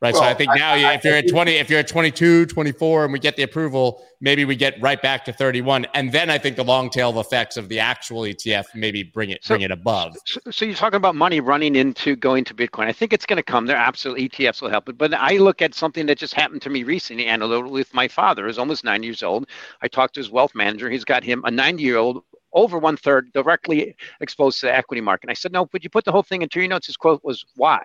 Right. 0.00 0.14
Well, 0.14 0.22
so 0.22 0.28
I 0.28 0.34
think 0.34 0.52
now 0.54 0.74
I, 0.74 0.82
I, 0.82 0.92
if 0.94 1.02
you're 1.02 1.16
at 1.16 1.28
20, 1.28 1.52
if 1.54 1.68
you're 1.68 1.80
at 1.80 1.88
22, 1.88 2.46
24, 2.46 3.04
and 3.04 3.12
we 3.12 3.18
get 3.18 3.34
the 3.34 3.42
approval, 3.42 4.04
maybe 4.20 4.44
we 4.44 4.54
get 4.54 4.80
right 4.80 5.02
back 5.02 5.24
to 5.24 5.32
31. 5.32 5.86
And 5.94 6.12
then 6.12 6.30
I 6.30 6.38
think 6.38 6.54
the 6.54 6.62
long 6.62 6.88
tail 6.88 7.10
of 7.10 7.16
effects 7.16 7.56
of 7.56 7.68
the 7.68 7.80
actual 7.80 8.22
ETF 8.22 8.66
maybe 8.76 9.02
bring 9.02 9.30
it, 9.30 9.44
so, 9.44 9.54
bring 9.54 9.62
it 9.62 9.72
above. 9.72 10.16
So, 10.24 10.40
so, 10.52 10.64
you're 10.64 10.76
talking 10.76 10.98
about 10.98 11.16
money 11.16 11.40
running 11.40 11.74
into 11.74 12.14
going 12.14 12.44
to 12.44 12.54
Bitcoin. 12.54 12.86
I 12.86 12.92
think 12.92 13.12
it's 13.12 13.26
going 13.26 13.38
to 13.38 13.42
come 13.42 13.66
there. 13.66 13.76
Absolutely. 13.76 14.28
ETFs 14.28 14.62
will 14.62 14.70
help 14.70 14.88
it. 14.88 14.96
But 14.96 15.14
I 15.14 15.36
look 15.38 15.62
at 15.62 15.74
something 15.74 16.06
that 16.06 16.16
just 16.16 16.34
happened 16.34 16.62
to 16.62 16.70
me 16.70 16.84
recently, 16.84 17.26
and 17.26 17.42
with 17.68 17.92
my 17.92 18.06
father 18.06 18.46
who's 18.46 18.58
almost 18.58 18.84
nine 18.84 19.02
years 19.02 19.24
old. 19.24 19.48
I 19.82 19.88
talked 19.88 20.14
to 20.14 20.20
his 20.20 20.30
wealth 20.30 20.54
manager. 20.54 20.88
He's 20.90 21.04
got 21.04 21.24
him 21.24 21.42
a 21.44 21.50
90 21.50 21.82
year 21.82 21.96
old 21.96 22.22
over 22.52 22.78
one 22.78 22.96
third 22.96 23.32
directly 23.32 23.94
exposed 24.20 24.60
to 24.60 24.66
the 24.66 24.74
equity 24.74 25.00
market. 25.00 25.24
And 25.24 25.30
I 25.30 25.34
said, 25.34 25.52
no, 25.52 25.66
but 25.66 25.84
you 25.84 25.90
put 25.90 26.04
the 26.04 26.12
whole 26.12 26.22
thing 26.22 26.42
into 26.42 26.60
your 26.60 26.68
notes. 26.68 26.86
His 26.86 26.96
quote 26.96 27.22
was, 27.24 27.44
why? 27.56 27.82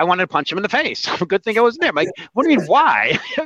I 0.00 0.04
wanted 0.04 0.22
to 0.22 0.28
punch 0.28 0.50
him 0.50 0.56
in 0.56 0.62
the 0.62 0.68
face. 0.68 1.06
Good 1.28 1.44
thing 1.44 1.58
I 1.58 1.60
wasn't 1.60 1.82
there. 1.82 1.90
I'm 1.90 1.94
like, 1.94 2.08
what 2.32 2.44
do 2.44 2.50
you 2.50 2.56
mean, 2.58 2.66
why? 2.66 3.18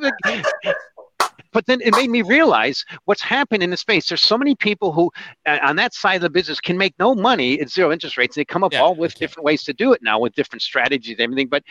but 1.52 1.66
then 1.66 1.80
it 1.80 1.96
made 1.96 2.10
me 2.10 2.22
realize 2.22 2.84
what's 3.06 3.22
happened 3.22 3.64
in 3.64 3.70
the 3.70 3.76
space. 3.76 4.08
There's 4.08 4.22
so 4.22 4.38
many 4.38 4.54
people 4.54 4.92
who, 4.92 5.10
uh, 5.46 5.58
on 5.62 5.74
that 5.76 5.94
side 5.94 6.14
of 6.14 6.22
the 6.22 6.30
business, 6.30 6.60
can 6.60 6.78
make 6.78 6.94
no 6.96 7.12
money 7.12 7.60
at 7.60 7.70
zero 7.70 7.90
interest 7.90 8.16
rates. 8.16 8.36
They 8.36 8.44
come 8.44 8.62
up 8.62 8.72
yeah, 8.72 8.82
all 8.82 8.94
with 8.94 9.16
different 9.16 9.44
ways 9.44 9.64
to 9.64 9.72
do 9.72 9.92
it 9.92 10.00
now, 10.00 10.20
with 10.20 10.32
different 10.34 10.62
strategies 10.62 11.14
and 11.14 11.22
everything. 11.22 11.48
But 11.48 11.64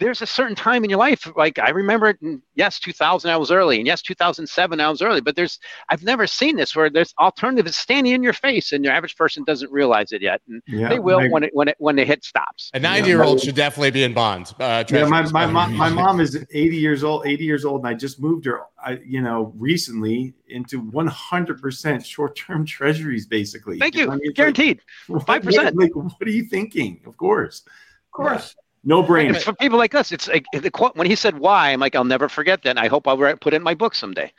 there's 0.00 0.22
a 0.22 0.26
certain 0.26 0.56
time 0.56 0.82
in 0.82 0.90
your 0.90 0.98
life 0.98 1.30
like 1.36 1.58
i 1.58 1.70
remember 1.70 2.08
it 2.08 2.18
in, 2.22 2.42
yes 2.54 2.80
2000 2.80 3.30
i 3.30 3.36
was 3.36 3.50
early 3.50 3.78
and 3.78 3.86
yes 3.86 4.02
2007 4.02 4.80
i 4.80 4.90
was 4.90 5.02
early 5.02 5.20
but 5.20 5.36
there's 5.36 5.60
i've 5.90 6.02
never 6.02 6.26
seen 6.26 6.56
this 6.56 6.74
where 6.74 6.90
there's 6.90 7.14
alternatives 7.20 7.76
standing 7.76 8.12
in 8.14 8.22
your 8.22 8.32
face 8.32 8.72
and 8.72 8.84
your 8.84 8.92
average 8.92 9.16
person 9.16 9.44
doesn't 9.44 9.70
realize 9.70 10.10
it 10.10 10.22
yet 10.22 10.40
and 10.48 10.62
yeah, 10.66 10.88
they 10.88 10.98
will 10.98 11.20
when 11.30 11.44
it 11.44 11.50
when 11.52 11.68
it 11.68 11.76
when 11.78 11.96
the 11.96 12.04
hit 12.04 12.24
stops. 12.24 12.70
A 12.74 12.80
90 12.80 13.08
year 13.08 13.22
old 13.22 13.40
should 13.40 13.54
definitely 13.54 13.90
be 13.90 14.02
in 14.02 14.14
bonds 14.14 14.54
uh, 14.58 14.82
yeah, 14.88 15.04
my, 15.04 15.22
my, 15.30 15.46
my, 15.46 15.66
my 15.66 15.88
mom 15.88 16.20
is 16.20 16.44
80 16.50 16.76
years 16.76 17.04
old 17.04 17.26
80 17.26 17.44
years 17.44 17.64
old 17.64 17.80
and 17.84 17.88
i 17.88 17.94
just 17.94 18.20
moved 18.20 18.46
her 18.46 18.62
I, 18.82 18.98
you 19.04 19.20
know 19.20 19.52
recently 19.56 20.34
into 20.48 20.82
100% 20.82 22.04
short-term 22.04 22.66
treasuries 22.76 23.26
basically. 23.26 23.78
Thank 23.78 23.94
you, 23.94 24.04
you 24.04 24.10
I 24.10 24.16
mean? 24.16 24.32
guaranteed. 24.32 24.80
like, 25.08 25.42
5% 25.42 25.74
like 25.74 25.94
what 25.94 26.14
are 26.20 26.30
you 26.30 26.44
thinking? 26.44 27.00
Of 27.06 27.16
course. 27.16 27.60
Of 27.60 28.12
course. 28.12 28.56
yeah. 28.56 28.62
No 28.84 29.02
brain. 29.02 29.34
For 29.34 29.52
people 29.52 29.78
like 29.78 29.94
us, 29.94 30.10
it's 30.10 30.28
like 30.28 30.44
the 30.52 30.70
quote 30.70 30.96
when 30.96 31.06
he 31.06 31.14
said 31.14 31.38
why, 31.38 31.70
I'm 31.70 31.80
like, 31.80 31.94
I'll 31.94 32.04
never 32.04 32.28
forget 32.28 32.62
that. 32.62 32.70
And 32.70 32.78
I 32.78 32.88
hope 32.88 33.06
I'll 33.06 33.16
put 33.16 33.52
it 33.52 33.56
in 33.56 33.62
my 33.62 33.74
book 33.74 33.94
someday. 33.94 34.32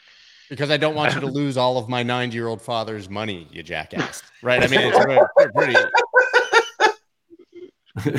Because 0.49 0.71
I 0.71 0.77
don't 0.77 0.95
want 0.95 1.13
you 1.13 1.21
to 1.21 1.27
lose 1.31 1.57
all 1.57 1.77
of 1.77 1.87
my 1.87 2.03
90 2.03 2.35
year 2.35 2.47
old 2.47 2.61
father's 2.61 3.09
money, 3.09 3.47
you 3.51 3.63
jackass. 3.63 4.23
Right? 4.41 4.63
I 4.63 4.67
mean, 4.67 4.81
it's 4.83 5.51
pretty. 5.55 5.75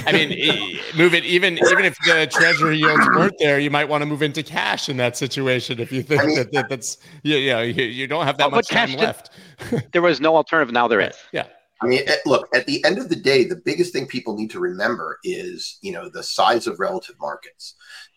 I 0.07 0.13
mean, 0.13 0.79
move 0.97 1.15
it 1.15 1.25
even 1.25 1.59
even 1.59 1.85
if 1.85 1.97
the 2.05 2.29
treasury 2.31 2.77
yields 2.79 3.07
weren't 3.07 3.35
there, 3.39 3.59
you 3.59 3.71
might 3.71 3.89
want 3.89 4.03
to 4.03 4.07
move 4.07 4.23
into 4.23 4.43
cash 4.43 4.89
in 4.89 4.99
that 4.99 5.17
situation 5.17 5.81
if 5.81 5.91
you 5.91 6.03
think 6.03 6.23
I 6.23 6.27
mean, 6.27 6.37
that, 6.37 6.53
that, 6.53 6.69
that's 6.69 6.99
you, 7.23 7.37
you 7.37 7.51
know 7.53 7.63
you, 7.63 7.85
you 7.85 8.07
don't 8.07 8.27
have 8.27 8.37
that 8.37 8.51
much 8.51 8.69
time 8.69 8.93
left. 8.95 9.31
there 9.93 10.03
was 10.03 10.21
no 10.21 10.37
alternative. 10.37 10.73
Now 10.73 10.89
there 10.89 11.01
is. 11.01 11.17
Yeah. 11.33 11.47
I 11.83 11.87
mean, 11.87 12.03
eh, 12.07 12.17
look, 12.27 12.49
at 12.55 12.67
the 12.67 12.85
end 12.85 12.99
of 12.99 13.09
the 13.09 13.17
day, 13.17 13.45
the 13.45 13.61
biggest 13.65 13.93
thing 13.93 14.07
people 14.07 14.37
need 14.37 14.51
to 14.51 14.61
remember 14.61 15.19
is, 15.25 15.79
you 15.83 15.93
know, 15.93 16.09
the 16.09 16.23
size 16.23 16.67
of 16.67 16.81
relative 16.81 17.17
markets. 17.21 17.75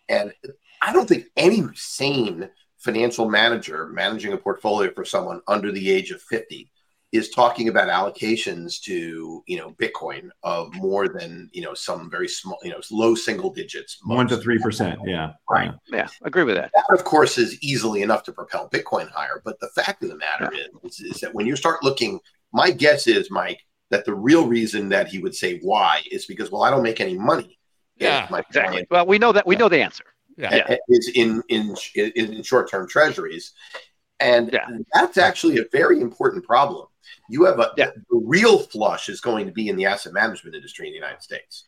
And 0.08 0.34
I 0.82 0.94
don't 0.94 1.08
think 1.08 1.26
any 1.36 1.64
sane 1.74 2.50
financial 2.78 3.28
manager 3.28 3.88
managing 3.88 4.34
a 4.34 4.38
portfolio 4.38 4.92
for 4.94 5.04
someone 5.04 5.42
under 5.48 5.72
the 5.72 5.90
age 5.90 6.12
of 6.12 6.22
50 6.22 6.72
is 7.12 7.30
talking 7.30 7.70
about 7.70 7.88
allocations 7.88 8.82
to, 8.82 9.44
you 9.48 9.58
know, 9.58 9.72
Bitcoin 9.82 10.30
of 10.44 10.74
more 10.76 11.08
than, 11.08 11.50
you 11.54 11.62
know, 11.62 11.74
some 11.74 12.10
very 12.12 12.28
small, 12.28 12.58
you 12.64 12.72
know, 12.72 12.82
low 12.92 13.16
single 13.16 13.52
digits. 13.52 13.98
One 14.04 14.28
to 14.28 14.38
3%. 14.38 14.98
Yeah. 15.06 15.32
Right. 15.50 15.72
Yeah. 15.92 16.08
Agree 16.24 16.44
with 16.44 16.56
that. 16.56 16.72
That, 16.74 16.86
of 16.98 17.06
course, 17.06 17.38
is 17.38 17.58
easily 17.64 18.02
enough 18.02 18.24
to 18.24 18.34
propel 18.34 18.70
Bitcoin 18.70 19.10
higher. 19.10 19.42
But 19.44 19.60
the 19.60 19.70
fact 19.70 20.04
of 20.04 20.10
the 20.10 20.18
matter 20.18 20.52
yeah. 20.54 20.66
is, 20.84 21.00
is 21.00 21.22
that 21.22 21.34
when 21.34 21.46
you 21.46 21.56
start 21.56 21.84
looking 21.84 22.20
my 22.56 22.72
guess 22.72 23.06
is, 23.06 23.30
Mike, 23.30 23.60
that 23.92 24.06
the 24.06 24.16
real 24.16 24.48
reason 24.48 24.90
that 24.90 25.08
he 25.08 25.20
would 25.20 25.36
say 25.36 25.60
why 25.60 26.02
is 26.10 26.26
because, 26.26 26.52
well, 26.52 26.64
I 26.64 26.72
don't 26.72 26.84
make 26.84 27.02
any 27.02 27.18
money. 27.18 27.60
Yeah, 27.98 28.28
exactly. 28.36 28.88
Well, 28.90 29.06
we 29.06 29.20
know 29.20 29.32
that 29.32 29.46
we 29.46 29.56
know 29.56 29.70
the 29.70 29.82
answer. 29.82 30.06
Yeah, 30.38 30.76
is 30.90 31.12
in 31.16 31.44
in 31.50 31.76
in 31.96 32.44
short 32.44 32.70
term 32.70 32.90
treasuries, 32.90 33.54
and 34.20 34.52
yeah. 34.52 34.68
that's 34.94 35.18
actually 35.18 35.60
a 35.60 35.66
very 35.72 36.02
important 36.02 36.44
problem. 36.44 36.88
You 37.30 37.46
have 37.46 37.60
a 37.60 37.72
yeah. 37.78 37.92
the 38.10 38.18
real 38.18 38.60
flush 38.60 39.08
is 39.08 39.22
going 39.22 39.46
to 39.46 39.54
be 39.54 39.70
in 39.70 39.78
the 39.78 39.86
asset 39.86 40.14
management 40.14 40.56
industry 40.56 40.88
in 40.88 40.94
the 40.94 40.98
United 40.98 41.22
States. 41.22 41.66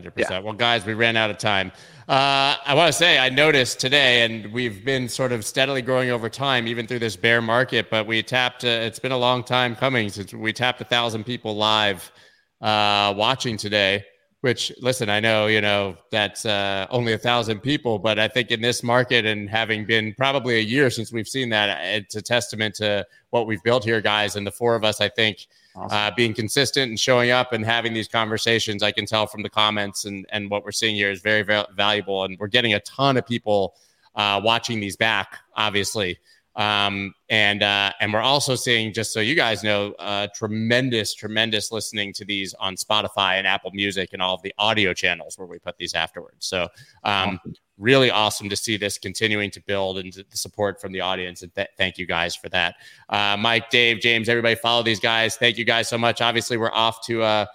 100%. 0.00 0.42
Well, 0.42 0.54
guys, 0.54 0.84
we 0.84 0.94
ran 0.94 1.16
out 1.16 1.30
of 1.30 1.38
time. 1.38 1.72
Uh, 2.08 2.56
I 2.64 2.74
want 2.74 2.88
to 2.88 2.92
say 2.92 3.18
I 3.18 3.28
noticed 3.28 3.80
today, 3.80 4.24
and 4.24 4.52
we've 4.52 4.84
been 4.84 5.08
sort 5.08 5.32
of 5.32 5.44
steadily 5.44 5.82
growing 5.82 6.10
over 6.10 6.28
time, 6.28 6.66
even 6.68 6.86
through 6.86 7.00
this 7.00 7.16
bear 7.16 7.42
market, 7.42 7.90
but 7.90 8.06
we 8.06 8.22
tapped, 8.22 8.64
uh, 8.64 8.68
it's 8.68 8.98
been 8.98 9.12
a 9.12 9.18
long 9.18 9.42
time 9.42 9.74
coming 9.74 10.08
since 10.08 10.32
we 10.32 10.52
tapped 10.52 10.80
a 10.80 10.84
thousand 10.84 11.24
people 11.24 11.56
live 11.56 12.12
uh, 12.60 13.12
watching 13.16 13.56
today. 13.56 14.04
Which, 14.42 14.70
listen, 14.80 15.08
I 15.08 15.18
know, 15.18 15.48
you 15.48 15.60
know, 15.60 15.96
that's 16.12 16.46
uh, 16.46 16.86
only 16.90 17.14
a 17.14 17.18
thousand 17.18 17.60
people, 17.60 17.98
but 17.98 18.18
I 18.20 18.28
think 18.28 18.52
in 18.52 18.60
this 18.60 18.84
market 18.84 19.24
and 19.24 19.50
having 19.50 19.84
been 19.86 20.14
probably 20.14 20.58
a 20.58 20.62
year 20.62 20.88
since 20.88 21.10
we've 21.10 21.26
seen 21.26 21.48
that, 21.48 21.84
it's 21.84 22.14
a 22.14 22.22
testament 22.22 22.76
to 22.76 23.04
what 23.30 23.48
we've 23.48 23.62
built 23.64 23.82
here, 23.82 24.00
guys. 24.00 24.36
And 24.36 24.46
the 24.46 24.52
four 24.52 24.76
of 24.76 24.84
us, 24.84 25.00
I 25.00 25.08
think, 25.08 25.48
Awesome. 25.76 25.96
Uh, 25.96 26.10
being 26.16 26.32
consistent 26.32 26.88
and 26.88 26.98
showing 26.98 27.30
up 27.30 27.52
and 27.52 27.64
having 27.64 27.92
these 27.92 28.08
conversations, 28.08 28.82
I 28.82 28.92
can 28.92 29.04
tell 29.04 29.26
from 29.26 29.42
the 29.42 29.50
comments 29.50 30.06
and, 30.06 30.24
and 30.30 30.50
what 30.50 30.64
we're 30.64 30.72
seeing 30.72 30.94
here 30.94 31.10
is 31.10 31.20
very, 31.20 31.42
very 31.42 31.64
valuable. 31.74 32.24
And 32.24 32.38
we're 32.38 32.46
getting 32.46 32.72
a 32.72 32.80
ton 32.80 33.16
of 33.16 33.26
people 33.26 33.74
uh, 34.14 34.40
watching 34.42 34.80
these 34.80 34.96
back, 34.96 35.38
obviously. 35.54 36.18
Um, 36.56 37.14
and 37.28 37.62
uh, 37.62 37.92
and 38.00 38.12
we're 38.12 38.20
also 38.20 38.54
seeing, 38.54 38.92
just 38.92 39.12
so 39.12 39.20
you 39.20 39.34
guys 39.34 39.62
know, 39.62 39.92
uh, 39.98 40.28
tremendous, 40.34 41.12
tremendous 41.12 41.70
listening 41.70 42.12
to 42.14 42.24
these 42.24 42.54
on 42.54 42.76
Spotify 42.76 43.34
and 43.34 43.46
Apple 43.46 43.70
Music 43.72 44.10
and 44.14 44.22
all 44.22 44.34
of 44.34 44.42
the 44.42 44.54
audio 44.56 44.94
channels 44.94 45.38
where 45.38 45.46
we 45.46 45.58
put 45.58 45.76
these 45.76 45.92
afterwards. 45.92 46.46
So 46.46 46.68
um, 47.04 47.38
really 47.78 48.10
awesome 48.10 48.48
to 48.48 48.56
see 48.56 48.78
this 48.78 48.96
continuing 48.96 49.50
to 49.50 49.60
build 49.60 49.98
and 49.98 50.12
the 50.12 50.36
support 50.36 50.80
from 50.80 50.92
the 50.92 51.00
audience. 51.02 51.42
And 51.42 51.54
th- 51.54 51.68
thank 51.76 51.98
you 51.98 52.06
guys 52.06 52.34
for 52.34 52.48
that. 52.48 52.76
Uh, 53.10 53.36
Mike, 53.38 53.68
Dave, 53.68 54.00
James, 54.00 54.28
everybody 54.28 54.54
follow 54.54 54.82
these 54.82 55.00
guys. 55.00 55.36
Thank 55.36 55.58
you 55.58 55.64
guys 55.64 55.88
so 55.88 55.98
much. 55.98 56.22
Obviously, 56.22 56.56
we're 56.56 56.72
off 56.72 57.04
to 57.06 57.22
uh, 57.22 57.46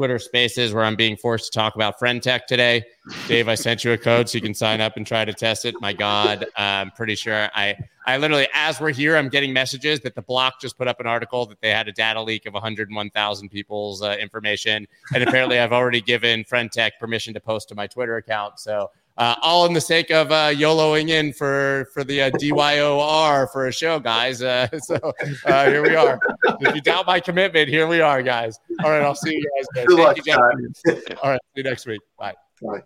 Twitter 0.00 0.18
Spaces 0.18 0.72
where 0.72 0.82
I'm 0.82 0.96
being 0.96 1.14
forced 1.14 1.52
to 1.52 1.58
talk 1.58 1.74
about 1.74 1.98
Friend 1.98 2.22
Tech 2.22 2.46
today. 2.46 2.82
Dave, 3.28 3.50
I 3.50 3.54
sent 3.54 3.84
you 3.84 3.92
a 3.92 3.98
code 3.98 4.30
so 4.30 4.38
you 4.38 4.40
can 4.40 4.54
sign 4.54 4.80
up 4.80 4.96
and 4.96 5.06
try 5.06 5.26
to 5.26 5.34
test 5.34 5.66
it. 5.66 5.74
My 5.78 5.92
God, 5.92 6.46
I'm 6.56 6.90
pretty 6.92 7.16
sure 7.16 7.50
I 7.54 7.76
I 8.06 8.16
literally, 8.16 8.48
as 8.54 8.80
we're 8.80 8.92
here, 8.92 9.14
I'm 9.14 9.28
getting 9.28 9.52
messages 9.52 10.00
that 10.00 10.14
the 10.14 10.22
block 10.22 10.58
just 10.58 10.78
put 10.78 10.88
up 10.88 11.00
an 11.00 11.06
article 11.06 11.44
that 11.44 11.60
they 11.60 11.68
had 11.68 11.86
a 11.86 11.92
data 11.92 12.22
leak 12.22 12.46
of 12.46 12.54
101,000 12.54 13.48
people's 13.50 14.00
uh, 14.00 14.16
information, 14.18 14.88
and 15.14 15.22
apparently 15.22 15.58
I've 15.58 15.74
already 15.74 16.00
given 16.00 16.44
Friend 16.44 16.72
Tech 16.72 16.98
permission 16.98 17.34
to 17.34 17.40
post 17.40 17.68
to 17.68 17.74
my 17.74 17.86
Twitter 17.86 18.16
account. 18.16 18.58
So 18.58 18.90
uh, 19.16 19.34
all 19.42 19.66
in 19.66 19.72
the 19.72 19.80
sake 19.80 20.10
of 20.10 20.32
uh, 20.32 20.48
YOLOing 20.48 21.08
in 21.10 21.32
for 21.32 21.88
for 21.92 22.04
the 22.04 22.22
uh, 22.22 22.30
DYOR 22.30 23.50
for 23.52 23.68
a 23.68 23.72
show, 23.72 24.00
guys. 24.00 24.42
Uh, 24.42 24.68
so 24.78 24.98
uh, 25.44 25.66
here 25.66 25.82
we 25.82 25.94
are. 25.94 26.18
If 26.60 26.74
you 26.74 26.80
doubt 26.80 27.06
my 27.06 27.20
commitment, 27.20 27.68
here 27.68 27.86
we 27.86 28.00
are, 28.00 28.22
guys. 28.22 28.58
All 28.82 28.90
right, 28.90 29.02
I'll 29.02 29.14
see 29.14 29.34
you 29.34 29.50
guys. 29.56 29.66
Then. 29.74 29.96
Thank 29.96 30.26
you, 30.26 31.16
All 31.22 31.30
right, 31.30 31.40
see 31.54 31.62
you 31.62 31.62
next 31.64 31.86
week. 31.86 32.00
Bye. 32.18 32.34
Bye. 32.62 32.82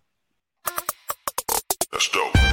That's 1.93 2.09
dope. 2.11 2.44